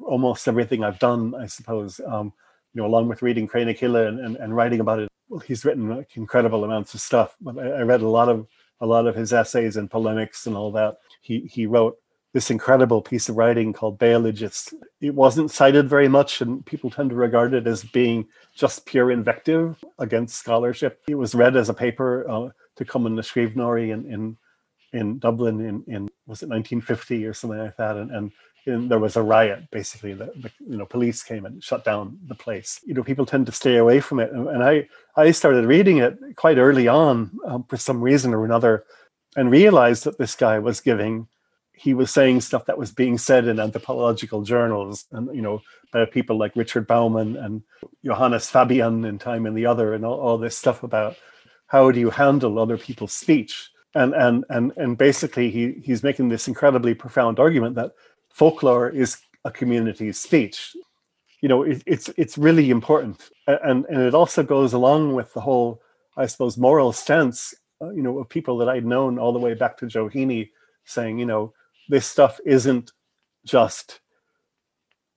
almost 0.00 0.48
everything 0.48 0.82
I've 0.82 0.98
done, 0.98 1.34
I 1.34 1.46
suppose. 1.46 2.00
Um, 2.06 2.32
you 2.74 2.80
know, 2.80 2.88
along 2.88 3.08
with 3.08 3.22
reading 3.22 3.46
Cré 3.46 3.66
na 3.66 3.72
Cille 3.72 4.08
and, 4.08 4.18
and, 4.18 4.36
and 4.36 4.56
writing 4.56 4.80
about 4.80 5.00
it 5.00 5.08
well, 5.32 5.40
he's 5.40 5.64
written 5.64 5.88
like 5.88 6.14
incredible 6.16 6.62
amounts 6.62 6.92
of 6.92 7.00
stuff. 7.00 7.36
But 7.40 7.58
I, 7.58 7.78
I 7.78 7.82
read 7.82 8.02
a 8.02 8.08
lot 8.08 8.28
of 8.28 8.46
a 8.80 8.86
lot 8.86 9.06
of 9.06 9.16
his 9.16 9.32
essays 9.32 9.76
and 9.76 9.90
polemics 9.90 10.46
and 10.46 10.54
all 10.54 10.70
that. 10.72 10.98
He 11.22 11.40
he 11.40 11.66
wrote 11.66 11.96
this 12.34 12.50
incredible 12.50 13.00
piece 13.00 13.30
of 13.30 13.36
writing 13.36 13.72
called 13.72 13.98
Béaloideas. 13.98 14.74
It 15.00 15.14
wasn't 15.14 15.50
cited 15.50 15.88
very 15.88 16.08
much, 16.08 16.42
and 16.42 16.64
people 16.66 16.90
tend 16.90 17.10
to 17.10 17.16
regard 17.16 17.54
it 17.54 17.66
as 17.66 17.82
being 17.82 18.26
just 18.54 18.84
pure 18.84 19.10
invective 19.10 19.82
against 19.98 20.36
scholarship. 20.36 21.00
It 21.08 21.14
was 21.14 21.34
read 21.34 21.56
as 21.56 21.70
a 21.70 21.74
paper 21.74 22.28
uh, 22.28 22.48
to 22.76 22.84
come 22.84 23.06
in 23.06 23.16
the 23.16 23.22
Scríbhneoirí 23.22 23.92
in, 23.92 24.06
in 24.12 24.36
in 24.92 25.18
Dublin 25.18 25.60
in, 25.60 25.84
in 25.86 26.02
was 26.26 26.42
it 26.42 26.48
1950 26.48 27.24
or 27.26 27.34
something 27.34 27.58
like 27.58 27.76
that, 27.76 27.96
and, 27.96 28.10
and 28.10 28.32
and 28.66 28.88
there 28.88 28.98
was 28.98 29.16
a 29.16 29.22
riot 29.22 29.68
basically 29.72 30.14
the, 30.14 30.26
the, 30.36 30.50
you 30.60 30.76
know 30.76 30.86
police 30.86 31.22
came 31.22 31.46
and 31.46 31.62
shut 31.62 31.84
down 31.84 32.18
the 32.26 32.34
place. 32.34 32.80
You 32.84 32.94
know 32.94 33.02
people 33.02 33.26
tend 33.26 33.46
to 33.46 33.52
stay 33.52 33.76
away 33.76 34.00
from 34.00 34.20
it. 34.20 34.30
And, 34.32 34.48
and 34.48 34.62
i 34.62 34.88
i 35.16 35.30
started 35.30 35.64
reading 35.64 35.98
it 35.98 36.18
quite 36.36 36.58
early 36.58 36.88
on 36.88 37.30
um, 37.46 37.64
for 37.64 37.76
some 37.76 38.00
reason 38.00 38.34
or 38.34 38.44
another 38.44 38.84
and 39.36 39.50
realized 39.50 40.04
that 40.04 40.18
this 40.18 40.34
guy 40.34 40.58
was 40.58 40.80
giving 40.80 41.26
he 41.74 41.94
was 41.94 42.12
saying 42.12 42.40
stuff 42.40 42.66
that 42.66 42.78
was 42.78 42.92
being 42.92 43.18
said 43.18 43.48
in 43.48 43.58
anthropological 43.58 44.42
journals 44.42 45.06
and 45.12 45.34
you 45.34 45.42
know 45.42 45.60
by 45.92 46.04
people 46.04 46.36
like 46.36 46.54
richard 46.54 46.86
bauman 46.86 47.36
and 47.36 47.62
johannes 48.04 48.48
fabian 48.48 49.04
in 49.04 49.18
time 49.18 49.46
and 49.46 49.56
the 49.56 49.66
other 49.66 49.94
and 49.94 50.04
all, 50.04 50.20
all 50.20 50.38
this 50.38 50.56
stuff 50.56 50.82
about 50.82 51.16
how 51.66 51.90
do 51.90 51.98
you 51.98 52.10
handle 52.10 52.58
other 52.58 52.78
people's 52.78 53.12
speech 53.12 53.70
and 53.94 54.14
and 54.14 54.44
and 54.48 54.72
and 54.76 54.96
basically 54.98 55.50
he 55.50 55.80
he's 55.82 56.02
making 56.02 56.28
this 56.28 56.48
incredibly 56.48 56.94
profound 56.94 57.38
argument 57.38 57.74
that 57.76 57.92
folklore 58.30 58.88
is 58.88 59.18
a 59.44 59.50
community 59.50 60.12
speech. 60.12 60.74
You 61.40 61.48
know, 61.48 61.62
it, 61.62 61.82
it's 61.86 62.08
it's 62.16 62.38
really 62.38 62.70
important, 62.70 63.30
and 63.46 63.84
and 63.86 64.00
it 64.00 64.14
also 64.14 64.42
goes 64.42 64.72
along 64.72 65.14
with 65.14 65.32
the 65.34 65.40
whole, 65.40 65.82
I 66.16 66.26
suppose, 66.26 66.56
moral 66.56 66.92
stance. 66.92 67.54
Uh, 67.80 67.90
you 67.90 68.02
know, 68.02 68.18
of 68.18 68.28
people 68.28 68.58
that 68.58 68.68
I'd 68.68 68.86
known 68.86 69.18
all 69.18 69.32
the 69.32 69.40
way 69.40 69.54
back 69.54 69.76
to 69.78 69.86
Joe 69.86 70.08
saying, 70.84 71.18
you 71.18 71.26
know, 71.26 71.52
this 71.88 72.06
stuff 72.06 72.38
isn't 72.46 72.92
just 73.44 74.00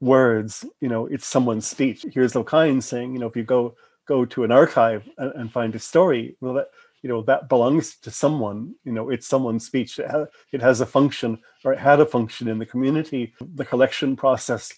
words. 0.01 0.65
You 0.81 0.89
know, 0.89 1.05
it's 1.05 1.27
someone's 1.27 1.67
speech. 1.67 2.05
Here's 2.11 2.35
Ó 2.35 2.43
Cadhain 2.43 2.81
saying, 2.81 3.13
you 3.13 3.19
know, 3.19 3.27
if 3.27 3.35
you 3.35 3.43
go 3.43 3.75
go 4.07 4.25
to 4.25 4.43
an 4.43 4.51
archive 4.51 5.07
and, 5.17 5.31
and 5.35 5.51
find 5.51 5.75
a 5.75 5.79
story, 5.79 6.35
well, 6.41 6.53
that 6.55 6.67
you 7.01 7.09
know 7.09 7.21
that 7.23 7.49
belongs 7.49 7.97
to 7.97 8.11
someone 8.11 8.73
you 8.83 8.91
know 8.91 9.09
it's 9.09 9.27
someone's 9.27 9.65
speech. 9.65 9.99
It, 9.99 10.09
ha- 10.09 10.25
it 10.51 10.61
has 10.61 10.81
a 10.81 10.85
function 10.85 11.39
or 11.63 11.73
it 11.73 11.79
had 11.79 11.99
a 11.99 12.05
function 12.05 12.47
in 12.47 12.59
the 12.59 12.65
community. 12.65 13.33
The 13.39 13.65
collection 13.65 14.15
process 14.15 14.73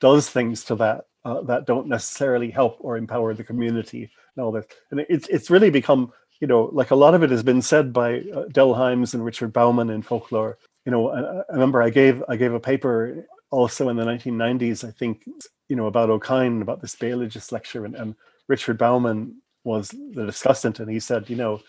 does 0.00 0.28
things 0.28 0.64
to 0.64 0.74
that 0.76 1.06
uh, 1.24 1.42
that 1.42 1.66
don't 1.66 1.86
necessarily 1.88 2.50
help 2.50 2.76
or 2.80 2.96
empower 2.96 3.34
the 3.34 3.44
community 3.44 4.10
and 4.34 4.44
all 4.44 4.52
this 4.52 4.66
and 4.90 5.04
it's 5.08 5.28
it's 5.28 5.50
really 5.50 5.70
become 5.70 6.12
you 6.40 6.46
know 6.46 6.70
like 6.72 6.90
a 6.90 6.96
lot 6.96 7.14
of 7.14 7.22
it 7.22 7.30
has 7.30 7.42
been 7.42 7.62
said 7.62 7.92
by 7.92 8.20
uh, 8.34 8.44
Dell 8.52 8.74
Hymes 8.74 9.14
and 9.14 9.24
Richard 9.24 9.52
Bauman 9.52 9.90
in 9.90 10.02
folklore. 10.02 10.58
You 10.86 10.92
know 10.92 11.10
I, 11.10 11.40
I 11.40 11.52
remember 11.52 11.82
I 11.82 11.90
gave 11.90 12.22
I 12.28 12.36
gave 12.36 12.54
a 12.54 12.60
paper 12.60 13.26
also 13.50 13.88
in 13.88 13.96
the 13.96 14.04
1990s 14.04 14.86
I 14.86 14.92
think 14.92 15.24
you 15.68 15.76
know 15.76 15.86
about 15.86 16.08
Ó 16.08 16.18
Cadhain 16.18 16.62
about 16.62 16.80
this 16.80 16.96
Béaloideas 16.96 17.52
lecture 17.52 17.84
and, 17.84 17.94
and 17.94 18.14
Richard 18.48 18.78
Bauman 18.78 19.36
was 19.64 19.88
the 19.88 20.22
discussant, 20.22 20.80
and 20.80 20.90
he 20.90 21.00
said, 21.00 21.28
you 21.28 21.36
know, 21.36 21.60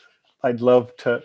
I'd 0.44 0.62
love 0.62 0.96
to 0.98 1.22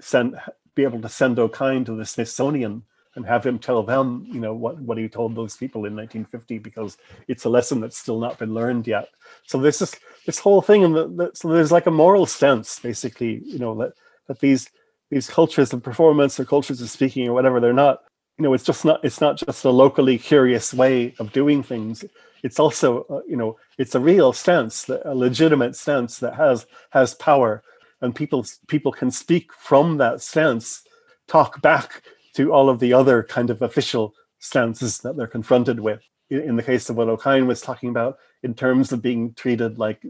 send 0.00 0.36
be 0.74 0.84
able 0.84 1.00
to 1.02 1.08
send 1.08 1.38
Ó 1.38 1.48
Cadhain 1.48 1.84
to 1.86 1.94
the 1.94 2.06
Smithsonian 2.06 2.82
and 3.14 3.26
have 3.26 3.44
him 3.44 3.58
tell 3.58 3.82
them, 3.82 4.26
you 4.32 4.40
know, 4.40 4.54
what 4.54 4.80
what 4.80 4.98
he 4.98 5.08
told 5.08 5.34
those 5.34 5.56
people 5.56 5.84
in 5.84 5.94
1950 5.94 6.58
because 6.58 6.96
it's 7.28 7.44
a 7.44 7.48
lesson 7.48 7.80
that's 7.80 7.98
still 7.98 8.18
not 8.18 8.38
been 8.38 8.54
learned 8.54 8.86
yet. 8.86 9.08
So 9.46 9.58
this 9.58 9.82
is 9.82 9.94
this 10.26 10.38
whole 10.38 10.62
thing, 10.62 10.84
and 10.84 10.94
the, 10.94 11.08
the, 11.08 11.30
so 11.34 11.48
there's 11.48 11.72
like 11.72 11.86
a 11.86 11.90
moral 11.90 12.26
stance, 12.26 12.78
basically, 12.78 13.42
you 13.44 13.58
know, 13.58 13.74
that 13.76 13.92
that 14.28 14.40
these 14.40 14.70
these 15.10 15.28
cultures 15.28 15.72
of 15.72 15.82
performance 15.82 16.40
or 16.40 16.44
cultures 16.44 16.80
of 16.80 16.88
speaking 16.88 17.28
or 17.28 17.34
whatever, 17.34 17.60
they're 17.60 17.72
not 17.72 18.02
you 18.38 18.44
know 18.44 18.54
it's 18.54 18.64
just 18.64 18.84
not 18.84 19.04
it's 19.04 19.20
not 19.20 19.36
just 19.36 19.64
a 19.64 19.70
locally 19.70 20.18
curious 20.18 20.72
way 20.72 21.14
of 21.18 21.32
doing 21.32 21.62
things 21.62 22.04
it's 22.42 22.58
also 22.58 23.04
uh, 23.04 23.20
you 23.28 23.36
know 23.36 23.56
it's 23.78 23.94
a 23.94 24.00
real 24.00 24.32
stance 24.32 24.88
a 24.88 25.14
legitimate 25.14 25.76
stance 25.76 26.18
that 26.18 26.34
has 26.34 26.66
has 26.90 27.14
power. 27.14 27.62
And 28.00 28.14
people 28.14 28.44
people 28.66 28.92
can 28.92 29.10
speak 29.10 29.52
from 29.52 29.98
that 29.98 30.20
stance 30.20 30.82
talk 31.28 31.62
back 31.62 32.02
to 32.34 32.52
all 32.52 32.68
of 32.68 32.80
the 32.80 32.92
other 32.92 33.22
kind 33.22 33.48
of 33.50 33.62
official 33.62 34.14
stances 34.38 34.98
that 34.98 35.16
they're 35.16 35.26
confronted 35.26 35.78
with. 35.78 36.00
In 36.30 36.56
the 36.56 36.62
case 36.62 36.90
of 36.90 36.96
what 36.96 37.08
Ó 37.08 37.16
Cadhain 37.16 37.46
was 37.46 37.60
talking 37.60 37.90
about 37.90 38.18
in 38.42 38.54
terms 38.54 38.90
of 38.90 39.02
being 39.02 39.34
treated 39.34 39.78
like 39.78 40.02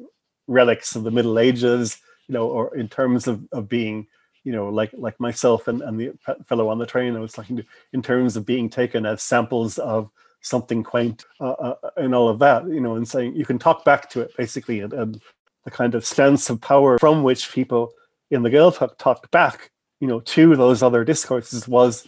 relics 0.46 0.96
of 0.96 1.02
the 1.02 1.10
middle 1.10 1.38
ages 1.38 1.98
you 2.28 2.32
know 2.32 2.48
or 2.48 2.76
in 2.76 2.88
terms 2.88 3.26
of, 3.26 3.46
of 3.52 3.68
being 3.68 4.06
you 4.44 4.52
know, 4.52 4.68
like 4.68 4.90
like 4.94 5.18
myself 5.20 5.68
and, 5.68 5.82
and 5.82 5.98
the 5.98 6.12
fellow 6.46 6.68
on 6.68 6.78
the 6.78 6.86
train 6.86 7.16
I 7.16 7.20
was 7.20 7.32
talking 7.32 7.56
to, 7.56 7.64
in 7.92 8.02
terms 8.02 8.36
of 8.36 8.46
being 8.46 8.68
taken 8.68 9.06
as 9.06 9.22
samples 9.22 9.78
of 9.78 10.10
something 10.42 10.82
quaint 10.82 11.24
uh, 11.40 11.52
uh, 11.52 11.74
and 11.96 12.14
all 12.14 12.28
of 12.28 12.38
that, 12.40 12.66
you 12.68 12.80
know, 12.80 12.96
and 12.96 13.08
saying 13.08 13.34
you 13.34 13.44
can 13.44 13.58
talk 13.58 13.84
back 13.84 14.10
to 14.10 14.20
it 14.20 14.36
basically, 14.36 14.80
and, 14.80 14.92
and 14.92 15.20
the 15.64 15.70
kind 15.70 15.94
of 15.94 16.04
stance 16.04 16.50
of 16.50 16.60
power 16.60 16.98
from 16.98 17.22
which 17.22 17.52
people 17.52 17.92
in 18.30 18.42
the 18.42 18.50
Gaeltacht 18.50 18.98
talked 18.98 19.30
back, 19.30 19.70
you 20.00 20.08
know, 20.08 20.20
to 20.20 20.56
those 20.56 20.82
other 20.82 21.04
discourses 21.04 21.68
was 21.68 22.06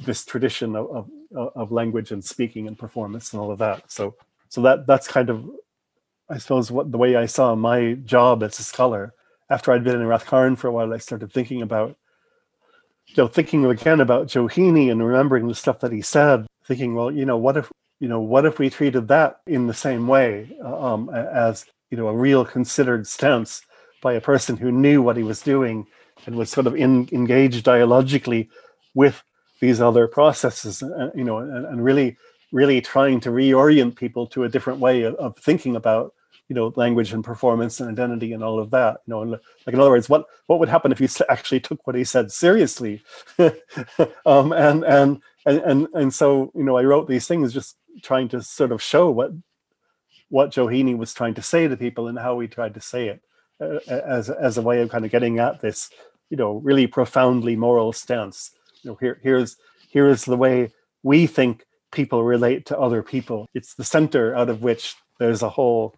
this 0.00 0.24
tradition 0.24 0.76
of, 0.76 1.08
of, 1.34 1.52
of 1.56 1.72
language 1.72 2.12
and 2.12 2.24
speaking 2.24 2.66
and 2.66 2.78
performance 2.78 3.32
and 3.32 3.40
all 3.40 3.50
of 3.50 3.58
that. 3.58 3.90
So 3.90 4.14
so 4.48 4.62
that 4.62 4.86
that's 4.86 5.08
kind 5.08 5.28
of 5.28 5.44
I 6.28 6.38
suppose 6.38 6.70
what 6.70 6.92
the 6.92 6.98
way 6.98 7.16
I 7.16 7.26
saw 7.26 7.54
my 7.54 7.94
job 7.94 8.42
as 8.42 8.58
a 8.58 8.62
scholar 8.62 9.14
after 9.50 9.72
I'd 9.72 9.84
been 9.84 10.00
in 10.00 10.06
Rathcairn 10.06 10.56
for 10.56 10.68
a 10.68 10.72
while, 10.72 10.92
I 10.92 10.98
started 10.98 11.32
thinking 11.32 11.62
about, 11.62 11.96
you 13.06 13.14
know, 13.16 13.28
thinking 13.28 13.64
again 13.64 14.00
about 14.00 14.28
Heaney 14.28 14.90
and 14.90 15.04
remembering 15.04 15.46
the 15.46 15.54
stuff 15.54 15.80
that 15.80 15.92
he 15.92 16.02
said, 16.02 16.46
thinking, 16.66 16.94
well, 16.94 17.10
you 17.10 17.24
know, 17.24 17.36
what 17.36 17.56
if, 17.56 17.70
you 18.00 18.08
know, 18.08 18.20
what 18.20 18.44
if 18.44 18.58
we 18.58 18.70
treated 18.70 19.08
that 19.08 19.40
in 19.46 19.66
the 19.66 19.74
same 19.74 20.06
way 20.06 20.56
um, 20.64 21.08
as, 21.10 21.64
you 21.90 21.96
know, 21.96 22.08
a 22.08 22.14
real 22.14 22.44
considered 22.44 23.06
stance 23.06 23.62
by 24.02 24.14
a 24.14 24.20
person 24.20 24.56
who 24.56 24.70
knew 24.70 25.02
what 25.02 25.16
he 25.16 25.22
was 25.22 25.40
doing 25.40 25.86
and 26.26 26.34
was 26.34 26.50
sort 26.50 26.66
of 26.66 26.74
in, 26.76 27.08
engaged 27.12 27.64
dialogically 27.64 28.48
with 28.94 29.22
these 29.60 29.80
other 29.80 30.06
processes, 30.06 30.82
uh, 30.82 31.10
you 31.14 31.24
know, 31.24 31.38
and, 31.38 31.66
and 31.66 31.84
really, 31.84 32.16
really 32.52 32.80
trying 32.80 33.20
to 33.20 33.30
reorient 33.30 33.96
people 33.96 34.26
to 34.26 34.44
a 34.44 34.48
different 34.48 34.80
way 34.80 35.02
of, 35.02 35.14
of 35.16 35.36
thinking 35.38 35.76
about 35.76 36.12
you 36.48 36.54
know 36.54 36.72
language 36.76 37.12
and 37.12 37.24
performance 37.24 37.80
and 37.80 37.90
identity 37.90 38.32
and 38.32 38.44
all 38.44 38.60
of 38.60 38.70
that 38.70 38.98
you 39.04 39.10
know 39.10 39.22
and 39.22 39.32
like 39.32 39.40
in 39.66 39.80
other 39.80 39.90
words 39.90 40.08
what 40.08 40.26
what 40.46 40.60
would 40.60 40.68
happen 40.68 40.92
if 40.92 41.00
you 41.00 41.08
actually 41.28 41.60
took 41.60 41.86
what 41.86 41.96
he 41.96 42.04
said 42.04 42.30
seriously? 42.32 43.02
Um, 44.24 44.52
and, 44.52 44.84
and 44.84 45.22
and 45.46 45.58
and 45.60 45.88
and 45.94 46.14
so 46.14 46.50
you 46.54 46.64
know 46.64 46.76
i 46.76 46.82
wrote 46.82 47.08
these 47.08 47.26
things 47.26 47.52
just 47.52 47.76
trying 48.02 48.28
to 48.28 48.42
sort 48.42 48.72
of 48.72 48.82
show 48.82 49.10
what 49.10 49.30
what 50.28 50.52
Heaney 50.52 50.96
was 50.96 51.14
trying 51.14 51.34
to 51.34 51.42
say 51.42 51.68
to 51.68 51.76
people 51.76 52.08
and 52.08 52.18
how 52.18 52.38
he 52.40 52.48
tried 52.48 52.74
to 52.74 52.80
say 52.80 53.08
it 53.08 53.22
uh, 53.60 53.78
as 53.88 54.28
as 54.28 54.58
a 54.58 54.62
way 54.62 54.80
of 54.80 54.90
kind 54.90 55.04
of 55.04 55.10
getting 55.10 55.38
at 55.38 55.60
this 55.60 55.90
you 56.30 56.36
know 56.36 56.54
really 56.56 56.86
profoundly 56.86 57.56
moral 57.56 57.92
stance. 57.92 58.50
You 58.82 58.90
know 58.90 58.96
here 58.96 59.20
here's 59.22 59.56
here 59.88 60.08
is 60.08 60.24
the 60.24 60.36
way 60.36 60.72
we 61.02 61.26
think 61.26 61.64
people 61.92 62.24
relate 62.24 62.66
to 62.66 62.78
other 62.78 63.02
people. 63.02 63.48
It's 63.54 63.74
the 63.74 63.84
center 63.84 64.34
out 64.34 64.48
of 64.48 64.62
which 64.62 64.94
there's 65.18 65.42
a 65.42 65.48
whole 65.48 65.94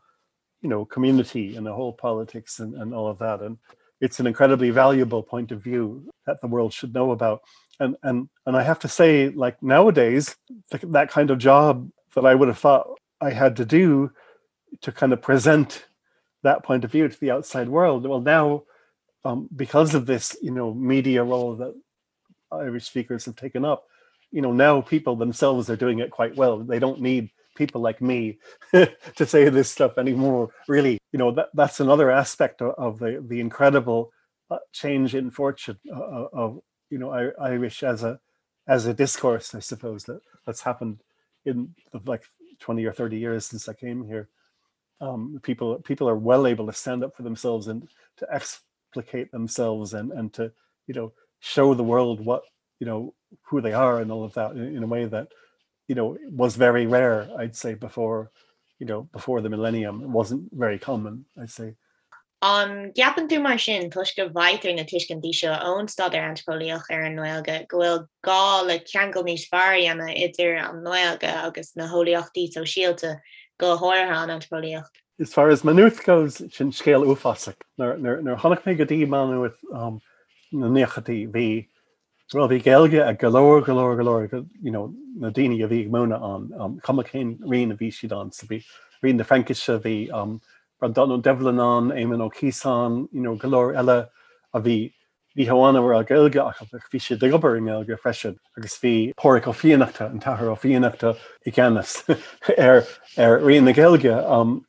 you 0.60 0.68
know 0.68 0.84
community 0.84 1.56
and 1.56 1.66
the 1.66 1.74
whole 1.74 1.92
politics 1.92 2.60
and, 2.60 2.74
and 2.74 2.94
all 2.94 3.08
of 3.08 3.18
that. 3.18 3.40
And 3.40 3.58
it's 4.00 4.20
an 4.20 4.26
incredibly 4.26 4.70
valuable 4.70 5.22
point 5.22 5.50
of 5.50 5.62
view 5.62 6.08
that 6.26 6.40
the 6.40 6.46
world 6.46 6.72
should 6.72 6.94
know 6.94 7.10
about 7.12 7.40
and 7.80 7.96
and 8.02 8.28
and 8.46 8.56
i 8.56 8.62
have 8.62 8.78
to 8.78 8.88
say 8.88 9.28
like 9.30 9.62
nowadays 9.62 10.36
that 10.82 11.10
kind 11.10 11.30
of 11.30 11.38
job 11.38 11.90
that 12.14 12.26
i 12.26 12.34
would 12.34 12.48
have 12.48 12.58
thought 12.58 12.98
i 13.20 13.30
had 13.30 13.56
to 13.56 13.64
do 13.64 14.10
to 14.80 14.92
kind 14.92 15.12
of 15.12 15.22
present 15.22 15.86
that 16.42 16.62
point 16.62 16.84
of 16.84 16.92
view 16.92 17.08
to 17.08 17.20
the 17.20 17.30
outside 17.30 17.68
world 17.68 18.06
well 18.06 18.20
now 18.20 18.62
um, 19.24 19.48
because 19.54 19.94
of 19.94 20.06
this 20.06 20.36
you 20.42 20.50
know 20.50 20.72
media 20.74 21.22
role 21.22 21.56
that 21.56 21.74
irish 22.52 22.86
speakers 22.86 23.24
have 23.24 23.36
taken 23.36 23.64
up 23.64 23.86
you 24.30 24.40
know 24.40 24.52
now 24.52 24.80
people 24.80 25.16
themselves 25.16 25.68
are 25.68 25.76
doing 25.76 25.98
it 25.98 26.10
quite 26.10 26.36
well 26.36 26.58
they 26.58 26.78
don't 26.78 27.00
need 27.00 27.30
people 27.58 27.80
like 27.82 28.00
me 28.00 28.38
to 28.72 29.26
say 29.26 29.48
this 29.50 29.70
stuff 29.70 29.98
anymore. 29.98 30.48
Really, 30.68 30.98
you 31.12 31.18
know, 31.18 31.32
that, 31.32 31.48
that's 31.52 31.80
another 31.80 32.10
aspect 32.10 32.62
of, 32.62 32.74
of 32.78 32.98
the, 33.00 33.22
the 33.28 33.40
incredible 33.40 34.12
uh, 34.50 34.58
change 34.72 35.14
in 35.14 35.30
fortune 35.30 35.76
uh, 35.94 35.98
uh 35.98 36.28
of, 36.32 36.60
you 36.90 36.98
know, 36.98 37.10
Irish 37.40 37.82
as 37.82 38.02
a 38.04 38.20
as 38.66 38.86
a 38.86 38.94
discourse, 38.94 39.54
I 39.54 39.60
suppose 39.60 40.04
that 40.04 40.20
that's 40.46 40.62
happened 40.62 41.02
in 41.44 41.74
the, 41.92 42.00
like 42.04 42.24
20 42.60 42.84
or 42.84 42.92
30 42.92 43.16
years 43.16 43.46
since 43.46 43.68
I 43.68 43.72
came 43.72 44.04
here. 44.04 44.28
Um, 45.00 45.40
people 45.42 45.78
people 45.80 46.08
are 46.08 46.16
well 46.16 46.46
able 46.46 46.66
to 46.66 46.72
stand 46.72 47.04
up 47.04 47.16
for 47.16 47.22
themselves 47.22 47.68
and 47.68 47.88
to 48.16 48.26
explicate 48.32 49.30
themselves 49.30 49.94
and 49.94 50.12
and 50.12 50.32
to 50.34 50.52
you 50.86 50.94
know 50.94 51.12
show 51.40 51.74
the 51.74 51.84
world 51.84 52.24
what 52.24 52.42
you 52.80 52.86
know 52.86 53.14
who 53.42 53.60
they 53.60 53.72
are 53.72 54.00
and 54.00 54.10
all 54.10 54.24
of 54.24 54.34
that 54.34 54.52
in, 54.52 54.76
in 54.76 54.82
a 54.82 54.86
way 54.86 55.04
that 55.04 55.28
you 55.86 55.94
know 55.94 56.16
was 56.30 56.56
very 56.56 56.86
rare 56.86 57.28
i'd 57.38 57.54
say 57.54 57.74
before 57.74 58.30
you 58.78 58.86
know 58.86 59.02
before 59.12 59.40
the 59.40 59.48
millennium 59.48 60.02
it 60.02 60.08
wasn't 60.08 60.48
very 60.52 60.78
common 60.78 61.24
i'd 61.40 61.50
say 61.50 61.74
Um, 62.40 62.92
Gapan 62.92 63.28
tú 63.28 63.42
mar 63.42 63.58
sin 63.58 63.90
tuis 63.90 64.14
go 64.16 64.28
bhaitir 64.28 64.76
na 64.76 64.84
tuiscin 64.84 65.20
dí 65.20 65.32
seo 65.34 65.56
ónstad 65.58 66.14
ar 66.14 66.28
antpóíoch 66.30 66.86
ar 66.88 67.02
an 67.02 67.16
nuilga, 67.16 67.66
gohfuil 67.66 68.06
gá 68.22 68.64
le 68.64 68.78
ceangal 68.78 69.24
níos 69.26 69.48
farí 69.50 69.88
anna 69.90 70.06
idir 70.06 70.54
an 70.62 70.84
nuilga 70.84 71.32
agus 71.46 71.74
na 71.74 71.88
hóíochttaí 71.88 72.46
ó 72.54 72.62
síalta 72.62 73.18
go 73.58 73.76
háirtha 73.76 74.22
an 74.22 74.34
antpóíocht. 74.38 75.02
Is 75.18 75.34
far 75.34 75.50
as 75.50 75.62
manút 75.62 75.98
goes 76.04 76.36
sin 76.54 76.70
scéal 76.70 77.02
ufaach 77.02 77.56
nar 77.76 77.96
honnig 77.98 78.62
mé 78.62 78.78
gotí 78.78 79.02
manú 79.06 79.50
um, 79.74 80.00
na 80.52 80.68
nechatí 80.68 81.26
bhí 81.26 81.66
Well 82.34 82.48
hí 82.48 82.62
geilge 82.62 83.00
a 83.00 83.14
galoir 83.14 83.64
galoir 83.64 83.96
galoir 83.96 84.46
you 84.60 84.70
know, 84.70 84.94
na 85.16 85.30
daine 85.30 85.64
a 85.64 85.66
bhí 85.66 85.88
móna 85.88 86.22
an 86.22 86.52
um, 86.60 86.80
chumachéin 86.80 87.38
rion 87.40 87.72
a 87.72 87.74
bhí 87.74 87.88
siad 87.88 88.12
an 88.12 88.30
sa 88.30 88.46
bhí 88.46 88.62
rion 89.02 89.16
na 89.16 89.24
Frankise 89.24 89.80
bhí 89.80 90.12
um, 90.12 90.38
bra 90.80 90.88
don 90.88 91.22
deflanán 91.22 91.92
éman 91.92 92.22
ó 92.22 92.30
cíán 92.30 93.08
galóir 93.38 93.76
eile 93.76 94.08
a 94.52 94.60
bhí 94.60 94.92
hí 95.36 95.46
haánahar 95.46 96.00
a 96.00 96.04
geilge 96.04 96.40
ach 96.42 96.90
bhí 96.90 96.98
sé 96.98 97.18
dobar 97.18 97.56
in 97.56 97.64
meilge 97.64 97.98
freisin 98.02 98.36
agus 98.56 98.78
bhí 98.82 99.12
póric 99.14 99.46
ó 99.46 99.54
fianachta 99.54 100.06
an 100.10 100.20
tahar 100.20 100.50
ó 100.50 100.56
fianachta 100.58 101.14
i 101.46 101.50
gceannas 101.50 102.02
ar 102.58 102.84
ar 103.24 103.38
rion 103.44 103.64
na 103.64 103.72
geilge 103.72 104.14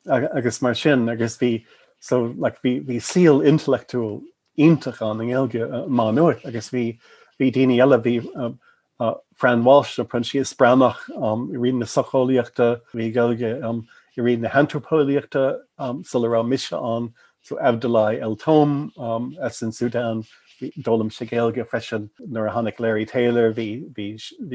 agus 0.08 0.62
mar 0.62 0.74
sin 0.74 1.08
agus 1.08 1.36
bhí 1.38 1.64
so 2.00 2.28
bhí 2.62 3.00
síl 3.00 3.42
intellectual 3.46 4.20
intach 4.56 5.02
an 5.02 5.20
an 5.20 5.32
geilge 5.32 5.86
má 5.88 6.12
nuir 6.14 6.38
agus 6.44 6.70
bhí 6.70 6.98
hí 7.40 7.50
daine 7.50 7.78
eile 7.78 7.98
bhí 7.98 8.18
um, 8.36 8.58
uh, 9.00 9.14
Fran 9.34 9.64
Walsh 9.64 9.98
a 9.98 10.04
prin 10.04 10.24
si 10.24 10.38
sprenach 10.44 11.08
um, 11.16 11.50
i 11.52 11.56
ri 11.56 11.72
na 11.72 11.86
socholaíochtta 11.86 12.80
bhí 12.94 13.12
goige 13.14 13.52
um, 14.16 14.24
i 14.24 14.26
ri 14.26 14.36
na 14.36 14.48
hantropóíochtta 14.48 15.60
sul 16.04 16.28
ra 16.28 16.42
mis 16.42 16.68
so 17.42 17.58
Abdullah 17.58 18.14
El 18.20 18.36
Tom 18.36 18.92
as 19.40 19.62
in 19.62 19.72
Sudan 19.72 20.24
dólam 20.82 21.10
sé 21.10 21.26
géalge 21.28 21.66
freisin 21.66 22.10
nar 22.18 22.46
a 22.46 22.72
Larry 22.78 23.06
Taylor 23.06 23.52
hí 23.52 23.84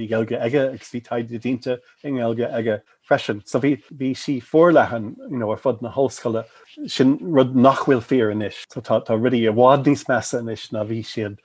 gelge 0.08 0.40
aige 0.40 0.70
agus 0.70 0.92
hí 0.92 1.04
taide 1.04 1.40
dínta 1.40 1.80
ingelge 2.04 2.52
aige 2.52 2.82
freisin. 3.08 3.42
So 3.46 3.60
bhí 3.60 3.82
hí 3.92 4.16
si 4.16 4.40
fórlechan 4.40 5.16
ar 5.42 5.58
fud 5.58 5.82
na 5.82 5.90
hoscoile 5.90 6.46
sin 6.88 7.18
rud 7.18 7.56
nachhfuil 7.56 8.04
fear 8.04 8.32
inis. 8.32 8.64
So 8.72 8.82
tá 8.82 9.02
ridí 9.10 9.48
a 9.50 9.54
bhád 9.54 9.86
níos 9.86 10.06
measa 10.08 10.40
inis 10.40 10.72
na 10.72 10.84
bhí 10.84 11.04
siad 11.04 11.38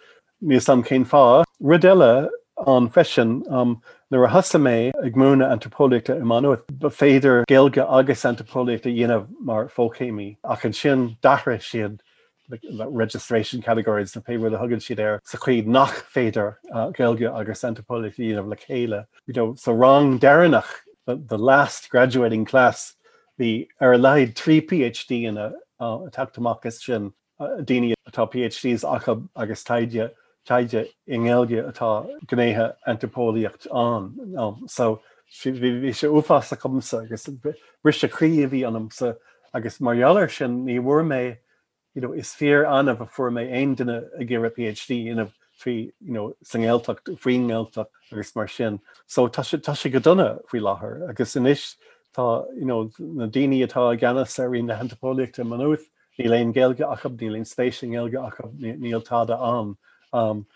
níos 0.42 0.62
sam 0.62 0.82
céim 0.82 1.06
fá. 1.06 1.44
Ridelle 1.60 2.28
on 2.66 2.90
fesin 2.90 3.42
um, 3.50 3.80
nuair 4.10 4.26
a 4.26 4.28
hasa 4.28 4.58
mé 4.58 4.90
ag 5.04 5.14
múna 5.14 5.48
antropólicta 5.54 6.16
i 6.18 6.24
manú 6.26 6.56
agus 7.98 8.24
mar 9.40 9.68
fóchéimi 9.68 10.36
ach 10.44 10.64
an 10.64 10.72
sin 10.72 11.16
dare 11.22 11.58
registration 12.90 13.62
categories 13.62 14.16
na 14.16 14.22
a 14.54 14.58
hugann 14.58 14.82
siad 14.82 14.98
ar 14.98 15.20
sa 15.24 15.38
chuid 15.38 15.66
nach 15.66 15.94
féidir 16.14 16.56
uh, 16.74 16.90
agus 17.38 17.62
antropólicta 17.62 18.18
dhéanamh 18.18 18.50
le. 18.88 19.06
You 19.26 19.34
know, 19.34 19.54
so 19.54 19.72
rang 19.72 20.18
deannach 20.18 20.66
the, 21.06 21.14
the 21.14 21.38
last 21.38 21.88
graduating 21.90 22.44
class 22.44 22.94
the 23.38 23.68
ar 23.80 23.96
leid 23.96 24.34
trí 24.34 24.60
PhD 24.60 25.22
in 25.28 25.38
a 25.38 25.52
uh, 25.78 25.98
sin 26.72 27.12
uh, 27.38 27.62
daine 27.62 27.94
atá 28.08 28.26
PhDs 28.32 28.82
acha 28.82 29.28
agus 29.36 29.62
teide 30.50 30.88
ingéilge 31.08 31.62
atá 31.70 31.90
gnéthe 32.32 32.66
antropóíocht 32.86 33.68
an 33.70 34.10
um, 34.36 34.64
so 34.66 35.00
hí 35.30 35.92
sé 35.94 36.10
ufa 36.10 36.42
a 36.42 36.56
chumsa 36.56 37.04
agus 37.04 37.28
bristerí 37.84 38.44
a 38.44 38.48
bhí 38.48 38.64
anm 38.66 38.90
sa 38.92 39.14
agus 39.54 39.78
marhealir 39.78 40.30
sin 40.30 40.64
ní 40.66 40.80
bhfuair 40.80 41.06
mé 41.06 41.38
you 41.94 42.02
know, 42.02 42.12
is 42.12 42.32
fear 42.34 42.64
anmh 42.64 43.00
a 43.00 43.06
fu 43.06 43.30
mé 43.30 43.50
ein 43.52 43.76
duine 43.76 44.02
a 44.18 44.24
ggé 44.24 44.44
a 44.46 44.50
PhD 44.50 44.98
inmh 45.12 45.32
trí 45.60 45.92
sangéltacht 46.44 47.14
faoingelach 47.20 47.86
agus 48.12 48.34
mar 48.34 48.48
sin. 48.48 48.80
So 49.06 49.28
tá 49.28 49.42
sé 49.42 49.92
go 49.92 49.98
donna 49.98 50.38
fao 50.48 50.60
láthair 50.60 51.08
agus 51.10 51.36
inis 51.36 51.76
tá 52.16 52.44
na 52.98 53.26
daine 53.26 53.60
atá 53.66 53.98
ganas 53.98 54.38
a 54.38 54.48
ri 54.48 54.62
na 54.62 54.76
hentapóliaachta 54.76 55.44
manúth 55.44 55.84
ní 56.18 56.28
leon 56.28 56.52
géalge 56.52 56.84
achab 56.86 57.20
ní 57.20 57.30
líon 57.30 57.46
spéising 57.46 57.94
élge 57.94 58.18
achab 58.18 58.52
níltáda 58.58 59.38
an. 59.40 59.76
Um, 60.12 60.46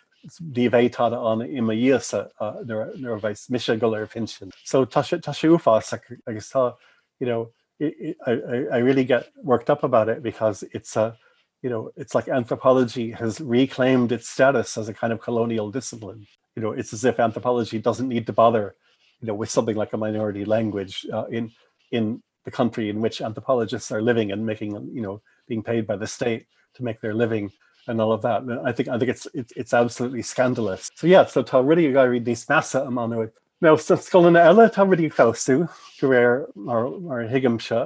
dí 0.41 0.71
bhétáda 0.71 1.19
an 1.33 1.43
ima 1.43 1.75
díasa 1.75 2.31
nar 2.41 4.07
finsin. 4.07 4.51
So 4.65 4.85
tá 4.87 5.03
sé 5.03 5.49
uá 5.49 5.99
agus 6.27 6.51
tá 6.51 6.77
you 7.21 7.27
know, 7.27 7.53
I, 7.81 8.67
I 8.73 8.79
really 8.79 9.05
get 9.05 9.31
worked 9.43 9.71
up 9.71 9.85
about 9.85 10.09
it 10.09 10.23
because 10.23 10.65
it's 10.73 10.97
a 10.97 11.17
you 11.63 11.71
know 11.71 11.91
it's 11.97 12.15
like 12.15 12.29
anthropology 12.29 13.11
has 13.11 13.41
reclaimed 13.41 14.13
its 14.13 14.29
status 14.29 14.77
as 14.77 14.89
a 14.89 14.95
kind 14.95 15.13
of 15.13 15.21
colonial 15.21 15.71
discipline 15.71 16.27
you 16.55 16.63
know 16.63 16.73
it's 16.73 16.93
as 16.93 17.05
if 17.05 17.19
anthropology 17.19 17.79
doesn't 17.79 18.09
need 18.09 18.27
to 18.27 18.33
bother 18.33 18.75
you 19.21 19.27
know 19.27 19.35
with 19.35 19.51
something 19.51 19.77
like 19.77 19.93
a 19.95 19.97
minority 19.97 20.45
language 20.45 21.07
uh, 21.13 21.25
in 21.27 21.51
in 21.91 22.23
the 22.45 22.51
country 22.51 22.91
in 22.91 23.01
which 23.01 23.23
anthropologists 23.23 23.91
are 23.91 24.03
living 24.03 24.31
and 24.31 24.45
making 24.45 24.73
you 24.93 25.01
know 25.01 25.21
being 25.49 25.63
paid 25.63 25.87
by 25.87 25.97
the 25.97 26.07
state 26.07 26.47
to 26.75 26.85
make 26.85 27.01
their 27.01 27.15
living 27.15 27.51
and 27.87 28.01
all 28.01 28.13
of 28.13 28.23
that. 28.23 28.43
And 28.43 28.67
I 28.67 28.73
think 28.73 28.89
I 28.89 28.99
think 28.99 29.11
it's 29.11 29.27
it's, 29.35 29.75
absolutely 29.75 30.23
scandalous. 30.23 30.91
So 30.95 31.07
yeah 31.07 31.25
so 31.25 31.43
tá 31.43 31.67
really 31.67 31.93
guy 31.93 32.05
read 32.05 32.25
these 32.25 32.49
massa 32.49 32.83
among 32.83 33.31
No 33.61 33.77
sscoil 33.77 34.33
na 34.33 34.41
eile 34.41 34.69
tá 34.69 34.85
ruí 34.85 35.09
féú 35.09 35.69
go 36.01 36.09
réir 36.09 36.47
mar 36.55 37.23
hiigeimse 37.31 37.79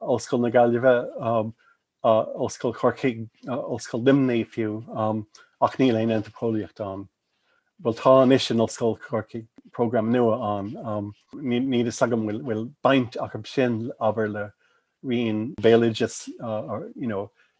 óscoil 0.00 0.40
na 0.40 0.50
gaiileh 0.50 1.52
óscoil 2.04 2.74
chorcé 2.74 3.26
óscoil 3.46 4.04
limnaí 4.04 4.44
fiú 4.44 4.84
ach 5.60 5.78
ní 5.78 5.90
léon 5.90 6.12
antipóíocht 6.18 6.80
an. 6.80 7.08
Tá 7.82 8.32
is 8.32 8.42
sin 8.44 8.58
óscoil 8.58 8.98
chorci 9.00 9.46
program 9.72 10.12
nua 10.12 10.58
an 10.58 11.12
ní 11.34 11.86
is 11.86 11.98
sagam 11.98 12.26
bhfuil 12.28 12.70
baint 12.82 13.16
ach 13.16 13.34
sin 13.46 13.90
aber 13.98 14.28
le 14.28 14.52
rion 15.02 15.54
béiges 15.60 16.28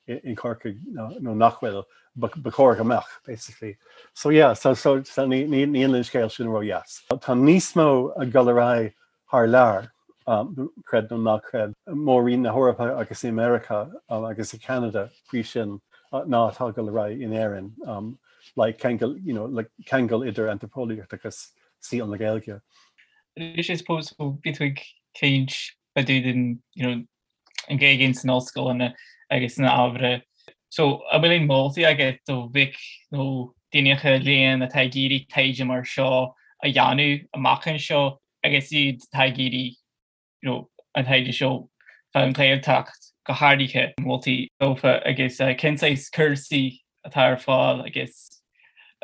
in 0.06 0.36
chorca 0.36 0.68
nó 0.92 1.18
nachhfuil 1.20 1.84
becóir 2.18 2.76
goach 2.76 3.04
basically. 3.26 3.76
So 4.12 4.30
yeah, 4.30 4.52
so 4.52 4.74
so 4.74 5.00
níon 5.00 6.04
scéil 6.04 6.30
sin 6.30 6.48
ro 6.48 6.60
yes. 6.60 7.02
Tá 7.10 7.34
níosmó 7.34 8.12
a 8.16 8.26
galrá 8.26 8.92
haar 9.32 9.48
lear 9.48 9.92
cred 10.26 11.08
nó 11.08 11.18
nachcred 11.18 11.74
mórí 11.88 12.38
na 12.38 12.52
Horpa 12.52 13.00
agus 13.00 13.24
i 13.24 13.28
America 13.28 13.90
um, 14.08 14.24
agus 14.24 14.54
i 14.54 14.58
Canada 14.58 15.10
sin 15.42 15.80
nátá 16.12 16.74
go 16.74 16.88
ra 16.90 17.04
in 17.04 17.30
éan 17.30 17.72
um, 17.86 18.18
le 18.56 18.72
kegel 18.72 19.18
you 19.18 19.34
know, 19.34 19.46
like 19.46 19.68
kegel 19.86 20.20
idir 20.20 20.48
antropóliacht 20.48 21.12
agus 21.12 21.52
sí 21.82 22.02
an 22.02 22.10
na 22.10 22.16
gailge. 22.16 22.60
Is 23.36 23.66
sé 23.68 23.78
suppose 23.78 24.14
bitwig 24.44 24.80
cage 25.14 25.76
a 25.96 26.02
dú 26.02 26.22
den 26.22 26.62
an 26.76 27.78
gégin 27.78 28.14
san 28.14 28.30
osscoil 28.30 28.94
agus 29.34 29.58
na 29.58 29.74
ábre 29.74 30.20
So 30.74 31.04
a 31.06 31.20
bhfuil 31.22 31.44
mótaí 31.46 31.84
aige 31.86 32.06
do 32.26 32.48
bhic 32.54 32.74
nó 33.14 33.24
dainecha 33.70 34.16
léon 34.18 34.64
a 34.64 34.68
taigéirí 34.72 35.20
taide 35.30 35.62
mar 35.68 35.84
seo 35.86 36.34
a 36.64 36.70
dheanú 36.78 37.06
amachchan 37.38 37.78
seo 37.84 38.00
agus 38.42 38.72
iad 38.80 39.04
taigéirí 39.14 39.76
an 40.50 41.06
taide 41.10 41.30
seo 41.38 41.52
an 42.22 42.34
léirtacht 42.34 43.12
go 43.28 43.36
háirithe 43.38 43.84
mótaí 44.08 44.48
ófa 44.68 44.96
agus 45.12 45.38
eh, 45.40 45.54
cinsáiscursaí 45.62 46.64
atá 47.06 47.28
ar 47.30 47.38
fáil 47.46 47.86
agus 47.86 48.42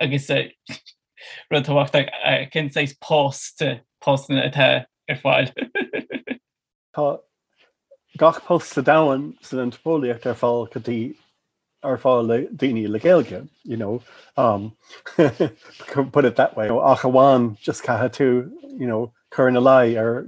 agus 0.09 0.29
eh, 0.31 0.51
ruhacht 1.55 1.95
eh, 2.03 2.49
cinsáis 2.51 2.99
post 2.99 3.63
postna 4.03 4.49
atá 4.51 4.71
ar 5.09 5.23
fáil. 5.23 5.55
Tá 6.99 7.21
gach 8.21 8.45
post 8.45 8.77
a 8.77 8.83
dahan 8.83 9.33
san 9.41 9.61
antpóliacht 9.65 10.27
ar 10.31 10.39
fáil 10.39 10.67
gotí 10.73 11.01
ar 11.91 11.97
fá 11.97 12.15
le 12.31 12.39
daine 12.63 12.87
le 12.95 13.01
géilge 13.01 13.49
you 13.65 13.77
know 13.77 14.03
um 14.37 14.73
put 16.13 16.27
it 16.27 16.37
that 16.37 16.57
way. 16.57 16.69
Ach 16.69 17.03
aháin 17.03 17.59
just 17.59 17.83
cathe 17.83 18.09
tú 18.17 18.29
you 18.79 18.87
know 18.87 19.13
current 19.31 19.57
a 19.57 19.61
lie 19.61 19.97
ar 19.97 20.27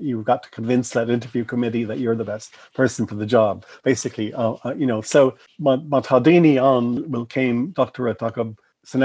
you've 0.00 0.24
got 0.24 0.42
to 0.42 0.50
convince 0.50 0.90
that 0.90 1.10
interview 1.10 1.44
committee 1.44 1.84
that 1.84 1.98
you're 1.98 2.16
the 2.16 2.24
best 2.24 2.54
person 2.74 3.06
for 3.06 3.16
the 3.16 3.26
job 3.26 3.64
basically 3.84 4.32
uh, 4.34 4.54
uh, 4.64 4.74
you 4.76 4.86
know. 4.86 5.00
So 5.00 5.36
ma 5.58 5.76
tadini 6.00 6.54
an 6.70 7.10
will 7.10 7.26
came 7.26 7.70
doctorate 7.70 8.18
agam 8.18 8.56
san 8.84 9.02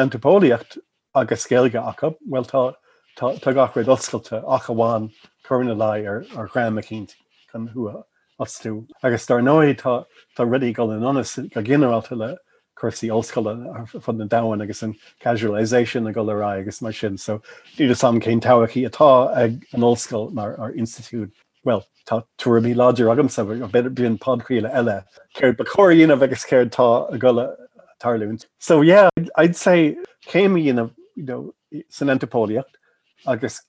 scéilge 1.41 1.79
acab 1.93 2.15
well 2.27 2.45
tá 2.45 2.75
tá 3.17 3.53
gachrid 3.59 3.85
oscailte 3.97 4.43
achaháin 4.43 5.11
current 5.43 5.81
ar 5.81 6.25
ar 6.35 6.47
gram 6.47 6.75
McKeint 6.75 7.15
kan 7.53 7.67
hua 7.67 8.03
asú. 8.39 8.87
agus 9.03 9.25
tar 9.25 9.41
nóid 9.41 9.77
tá 9.81 10.05
rudí 10.39 10.73
go 10.73 10.89
an 10.89 11.05
anas 11.05 11.35
go 11.35 11.61
ginálta 11.61 12.17
le 12.17 12.37
chusaí 12.81 13.09
óscoile 13.13 13.55
fan 14.01 14.17
na 14.17 14.25
dahan 14.25 14.63
agus 14.63 14.83
an 14.83 14.95
casualization 15.21 16.09
a 16.09 16.13
go 16.13 16.25
lerá 16.25 16.59
agus 16.59 16.81
mar 16.81 16.91
sin, 16.91 17.17
so 17.17 17.41
dú 17.77 17.95
sam 17.95 18.19
cén 18.19 18.41
tahaí 18.41 18.85
atá 18.89 19.09
ag 19.37 19.65
an 19.73 19.81
óscoil 19.81 20.31
mar 20.33 20.55
ar 20.59 20.71
institút. 20.73 21.31
Well 21.63 21.85
tá 22.07 22.23
tuaí 22.37 22.73
láidir 22.75 23.11
agam 23.11 23.29
sa 23.29 23.43
a 23.43 23.67
bit 23.67 23.93
bíon 23.95 24.17
padcríile 24.17 24.73
eile. 24.73 25.03
Ceir 25.37 25.53
ba 25.53 25.63
choíanamh 25.63 26.23
agus 26.23 26.43
céir 26.43 26.69
tá 26.69 26.89
a 27.13 27.17
goile 27.17 27.55
tarlún. 28.01 28.43
So 28.59 28.81
yeah, 28.81 29.09
I'd 29.37 29.55
say 29.55 29.95
céimi 30.27 30.67
in 30.67 30.79
a 30.79 30.91
you 31.15 31.23
know, 31.23 31.53
san 31.89 32.09
antipóliacht 32.09 32.81
agus 33.27 33.61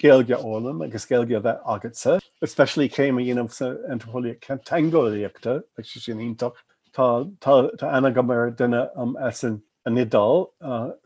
géalge 0.00 0.36
ólam 0.36 0.84
agus 0.84 1.06
géalge 1.06 1.36
bheith 1.42 1.64
agatsa, 1.66 2.18
especially 2.42 2.88
céime 2.88 3.24
dionanam 3.24 3.50
sa 3.52 3.74
anthropólia 3.88 4.36
tangóíochtta 4.64 5.62
ag 5.78 5.84
sin 5.86 6.18
ítach 6.18 6.56
tá 6.92 7.92
ana 7.94 8.10
go 8.10 8.22
mar 8.22 8.50
duine 8.50 8.88
am 8.96 9.16
esan 9.30 9.60
a 9.86 9.90
nidal 9.90 10.50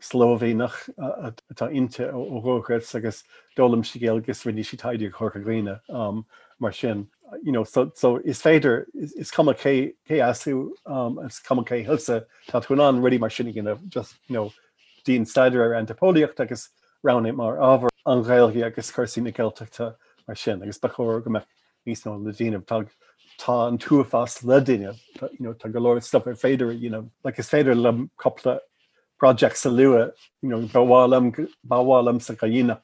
slóhhéach 0.01 0.77
atá 0.97 1.71
inte 1.71 2.11
óróchas 2.11 2.95
agus 2.95 3.23
dólam 3.57 3.85
si 3.85 3.99
géalgus 3.99 4.45
rinne 4.45 4.65
si 4.65 4.77
taidir 4.77 5.11
chorcha 5.11 5.43
gréine 5.43 5.79
um, 5.89 6.25
mar 6.59 6.71
sin. 6.71 7.07
You 7.43 7.51
know, 7.51 7.63
so, 7.63 7.91
so 7.95 8.17
is 8.17 8.41
féidir 8.41 8.85
is, 8.93 9.31
kam 9.31 9.47
cé 9.47 9.93
asú 10.09 10.71
um, 10.85 11.19
is 11.25 11.39
kam 11.39 11.59
cé 11.65 11.85
hulsa 11.85 12.25
tá 12.49 12.63
chun 12.65 12.79
an 12.79 13.01
ridí 13.01 13.19
mar 13.19 13.29
sinnig 13.29 13.89
just 13.89 14.15
you 14.27 14.35
know, 14.35 14.51
dín 15.05 15.25
staidir 15.25 15.61
ar 15.61 15.73
antipóliacht 15.81 16.39
agus 16.39 16.69
ran 17.05 17.35
mar 17.35 17.57
ábhar 17.57 17.89
an 18.05 18.23
réilhí 18.23 18.65
agus 18.65 18.91
chusaí 18.91 19.23
na 19.23 19.31
geilteachta 19.31 19.95
mar 20.27 20.35
sin 20.35 20.61
agus 20.61 20.79
ba 20.79 20.89
chóir 20.89 21.23
go 21.23 21.31
níos 21.31 22.05
nó 22.05 22.17
le 22.23 22.31
dtíanamh 22.33 22.65
tag 22.65 22.89
tá 23.37 23.67
an 23.67 23.77
túfas 23.77 24.43
le 24.43 24.59
duine 24.61 24.93
tá 25.63 25.71
go 25.71 25.79
leir 25.79 26.01
stop 26.01 26.27
ar 26.27 26.33
féidir 26.43 26.71
le 26.73 27.33
is 27.37 27.49
féidir 27.49 27.75
le 27.81 27.93
coppla 28.17 28.59
project 29.19 29.57
sa 29.57 29.69
lua 29.69 30.11
bhálum 30.43 31.31
bhálum 31.73 32.21
sa 32.21 32.33
dhéach 32.33 32.81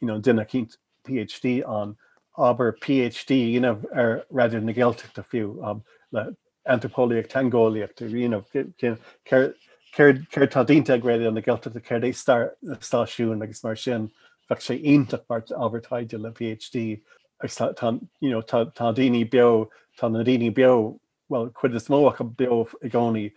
duine 0.00 0.44
cinint 0.52 0.76
PhD 1.04 1.62
an 1.66 1.96
aber 2.36 2.72
PhD 2.84 3.40
inmh 3.58 3.84
ar 3.92 4.24
raidir 4.30 4.62
na 4.62 4.72
geilteachta 4.72 5.24
fiú 5.32 5.48
le 6.12 6.26
antropóliaach 6.76 7.28
tangóliaach 7.34 7.94
ceir 9.94 10.48
tá 10.48 10.64
dínta 10.64 11.00
gréide 11.00 11.28
an 11.28 11.34
na 11.34 11.40
geilta 11.40 11.74
a 11.74 11.80
ceir 11.80 12.02
é 12.02 12.14
star 12.14 12.52
stáisiún 12.80 13.42
agus 13.42 13.64
mar 13.64 13.76
sin 13.76 14.10
fe 14.48 14.54
sé 14.54 14.82
intach 14.84 15.26
part 15.26 15.48
abertaide 15.50 16.18
le 16.20 16.32
PhD 16.32 17.00
tá 17.42 18.94
daoine 18.94 19.30
be 19.30 19.38
tá 19.98 20.10
na 20.10 20.22
daoine 20.22 20.54
be 20.54 20.66
well 21.28 21.50
chud 21.50 21.74
is 21.74 21.88
mó 21.88 22.08
a 22.08 22.24
be 22.24 22.46
i 22.46 22.88
gáí 22.88 23.32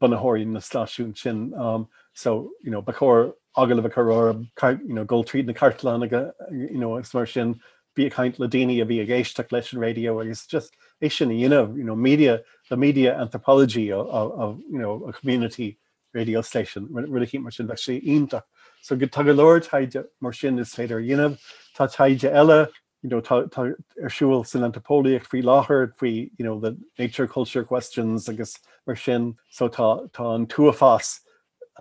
bunathirí 0.00 0.46
na 0.46 0.60
stáisiún 0.60 1.16
sin 1.16 1.52
um, 1.54 1.88
so 2.14 2.50
you 2.62 2.70
know, 2.70 2.80
ba 2.80 2.92
chóir 2.92 3.34
agah 3.56 3.84
a 3.84 4.34
chu 4.60 4.86
you 4.86 4.94
know, 4.94 5.04
gold 5.04 5.28
tríd 5.28 5.46
na 5.46 5.52
cartlan 5.52 6.02
you 6.50 6.78
know, 6.78 7.00
mar 7.14 7.26
sin 7.26 7.60
bí 7.96 8.06
a 8.06 8.10
kaint 8.10 8.38
le 8.38 8.48
daine 8.48 8.80
a 8.80 8.86
bhí 8.86 9.02
a 9.02 9.06
géisteach 9.06 9.52
leis 9.52 9.72
an 9.72 9.78
radio 9.78 10.20
agus 10.20 10.46
just 10.46 10.74
é 11.02 11.12
sin 11.12 11.30
you 11.30 11.48
know, 11.48 11.74
you 11.76 11.84
know, 11.84 11.94
media 11.94 12.42
the 12.70 12.76
media 12.76 13.18
anthropology 13.20 13.92
of, 13.92 14.08
of 14.08 14.60
you 14.70 14.78
know, 14.78 15.04
a 15.08 15.12
community 15.12 15.78
radio 16.16 16.42
station. 16.42 16.88
Ri 16.90 17.38
mar 17.38 17.52
sin 17.52 17.66
le 17.66 17.74
sé 17.74 18.00
intach 18.16 18.48
so 18.86 18.96
go 18.96 19.06
tag 19.06 19.26
Lord 19.26 19.64
taide 19.64 20.04
mar 20.20 20.32
sin 20.32 20.58
is 20.58 20.74
féidir 20.74 21.02
dionmh 21.06 21.38
tá 21.76 21.88
taide 21.92 22.30
eile 22.42 22.68
arsúil 23.04 24.46
san 24.46 24.66
antropóliaach 24.68 25.26
fao 25.32 25.42
láthair 25.48 25.90
fao 26.02 26.60
the 26.60 26.76
nature 26.98 27.26
culture 27.26 27.64
questions 27.64 28.28
agus 28.28 28.58
mar 28.86 28.96
sin 28.96 29.34
so 29.50 29.68
tá 29.68 29.88
tá 30.12 30.34
an 30.34 30.46
tuafás 30.46 31.20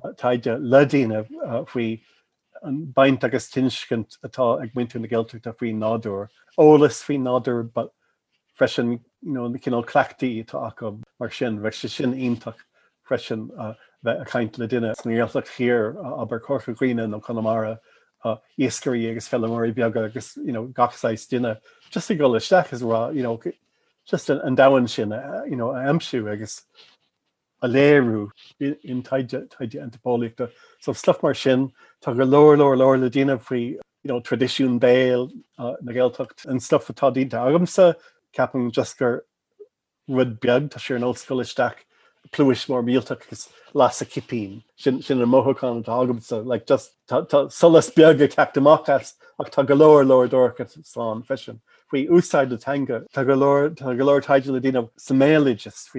uh, 0.03 0.11
taide 0.13 0.51
ledíine 0.73 1.25
uh, 1.45 1.63
faoi 1.65 2.01
an 2.63 2.85
baint 2.99 3.23
agus 3.23 3.49
tinscint 3.49 4.17
atá 4.23 4.49
ag 4.61 4.73
muintú 4.73 4.99
na 4.99 5.07
geilteach 5.07 5.45
a 5.45 5.53
faoi 5.53 5.73
nádú 5.73 6.27
ólas 6.57 7.01
fao 7.03 7.63
but 7.63 7.91
freisin 8.57 8.99
na 9.21 9.49
cin 9.57 9.81
clachtaí 9.93 10.45
tá 10.45 10.71
acha 10.71 10.95
mar 11.19 11.31
sin 11.31 11.59
bhe 11.59 11.71
se 11.71 11.87
sin 11.87 12.13
ionach 12.13 12.65
freisin 13.07 13.49
uh, 13.59 13.73
bheith 14.03 14.21
a 14.21 14.25
caiint 14.25 14.57
le 14.57 14.67
duine 14.67 14.95
sníocht 14.95 15.45
chéir 15.45 15.95
aber 16.19 16.39
chocha 16.39 16.75
gwine 16.75 17.07
nó 17.07 17.21
Conamara 17.21 17.77
íscarí 18.59 19.09
agus 19.11 19.29
fellmorí 19.29 19.73
beag 19.73 19.95
agus 19.97 20.37
gachsáis 20.73 21.27
duine. 21.29 21.57
Just 21.91 22.09
go 22.17 22.29
leisteach 22.29 22.73
is 22.73 22.81
rá 22.81 23.11
just 24.05 24.29
an 24.29 24.55
dahan 24.55 24.89
sin 24.89 25.09
amsú 25.09 26.31
agus 26.31 26.63
a 27.61 27.67
léirú 27.67 28.29
in 28.59 29.01
taide 29.03 29.47
antipóíachta 29.59 30.51
so 30.79 30.93
sluff 30.93 31.23
mar 31.23 31.33
sin 31.33 31.71
tá 32.01 32.15
go 32.15 32.23
leir 32.23 32.57
leir 32.57 32.77
leir 32.77 32.97
le 32.97 33.09
díanamh 33.09 33.41
faoi 33.41 33.77
tradiisiún 34.05 34.79
béil 34.79 35.31
na 35.57 35.91
ggéiltocht 35.91 36.45
an 36.47 36.59
stuff 36.59 36.87
atá 36.89 37.11
dínta 37.13 37.41
agamsa 37.41 37.95
ceapan 38.35 38.71
just 38.71 38.97
gur 38.99 39.25
rud 40.07 40.39
beag 40.39 40.69
tá 40.69 40.79
sé 40.79 40.95
an 40.95 41.07
óscoileisteach 41.09 41.84
pluis 42.31 42.65
mór 42.67 42.83
míltagus 42.83 43.49
las 43.73 44.01
a 44.01 44.05
kipín 44.05 44.63
sin 44.77 45.01
sin 45.01 45.21
an 45.21 45.29
mochaán 45.29 45.83
agamsa 45.83 46.45
like 46.45 46.65
just 46.65 46.93
solas 47.09 47.89
beag 47.93 48.21
a 48.21 48.27
ceachtamachchas 48.27 49.13
ach 49.39 49.51
tá 49.51 49.65
go 49.65 49.75
leir 49.75 50.29
dorcha 50.29 50.65
slán 50.83 51.25
fesin. 51.25 51.59
Fui 51.89 52.07
úsáid 52.07 52.49
le 52.49 52.57
tanga 52.57 53.01
Tá 53.13 53.25
go 53.25 53.35
leir 53.35 54.21
taide 54.21 54.47
le 54.47 54.61
dína 54.61 54.89
saméiges 54.97 55.89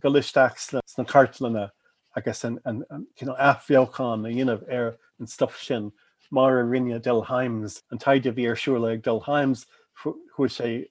go 0.00 0.10
listeach 0.10 0.72
na 0.72 1.04
cartlanna 1.04 1.70
agus 2.16 2.42
afheáán 2.42 4.26
a 4.26 4.32
dionmh 4.32 4.72
ar 4.72 4.96
an 5.20 5.26
stuff 5.26 5.62
sin 5.62 5.92
mar 6.30 6.58
a 6.58 6.64
rinne 6.64 7.00
Dell 7.02 7.22
Hymes 7.22 7.82
an 7.90 7.98
taide 7.98 8.32
bhí 8.34 8.48
ar 8.48 8.56
siúla 8.56 8.94
ag 8.94 9.02
Dell 9.02 9.20
Hymes 9.20 9.66
chu 10.02 10.48
sé 10.48 10.86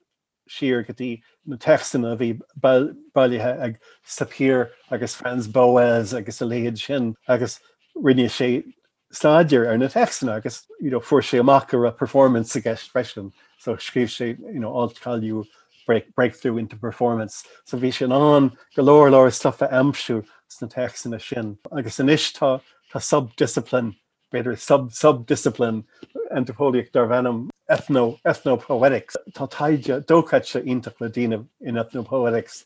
siir 0.48 0.84
gotí 0.84 1.22
na 1.46 1.56
textan 1.56 2.04
a 2.04 2.16
bhí 2.16 2.40
bailithe 2.60 3.60
ag 3.60 3.78
Sapir 4.04 4.70
agus 4.90 5.14
Franz 5.14 5.46
Boas 5.48 6.14
agus 6.14 6.40
aléad 6.40 6.78
sin 6.78 7.14
agus 7.28 7.60
rinne 7.96 8.28
sé 8.28 8.64
staidir 9.12 9.68
ar 9.68 9.78
na 9.78 9.86
textan 9.86 10.34
agus 10.34 10.66
you 10.80 10.90
know, 10.90 11.00
fuair 11.00 11.22
sé 11.22 11.40
amach 11.40 11.72
a 11.72 11.92
performance 11.92 12.54
a 12.56 12.60
gist 12.60 12.92
freisin. 12.92 13.32
So 13.58 13.76
scríb 13.76 14.08
sé 14.08 14.36
altcalú 14.62 15.44
break 15.86 16.14
breakthrough 16.14 16.58
into 16.58 16.76
performance. 16.76 17.44
So 17.64 17.78
bhí 17.78 17.92
sin 17.92 18.12
an 18.12 18.56
go 18.74 18.82
leir 18.82 19.32
stuff 19.32 19.62
a 19.62 19.68
amsú 19.68 20.24
na 20.60 20.68
textan 20.68 21.14
a 21.14 21.20
sin. 21.20 21.58
Agus 21.72 22.00
in 22.00 22.06
istá 22.06 22.60
tá 22.92 23.00
subdiscipline 23.00 23.94
beidir 24.32 24.58
sub 24.58 24.90
subdiscipline 24.90 25.84
antropóliaach 26.32 26.92
dar 26.92 27.06
venom 27.06 27.48
ethno 27.70 28.18
ethnopoetics. 28.24 29.16
Intach 29.36 31.00
le 31.00 31.08
díanamh 31.10 31.46
in 31.60 31.74
ethnopoetics. 31.74 32.64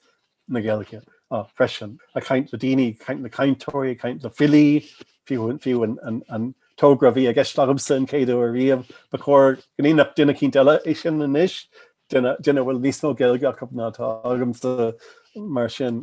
Na 0.49 0.61
geige 0.61 1.03
á 1.31 1.47
freisin 1.57 1.99
a 2.15 2.21
kaint 2.21 2.53
le 2.53 2.59
daine 2.59 2.99
kaint 2.99 3.23
na 3.23 3.29
caiintóirí 3.29 3.99
kaint 3.99 4.23
le 4.25 4.31
filí 4.31 4.85
fiú 5.27 5.59
fiú 5.63 5.85
an 5.85 6.55
tógra 6.77 7.13
bhí 7.15 7.29
a 7.29 7.35
gceistlagmsa 7.35 7.97
an 7.97 8.07
céadú 8.07 8.41
a 8.43 8.51
riamh 8.51 8.85
ba 9.13 9.19
chóir 9.19 9.61
gníach 9.79 10.15
duna 10.17 10.35
cin 10.35 10.51
eile 10.51 10.81
é 10.85 10.97
sin 10.97 11.19
na 11.19 11.27
níis 11.27 11.67
duna 12.11 12.37
bhfuil 12.43 12.81
níos 12.83 13.03
nó 13.05 13.15
geilge 13.15 13.53
go 13.61 13.69
nátá 13.73 14.11
agamsa 14.25 14.95
mar 15.37 15.69
sin 15.69 16.03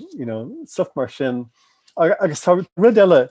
stuff 0.65 0.95
mar 0.95 1.09
sin 1.09 1.45
agus 1.97 2.45
tá 2.45 2.55
ru 2.55 2.91
eile 2.91 3.29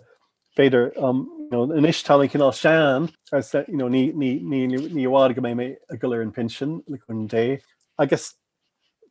féidir 1.51 1.79
in 1.79 1.87
istáling 1.87 2.31
cinál 2.31 2.53
sean 2.53 3.09
níhád 3.33 5.35
go 5.35 5.43
mé 5.43 5.55
mé 5.55 5.77
a 5.91 5.97
goir 5.97 6.23
an 6.23 6.33
pension 6.33 6.83
le 6.89 6.99
chun 6.99 7.27
dé 7.27 7.61
agus 7.99 8.35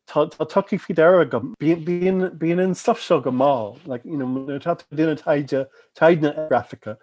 tá 0.08 0.30
tuí 0.30 0.80
fi 0.80 0.94
de 0.94 1.26
go 1.26 1.40
bíon 1.60 2.64
in 2.64 2.76
stuff 2.76 3.02
seo 3.02 3.22
go 3.22 3.32
má 3.32 3.76
duna 3.88 4.60
taide 4.60 5.68
taidna 5.96 6.50
grafica 6.50 6.98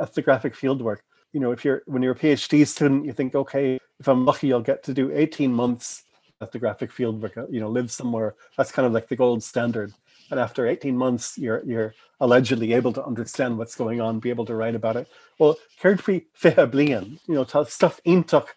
ethnographic 0.00 0.54
fieldwork. 0.54 0.98
You 1.32 1.40
know 1.40 1.52
if 1.52 1.64
you're 1.64 1.82
when 1.86 2.02
you're 2.02 2.12
a 2.12 2.18
PhD 2.18 2.66
student 2.66 3.04
you 3.04 3.12
think 3.12 3.34
okay 3.34 3.78
if 3.98 4.08
I'm 4.08 4.24
lucky 4.24 4.52
I'll 4.52 4.60
get 4.60 4.82
to 4.84 4.94
do 4.94 5.10
18 5.12 5.52
months 5.52 6.04
ethnographic 6.42 6.92
fieldwork 6.92 7.50
you 7.50 7.60
know 7.60 7.68
live 7.68 7.90
somewhere. 7.90 8.34
That's 8.56 8.72
kind 8.72 8.86
of 8.86 8.92
like 8.92 9.08
the 9.08 9.16
gold 9.16 9.42
standard 9.42 9.92
and 10.30 10.40
after 10.40 10.66
18 10.66 10.96
months 10.96 11.36
you're 11.38 11.62
you're 11.64 11.94
allegedly 12.20 12.72
able 12.72 12.92
to 12.92 13.04
understand 13.04 13.58
what's 13.58 13.74
going 13.74 14.00
on 14.00 14.20
be 14.20 14.30
able 14.30 14.46
to 14.46 14.54
write 14.54 14.74
about 14.74 14.96
it. 14.96 15.08
Well 15.38 15.56
Currently 15.80 16.26
fi 16.34 16.50
blian 16.50 17.18
you 17.26 17.34
know 17.34 17.44
stuff 17.64 18.00
intuch 18.06 18.48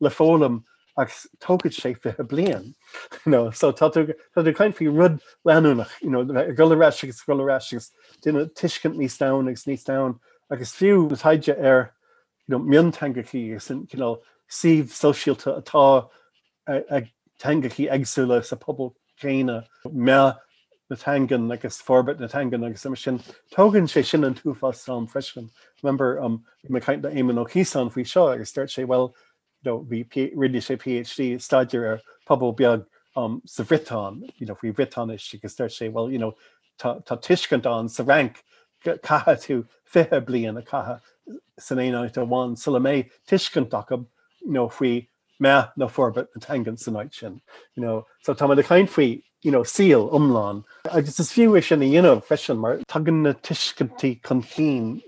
le 0.00 0.10
fólum 0.10 0.64
agus 0.98 1.26
tógad 1.40 2.74
you 3.24 3.32
know 3.32 3.50
so 3.50 3.72
kaint 3.72 4.74
fi 4.74 4.88
rud 4.88 5.20
leúnach 5.46 5.90
you 6.00 6.10
know 6.10 6.24
go 6.24 6.68
ragus 6.70 7.24
go 7.26 7.36
ragus 7.36 7.90
dinne 8.22 8.46
tiiscint 8.54 8.96
níos 8.96 9.18
down 9.18 9.48
agus 9.48 9.64
níos 9.64 9.84
down 9.84 10.20
agus 10.50 10.72
fiú 10.72 11.08
na 11.10 11.16
taide 11.16 11.56
ar 11.64 11.94
miontangaí 12.50 13.60
san 13.60 13.86
sih 14.48 14.82
socialta 14.84 15.62
atá 15.62 16.08
ag 16.68 17.08
tangaí 17.40 17.88
agsúla 17.90 18.44
sa 18.44 18.56
pobl 18.56 18.94
chéine 19.18 19.64
me 19.90 20.32
na 20.92 20.96
tangan 20.96 21.50
agus 21.50 21.80
forbet 21.80 22.20
na 22.20 22.26
tangan 22.26 22.66
agus 22.66 22.82
sin 23.00 23.18
tógann 23.50 23.88
sé 23.88 24.04
sin 24.04 24.24
an 24.24 24.34
túfá 24.34 24.74
sam 24.74 25.06
freisin. 25.06 25.48
Remember 25.82 26.20
um, 26.20 26.44
me 26.68 26.80
kaint 26.80 27.02
éman 27.02 27.40
ó 27.40 27.48
híán 27.48 27.90
fao 27.90 28.02
seo 28.02 28.46
start 28.46 28.68
sé 28.68 28.86
well 28.86 29.14
hí 29.64 30.30
ri 30.36 30.48
sé 30.60 30.76
PhD 30.76 31.36
staidir 31.36 31.88
ar 31.92 32.00
pobl 32.28 32.54
beag 32.54 32.84
um, 33.16 33.40
sa 33.46 33.62
you 34.36 34.46
know, 34.46 34.52
if 34.52 34.62
we 34.62 34.70
fao 34.70 34.84
Británis 34.84 35.32
agus 35.34 35.52
start 35.52 35.70
sé 35.70 35.90
well 35.90 36.10
you 36.10 36.18
know, 36.18 36.34
tá 36.78 37.02
tuiscant 37.22 37.64
an 37.64 37.88
sa 37.88 38.04
rank 38.04 38.44
cathe 38.84 39.40
tú 39.40 39.66
fithe 39.90 40.20
a 40.58 40.62
cathe 40.62 41.00
san 41.58 41.78
éáid 41.78 42.16
a 42.18 42.26
bháin 42.26 42.58
sula 42.58 42.80
mé 42.80 43.08
tuiscintach 43.26 43.90
faoi 44.68 45.08
me 45.40 45.48
nó 45.78 45.90
forbet 45.90 46.28
an 46.34 46.40
tangan 46.42 46.76
sanid 46.76 47.14
sin. 47.14 47.40
You 47.76 47.82
know, 47.82 48.06
so 48.20 48.34
tá 48.34 48.46
a 48.46 49.22
chain 49.42 49.50
faoi 49.50 49.62
síl 49.62 50.08
umláán. 50.12 50.64
agus 50.90 51.18
is 51.18 51.30
fiú 51.32 51.62
sin 51.62 51.80
na 51.80 51.86
dionmh 51.86 52.24
fesin 52.24 52.58
mar 52.58 52.78
tugan 52.88 53.22
na 53.22 53.32
tuiscintí 53.32 54.22
chun 54.22 54.42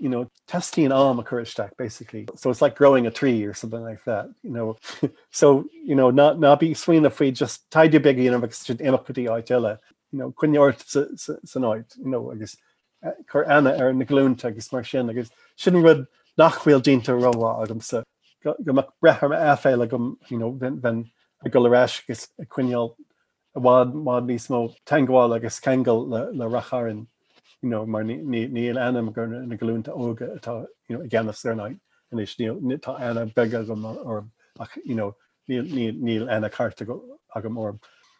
know, 0.09 0.29
testíon 0.47 0.91
am 0.91 1.19
a 1.19 1.23
chuisteach 1.23 1.75
basically. 1.77 2.27
So 2.35 2.49
it's 2.49 2.61
like 2.61 2.75
growing 2.75 3.07
a 3.07 3.11
tree 3.11 3.43
or 3.45 3.53
something 3.53 3.81
like 3.81 4.03
that. 4.05 4.29
You 4.43 4.51
know? 4.51 4.77
so 5.31 5.65
you 5.71 5.95
know, 5.95 6.11
ná 6.11 6.59
bí 6.59 6.71
swinoine 6.71 7.11
faoi 7.11 7.33
just 7.33 7.69
taidir 7.69 8.03
be 8.03 8.27
agus 8.27 8.63
imachchutí 8.79 9.27
áile. 9.27 9.79
You 10.11 10.19
know, 10.19 10.31
cuineort 10.31 10.83
san 10.87 11.61
áid 11.63 11.85
you 11.97 12.09
know, 12.09 12.31
agus 12.31 12.57
uh, 13.05 13.11
chur 13.31 13.45
anna 13.47 13.77
ar 13.77 13.93
na 13.93 14.05
glúnta 14.05 14.45
agus 14.45 14.71
mar 14.71 14.83
sin 14.83 15.09
agus 15.09 15.29
sin 15.55 15.81
rud 15.81 16.07
nachhfuil 16.37 16.81
dínta 16.81 17.15
roiá 17.15 17.63
agam 17.63 17.81
sa 17.81 18.03
go 18.43 18.55
brethar 19.01 19.31
eféile 19.31 19.89
gom 19.89 20.17
ben 20.81 21.11
a 21.45 21.49
go 21.49 21.61
leéis 21.61 22.01
agus 22.03 22.27
a 22.39 22.45
cuineal 22.45 22.95
bhád 23.55 23.93
mád 23.93 24.29
níos 24.29 24.47
mó 24.49 24.61
teháil 24.85 25.35
agus 25.35 25.59
kegel 25.59 26.07
le 26.09 26.47
racharin 26.47 27.07
mar 27.63 28.03
níl 28.03 28.77
anam 28.77 29.11
gur 29.13 29.27
na 29.27 29.55
glúnta 29.55 29.95
óga 29.95 30.35
atá 30.37 30.65
gceannas 30.89 31.45
arnaid 31.45 31.79
an 32.11 32.19
is 32.19 32.35
tá 32.35 32.99
anna 32.99 33.25
bega 33.25 33.63
gom 33.63 33.85
or 33.85 34.25
níl 34.87 36.29
anna 36.29 36.49
carta 36.49 36.85
agam 37.35 37.57
orm. 37.57 37.79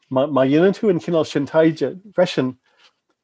Ma 0.09 0.25
dhéanaan 0.27 0.73
tú 0.73 0.89
an 0.89 0.99
cinál 0.99 1.25
sin 1.25 1.45
taide 1.45 1.99
freisin 2.13 2.57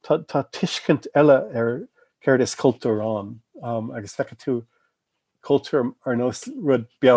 Tá 0.04 0.42
tiiscint 0.52 1.06
eile 1.14 1.38
ar 1.54 1.88
ceir 2.26 2.42
is 2.42 2.56
cultúr 2.56 3.02
an 3.06 3.42
um, 3.62 3.92
agus 3.92 4.16
fecha 4.16 4.36
tú 4.36 4.66
culture 5.42 5.84
ar 6.06 6.16
nó 6.16 6.32
rud 6.58 6.88
be 7.00 7.10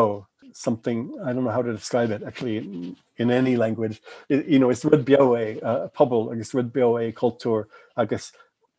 something 0.55 1.15
I 1.23 1.33
don't 1.33 1.45
know 1.45 1.51
how 1.51 1.63
to 1.63 1.73
describe 1.73 2.11
it 2.11 2.23
actually 2.23 2.59
in, 2.59 2.97
in 3.17 3.31
any 3.31 3.57
language. 3.57 4.01
It, 4.29 4.47
you 4.47 4.59
know 4.59 4.71
it's 4.71 4.85
rud 4.85 5.05
be 5.05 5.17
uh, 5.17 5.89
pobl 5.89 6.33
agus 6.33 6.55
rud 6.55 6.73
culture. 7.15 7.69
I 7.97 8.05
guess 8.07 8.33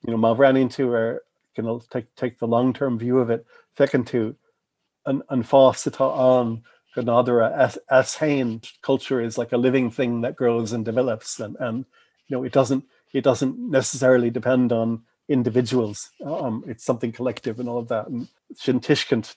you 0.06 0.12
know 0.12 0.18
má 0.18 0.38
ran 0.38 0.58
into 0.58 0.94
ar 0.94 1.22
can 1.56 1.80
take, 1.90 2.14
take 2.16 2.40
the 2.40 2.48
long-term 2.48 3.00
view 3.00 3.20
of 3.20 3.30
it. 3.30 3.46
Fecin 3.78 4.06
to 4.08 4.36
an, 5.06 5.22
an 5.30 5.44
fás 5.44 5.90
atá 5.90 6.62
an 6.98 7.10
as, 7.60 7.78
as 7.90 8.16
hain 8.16 8.62
culture 8.82 9.22
is 9.22 9.38
like 9.38 9.52
a 9.52 9.58
living 9.58 9.92
thing 9.92 10.22
that 10.22 10.36
grows 10.36 10.72
and 10.72 10.86
develops 10.86 11.40
and, 11.42 11.58
and 11.60 11.86
you 12.28 12.38
know 12.38 12.44
it 12.44 12.54
doesn't 12.54 12.86
it 13.14 13.24
doesn't 13.24 13.58
necessarily 13.60 14.30
depend 14.30 14.72
on 14.72 15.04
individuals. 15.28 16.12
Um, 16.24 16.64
it's 16.68 16.84
something 16.84 17.12
collective 17.12 17.60
and 17.60 17.68
all 17.68 17.80
of 17.80 17.88
that. 17.88 18.08
And 18.08 18.28
sin 18.54 18.80
tiiskent 18.80 19.36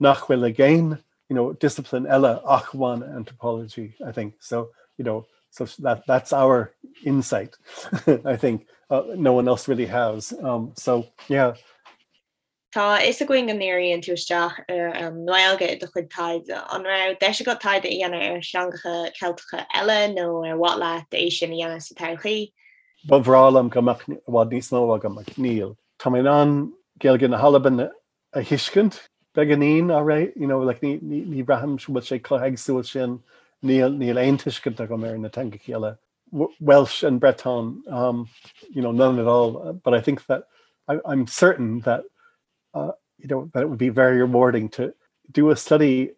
nachhfuil 0.00 0.44
again 0.44 0.98
you 1.30 1.36
know 1.36 1.52
discipline 1.54 2.06
ella 2.06 2.42
achwan 2.44 3.16
anthropology 3.16 3.94
I 4.04 4.12
think. 4.12 4.34
So 4.40 4.70
you 4.98 5.04
know 5.04 5.26
so 5.50 5.64
that 5.78 6.02
that's 6.06 6.32
our 6.32 6.72
insight 7.04 7.56
I 8.24 8.36
think 8.36 8.66
uh, 8.90 9.02
no 9.14 9.32
one 9.32 9.48
else 9.48 9.68
really 9.68 9.86
has. 9.86 10.34
Um, 10.42 10.72
so 10.76 11.06
yeah. 11.28 11.54
Tá 12.74 13.04
is 13.04 13.20
a 13.20 13.24
going 13.24 13.50
an 13.50 13.58
éiríonn 13.58 14.02
túisteach 14.04 14.58
ar 14.68 14.88
an 14.88 15.26
nuilge 15.26 15.80
do 15.80 15.86
chud 15.86 16.08
taide 16.08 16.50
an 16.50 16.84
ra 16.84 17.14
de 17.14 17.44
go 17.44 17.54
taide 17.54 17.88
dhéana 17.90 18.20
ar 18.30 18.40
seangacha 18.50 19.10
ceiltacha 19.16 19.66
eile 19.74 20.14
nó 20.14 20.26
ar 20.48 20.58
wat 20.58 20.78
le 20.78 21.06
é 21.12 21.30
sin 21.32 21.50
dhéana 21.50 21.80
sa 21.82 21.94
tachaí 21.94 22.52
Bhrálam 23.08 23.70
go 23.70 23.80
bhád 23.82 24.52
níos 24.52 24.70
nó 24.70 24.84
a 24.94 24.98
go 24.98 25.08
níl 25.08 25.76
Tá 25.98 26.10
an 26.14 26.72
gealgin 27.00 27.30
na 27.30 27.38
Halban 27.38 27.90
a 28.32 28.40
hiiscint 28.40 29.00
beganín 29.34 29.90
a 29.90 30.02
ré 30.02 30.36
ní 30.36 31.44
braham 31.44 31.76
bud 31.76 32.02
sé 32.02 32.20
chluheagsú 32.20 32.84
sin 32.84 33.20
níl 33.62 33.96
níl 33.96 34.18
eintiiscint 34.18 34.80
a 34.80 34.86
go 34.86 34.96
mé 34.96 35.18
na 35.18 35.28
tan 35.28 35.50
chéile. 35.50 35.98
Welsh 36.60 37.02
and 37.02 37.18
Breton, 37.18 37.82
um, 37.88 38.28
you 38.70 38.82
know, 38.82 38.92
none 38.92 39.18
at 39.18 39.26
all. 39.26 39.72
But 39.72 39.94
I 39.94 40.00
think 40.00 40.24
that 40.26 40.44
I, 40.88 40.98
I'm 41.04 41.26
certain 41.26 41.80
that 41.80 42.04
uh, 42.72 42.92
you 43.18 43.28
know 43.28 43.50
that 43.52 43.62
it 43.62 43.68
would 43.68 43.78
be 43.78 43.88
very 43.88 44.18
rewarding 44.18 44.68
to 44.70 44.94
do 45.30 45.50
a 45.50 45.56
study 45.56 46.12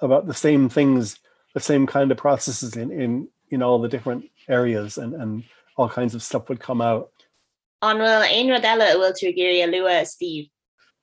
about 0.00 0.26
the 0.26 0.34
same 0.34 0.68
things, 0.68 1.18
the 1.54 1.60
same 1.60 1.86
kind 1.86 2.10
of 2.12 2.18
processes 2.18 2.76
in 2.76 2.90
in 2.90 3.28
in 3.50 3.62
all 3.62 3.78
the 3.78 3.88
different 3.88 4.30
areas, 4.48 4.98
and 4.98 5.14
and 5.14 5.44
all 5.76 5.88
kinds 5.88 6.14
of 6.14 6.22
stuff 6.22 6.48
would 6.48 6.60
come 6.60 6.80
out. 6.80 7.10
Anfuil 7.82 8.22
ein 8.22 8.48
rodella 8.48 8.92
bhfuil 8.94 9.12
tú 9.12 9.34
géirí 9.36 9.64
a 9.64 9.66
lua 9.66 10.04
Steve. 10.04 10.48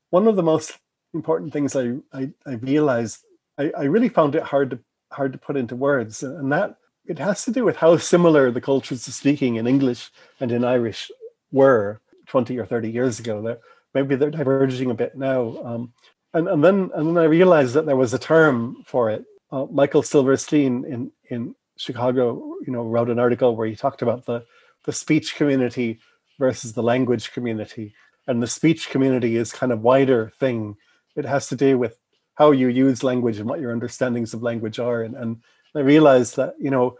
One 0.09 0.27
of 0.27 0.35
the 0.35 0.43
most 0.43 0.77
important 1.13 1.53
things 1.53 1.75
I 1.75 1.95
I, 2.13 2.29
I 2.45 2.53
realized 2.55 3.25
I, 3.57 3.71
I 3.77 3.83
really 3.83 4.09
found 4.09 4.35
it 4.35 4.43
hard 4.43 4.71
to 4.71 4.79
hard 5.11 5.33
to 5.33 5.37
put 5.37 5.57
into 5.57 5.75
words, 5.75 6.23
and 6.23 6.51
that 6.51 6.77
it 7.05 7.19
has 7.19 7.43
to 7.45 7.51
do 7.51 7.65
with 7.65 7.77
how 7.77 7.97
similar 7.97 8.51
the 8.51 8.61
cultures 8.61 9.07
of 9.07 9.13
speaking 9.13 9.55
in 9.55 9.67
English 9.67 10.11
and 10.39 10.51
in 10.51 10.63
Irish 10.63 11.11
were 11.51 11.99
20 12.27 12.57
or 12.57 12.65
30 12.65 12.89
years 12.89 13.19
ago. 13.19 13.57
Maybe 13.93 14.15
they're 14.15 14.29
diverging 14.29 14.89
a 14.89 14.93
bit 14.93 15.17
now. 15.17 15.57
Um, 15.63 15.93
and, 16.33 16.47
and 16.47 16.63
then 16.63 16.89
and 16.93 17.09
then 17.09 17.17
I 17.17 17.25
realized 17.25 17.73
that 17.73 17.85
there 17.85 17.95
was 17.95 18.13
a 18.13 18.19
term 18.19 18.83
for 18.85 19.09
it. 19.09 19.25
Uh, 19.51 19.65
Michael 19.69 20.03
Silverstein 20.03 20.85
in 20.85 21.11
in 21.29 21.55
Chicago, 21.77 22.55
you 22.65 22.71
know, 22.71 22.83
wrote 22.83 23.09
an 23.09 23.19
article 23.19 23.55
where 23.55 23.67
he 23.67 23.75
talked 23.75 24.01
about 24.01 24.25
the 24.25 24.45
the 24.85 24.93
speech 24.93 25.35
community 25.35 25.99
versus 26.39 26.73
the 26.73 26.83
language 26.83 27.33
community. 27.33 27.93
And 28.27 28.41
the 28.41 28.47
speech 28.47 28.89
community 28.89 29.35
is 29.35 29.51
kind 29.51 29.71
of 29.71 29.81
wider 29.81 30.31
thing. 30.39 30.77
It 31.15 31.25
has 31.25 31.47
to 31.47 31.55
do 31.55 31.77
with 31.77 31.97
how 32.35 32.51
you 32.51 32.67
use 32.67 33.03
language 33.03 33.39
and 33.39 33.49
what 33.49 33.59
your 33.59 33.71
understandings 33.71 34.33
of 34.33 34.43
language 34.43 34.79
are. 34.79 35.03
And, 35.03 35.15
and 35.15 35.41
I 35.75 35.79
realized 35.79 36.35
that, 36.37 36.55
you 36.59 36.71
know, 36.71 36.97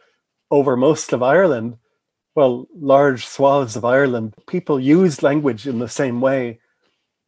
over 0.49 0.75
most 0.75 1.13
of 1.13 1.23
Ireland, 1.23 1.77
well, 2.35 2.67
large 2.75 3.25
swaths 3.25 3.75
of 3.75 3.85
Ireland, 3.85 4.33
people 4.47 4.79
use 4.79 5.23
language 5.23 5.67
in 5.67 5.79
the 5.79 5.89
same 5.89 6.21
way 6.21 6.59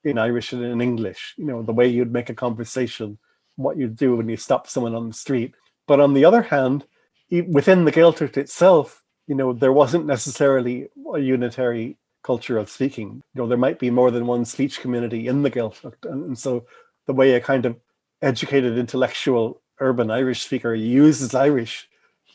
in 0.04 0.18
Irish 0.18 0.54
and 0.54 0.64
in 0.64 0.82
English, 0.82 1.34
you 1.38 1.46
know, 1.46 1.62
the 1.62 1.74
way 1.74 1.88
you'd 1.88 2.12
make 2.12 2.30
a 2.30 2.36
conversation, 2.36 3.18
what 3.56 3.78
you'd 3.78 3.96
do 3.96 4.16
when 4.16 4.30
you 4.30 4.38
stop 4.38 4.68
someone 4.68 4.96
on 4.96 5.08
the 5.08 5.14
street. 5.14 5.54
But 5.88 6.00
on 6.00 6.14
the 6.14 6.26
other 6.26 6.42
hand, 6.42 6.86
within 7.30 7.86
the 7.86 7.92
Gaeltacht 7.92 8.38
itself, 8.38 9.04
you 9.28 9.36
know, 9.36 9.54
there 9.54 9.74
wasn't 9.74 10.06
necessarily 10.06 10.90
a 11.14 11.20
unitary 11.20 11.98
culture 12.24 12.58
of 12.58 12.70
speaking. 12.70 13.22
You 13.34 13.42
know, 13.42 13.48
there 13.48 13.58
might 13.58 13.80
be 13.80 13.90
more 13.90 14.12
than 14.12 14.26
one 14.26 14.46
speech 14.46 14.82
community 14.82 15.28
in 15.28 15.44
the 15.44 15.52
Gaeltacht. 15.52 16.06
And, 16.06 16.38
so 16.38 16.66
the 17.06 17.14
way 17.14 17.34
a 17.34 17.42
kind 17.42 17.66
of 17.66 17.76
educated 18.22 18.78
intellectual 18.78 19.62
urban 19.80 20.10
Irish 20.10 20.46
speaker 20.46 20.74
uses 20.74 21.36
Irish 21.36 21.88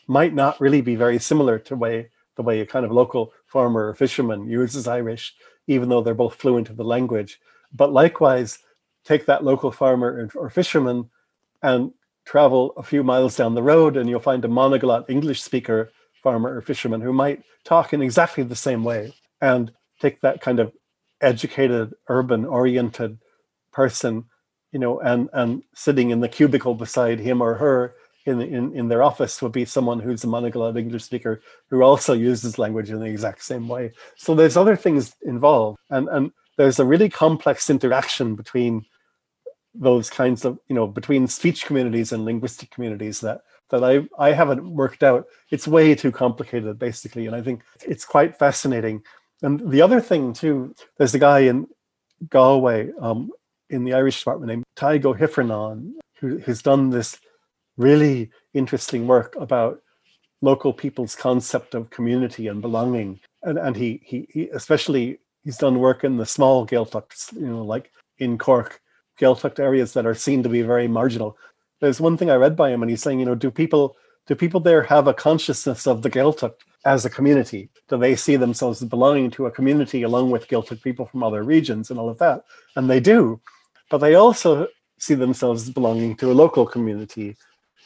might 0.07 0.33
not 0.33 0.59
really 0.61 0.81
be 0.81 0.95
very 0.95 1.19
similar 1.19 1.59
to 1.59 1.75
way 1.75 2.09
the 2.35 2.43
way 2.43 2.61
a 2.61 2.65
kind 2.65 2.85
of 2.85 2.91
local 2.91 3.33
farmer 3.47 3.89
or 3.89 3.93
fisherman 3.93 4.47
uses 4.47 4.87
Irish, 4.87 5.35
even 5.67 5.89
though 5.89 6.01
they're 6.01 6.13
both 6.13 6.35
fluent 6.35 6.69
in 6.69 6.77
the 6.77 6.83
language. 6.83 7.39
But 7.73 7.91
likewise, 7.91 8.59
take 9.03 9.25
that 9.25 9.43
local 9.43 9.71
farmer 9.71 10.29
or 10.35 10.49
fisherman 10.49 11.09
and 11.61 11.91
travel 12.25 12.73
a 12.77 12.83
few 12.83 13.03
miles 13.03 13.35
down 13.35 13.55
the 13.55 13.63
road 13.63 13.97
and 13.97 14.09
you'll 14.09 14.19
find 14.19 14.45
a 14.45 14.47
monoglot 14.47 15.09
English 15.09 15.41
speaker 15.41 15.91
farmer 16.23 16.55
or 16.55 16.61
fisherman 16.61 17.01
who 17.01 17.11
might 17.11 17.43
talk 17.63 17.91
in 17.91 18.01
exactly 18.01 18.43
the 18.43 18.55
same 18.55 18.83
way 18.83 19.13
and 19.41 19.71
take 19.99 20.21
that 20.21 20.41
kind 20.41 20.59
of 20.59 20.73
educated 21.21 21.93
urban 22.07 22.45
oriented 22.45 23.17
person 23.71 24.25
you 24.71 24.79
know, 24.79 24.99
and 24.99 25.29
and 25.33 25.63
sitting 25.73 26.11
in 26.11 26.19
the 26.19 26.29
cubicle 26.29 26.75
beside 26.75 27.19
him 27.19 27.41
or 27.41 27.55
her 27.55 27.95
in 28.25 28.41
in, 28.41 28.75
in 28.75 28.87
their 28.87 29.01
office 29.01 29.41
would 29.41 29.51
be 29.51 29.65
someone 29.65 29.99
who's 29.99 30.23
a 30.23 30.27
monoglot 30.27 30.77
English 30.77 31.03
speaker 31.03 31.41
who 31.69 31.81
also 31.81 32.13
uses 32.13 32.59
language 32.59 32.89
in 32.89 32.99
the 32.99 33.05
exact 33.05 33.43
same 33.43 33.67
way. 33.67 33.91
So 34.15 34.35
there's 34.35 34.57
other 34.57 34.75
things 34.75 35.15
involved, 35.23 35.79
and 35.89 36.07
and 36.09 36.31
there's 36.57 36.79
a 36.79 36.85
really 36.85 37.09
complex 37.09 37.69
interaction 37.69 38.35
between 38.35 38.85
those 39.73 40.09
kinds 40.09 40.45
of 40.45 40.59
you 40.67 40.75
know 40.75 40.87
between 40.87 41.27
speech 41.27 41.65
communities 41.65 42.11
and 42.11 42.25
linguistic 42.25 42.69
communities 42.69 43.21
that 43.21 43.41
that 43.71 43.83
I 43.83 44.07
I 44.19 44.33
haven't 44.33 44.69
worked 44.69 45.01
out. 45.01 45.25
It's 45.49 45.67
way 45.67 45.95
too 45.95 46.11
complicated, 46.11 46.77
basically, 46.77 47.25
and 47.25 47.35
I 47.35 47.41
think 47.41 47.63
it's 47.87 48.05
quite 48.05 48.37
fascinating. 48.37 49.01
And 49.41 49.71
the 49.71 49.81
other 49.81 50.01
thing 50.01 50.33
too, 50.33 50.75
there's 50.97 51.15
a 51.15 51.19
guy 51.19 51.39
in 51.39 51.67
Galway 52.29 52.91
um, 52.99 53.31
in 53.69 53.83
the 53.83 53.93
Irish 53.93 54.19
department 54.19 54.49
named 54.49 54.63
Tadhg 54.75 55.03
Ó 55.03 55.17
hIfearnáin, 55.17 55.93
who, 56.19 56.39
who's 56.39 56.61
done 56.61 56.89
this 56.89 57.17
really 57.77 58.29
interesting 58.53 59.07
work 59.07 59.35
about 59.37 59.81
local 60.41 60.73
people's 60.73 61.15
concept 61.15 61.75
of 61.75 61.89
community 61.89 62.47
and 62.47 62.61
belonging. 62.61 63.19
And, 63.43 63.57
and 63.57 63.75
he, 63.75 64.01
he, 64.03 64.27
he 64.29 64.49
especially 64.49 65.19
he's 65.43 65.57
done 65.57 65.79
work 65.79 66.03
in 66.03 66.17
the 66.17 66.25
small 66.25 66.67
Gaeltachts, 66.67 67.33
you 67.33 67.47
know, 67.47 67.63
like 67.63 67.91
in 68.17 68.37
Cork, 68.37 68.81
Gaeltacht 69.19 69.59
areas 69.59 69.93
that 69.93 70.05
are 70.05 70.15
seen 70.15 70.43
to 70.43 70.49
be 70.49 70.61
very 70.61 70.87
marginal. 70.87 71.37
There's 71.79 72.01
one 72.01 72.17
thing 72.17 72.29
I 72.29 72.35
read 72.35 72.57
by 72.57 72.71
him, 72.71 72.83
and 72.83 72.89
he's 72.89 73.01
saying, 73.01 73.19
you 73.19 73.25
know, 73.25 73.35
do 73.35 73.49
people 73.49 73.95
do 74.29 74.35
people 74.35 74.61
there 74.61 74.83
have 74.83 75.07
a 75.07 75.13
consciousness 75.13 75.85
of 75.85 76.01
the 76.01 76.09
Gaeltacht 76.09 76.53
as 76.85 77.03
a 77.03 77.09
community? 77.09 77.69
Do 77.89 77.97
they 77.97 78.15
see 78.15 78.37
themselves 78.37 78.81
as 78.81 78.87
belonging 78.87 79.31
to 79.31 79.47
a 79.47 79.51
community 79.51 80.03
along 80.03 80.31
with 80.31 80.47
Gaeltacht 80.47 80.81
people 80.81 81.05
from 81.07 81.23
other 81.23 81.43
regions 81.43 81.89
and 81.89 81.99
all 81.99 82.07
of 82.07 82.19
that? 82.19 82.45
And 82.77 82.89
they 82.89 83.01
do 83.01 83.41
but 83.89 83.99
they 83.99 84.15
also 84.15 84.67
see 84.97 85.15
themselves 85.15 85.63
as 85.63 85.73
belonging 85.73 86.15
to 86.15 86.31
a 86.31 86.33
local 86.33 86.65
community 86.65 87.35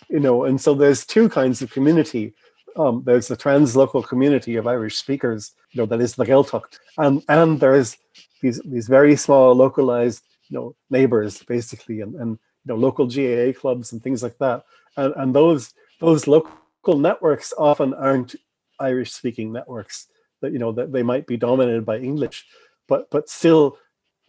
you 0.10 0.20
know 0.20 0.46
and 0.46 0.60
so 0.60 0.74
there's 0.74 1.06
two 1.06 1.30
kinds 1.30 1.62
of 1.62 1.72
community 1.72 2.34
um, 2.76 3.04
there's 3.06 3.28
the 3.28 3.38
translocal 3.38 4.06
community 4.06 4.56
of 4.56 4.68
Irish 4.68 4.98
speakers 4.98 5.54
you 5.72 5.82
know 5.82 5.86
that 5.86 6.02
is 6.02 6.16
the 6.16 6.26
Gaeltacht 6.26 6.80
and 6.98 7.24
and 7.30 7.60
there's 7.60 7.98
these 8.42 8.62
these 8.66 8.88
very 8.88 9.16
small 9.16 9.56
localized 9.56 10.24
you 10.50 10.58
know 10.58 10.76
neighbors 10.90 11.42
basically 11.44 12.02
and, 12.02 12.16
and 12.16 12.32
you 12.32 12.68
know 12.68 12.76
local 12.76 13.06
GAA 13.08 13.58
clubs 13.58 13.92
and 13.92 14.02
things 14.04 14.24
like 14.24 14.38
that 14.40 14.64
and, 14.98 15.14
and 15.18 15.36
those 15.36 15.74
those 16.04 16.28
local 16.28 17.00
networks 17.00 17.54
often 17.58 17.94
aren't 17.94 18.36
Irish 18.80 19.14
speaking 19.14 19.54
networks 19.54 20.08
that 20.42 20.52
you 20.52 20.60
know 20.60 20.72
that 20.74 20.92
they 20.92 21.04
might 21.04 21.26
be 21.26 21.38
dominated 21.38 21.86
by 21.86 21.98
English 21.98 22.46
but 22.88 23.10
but 23.10 23.30
still 23.30 23.78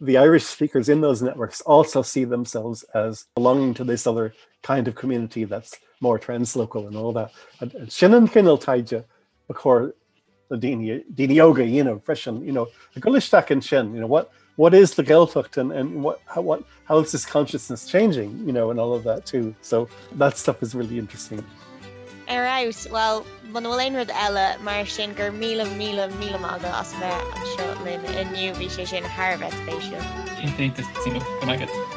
the 0.01 0.17
Irish 0.17 0.43
speakers 0.43 0.89
in 0.89 1.01
those 1.01 1.21
networks 1.21 1.61
also 1.61 2.01
see 2.01 2.25
themselves 2.25 2.83
as 2.93 3.25
belonging 3.35 3.73
to 3.73 3.83
this 3.83 4.05
other 4.05 4.33
kind 4.61 4.87
of 4.87 4.95
community 4.95 5.45
that's 5.45 5.77
more 6.01 6.19
translocal 6.19 6.87
and 6.87 6.97
all 6.97 7.13
that. 7.13 7.31
Sinan 7.89 8.27
kinnal 8.27 8.57
taide 8.57 9.05
a 9.49 9.53
chor 9.53 9.93
yoga, 10.51 11.65
you 11.65 11.83
know, 11.83 11.99
freshen, 11.99 12.43
you 12.43 12.51
know, 12.51 12.67
the 12.93 13.01
gulisteach 13.01 13.51
and 13.51 13.63
shin, 13.63 13.93
you 13.93 14.01
know, 14.01 14.07
what 14.07 14.31
what 14.57 14.73
is 14.73 14.95
the 14.95 15.03
Gaeltacht 15.03 15.57
and, 15.57 15.71
and 15.71 16.03
what 16.03 16.19
how 16.25 16.41
what 16.41 16.63
how 16.85 16.99
is 16.99 17.11
this 17.11 17.25
consciousness 17.25 17.87
changing, 17.87 18.45
you 18.45 18.53
know, 18.53 18.71
and 18.71 18.79
all 18.79 18.93
of 18.93 19.03
that 19.03 19.25
too. 19.25 19.55
So 19.61 19.87
that 20.13 20.37
stuff 20.37 20.61
is 20.61 20.75
really 20.75 20.99
interesting. 20.99 21.43
Ar 22.27 22.47
aus 22.47 22.87
well 22.89 23.23
man 23.53 23.67
bhfuil 23.69 23.81
éonrad 23.83 24.11
eile 24.25 24.43
mar 24.67 24.85
sin 24.91 25.11
gur 25.17 25.27
mí 25.31 25.49
mí 25.79 25.89
mí 26.19 26.29
aga 26.51 26.71
as 26.77 26.93
bheith 27.01 27.35
an 27.39 27.43
seo 27.49 27.67
lin 27.87 28.07
inniu 28.21 28.55
bhí 28.59 28.69
sé 28.75 28.85
sin 28.91 29.03
Harbheith 29.17 29.57
spéisiú. 29.59 29.99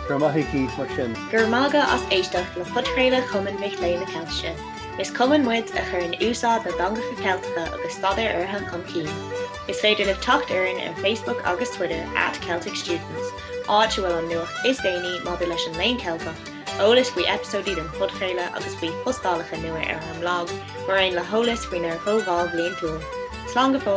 Gur 0.09 0.18
maithaí 0.24 0.64
mar 0.76 0.89
sin. 0.97 1.14
Gur 1.31 1.47
mága 1.55 1.85
as 1.95 2.05
éisteach 2.18 2.57
le 2.57 2.66
futréile 2.74 3.22
chuman 3.31 3.57
bheith 3.62 3.81
léna 3.85 4.11
ceise. 4.12 4.53
Is 4.99 5.11
cuman 5.11 5.45
muid 5.49 5.72
a 5.81 5.87
chur 5.89 6.05
an 6.05 6.12
úsá 6.29 6.53
de 6.62 6.76
dangacha 6.83 7.16
Celtacha 7.22 7.64
agus 7.79 7.97
staidir 7.97 8.37
ortha 8.43 8.61
chun 8.70 8.85
cí. 8.93 9.07
Is 9.68 9.81
féidir 9.81 10.12
le 10.12 10.14
tucht 10.26 10.51
ar 10.59 10.95
Facebook 11.01 11.43
agus 11.47 11.74
Twitter 11.76 12.05
at 12.16 12.35
Celtic 12.43 12.76
Students, 12.76 13.33
áhfuil 13.81 14.18
an 14.18 14.29
nuach 14.35 14.64
is 14.66 14.79
déine 14.81 15.18
má 15.24 15.41
leis 15.41 15.66
an 15.68 15.79
leon 15.79 15.99
Celtach 16.07 16.57
Olalas 16.79 17.11
bhui 17.11 17.24
episodí 17.26 17.72
an 17.81 17.89
fudchéile 17.99 18.45
agus 18.55 18.76
bhí 18.79 18.89
postálacha 19.03 19.59
nua 19.59 19.81
ar 19.83 19.99
an 19.99 20.20
blog, 20.22 20.53
mar 20.87 21.01
ein 21.03 21.16
le 21.16 21.24
holas 21.31 21.66
faoin 21.66 21.89
ar 21.91 21.99
thóháil 22.05 22.51
blion 22.53 22.76
tú. 22.79 22.93
Slá 23.51 23.66
go 23.72 23.81
fó 23.87 23.97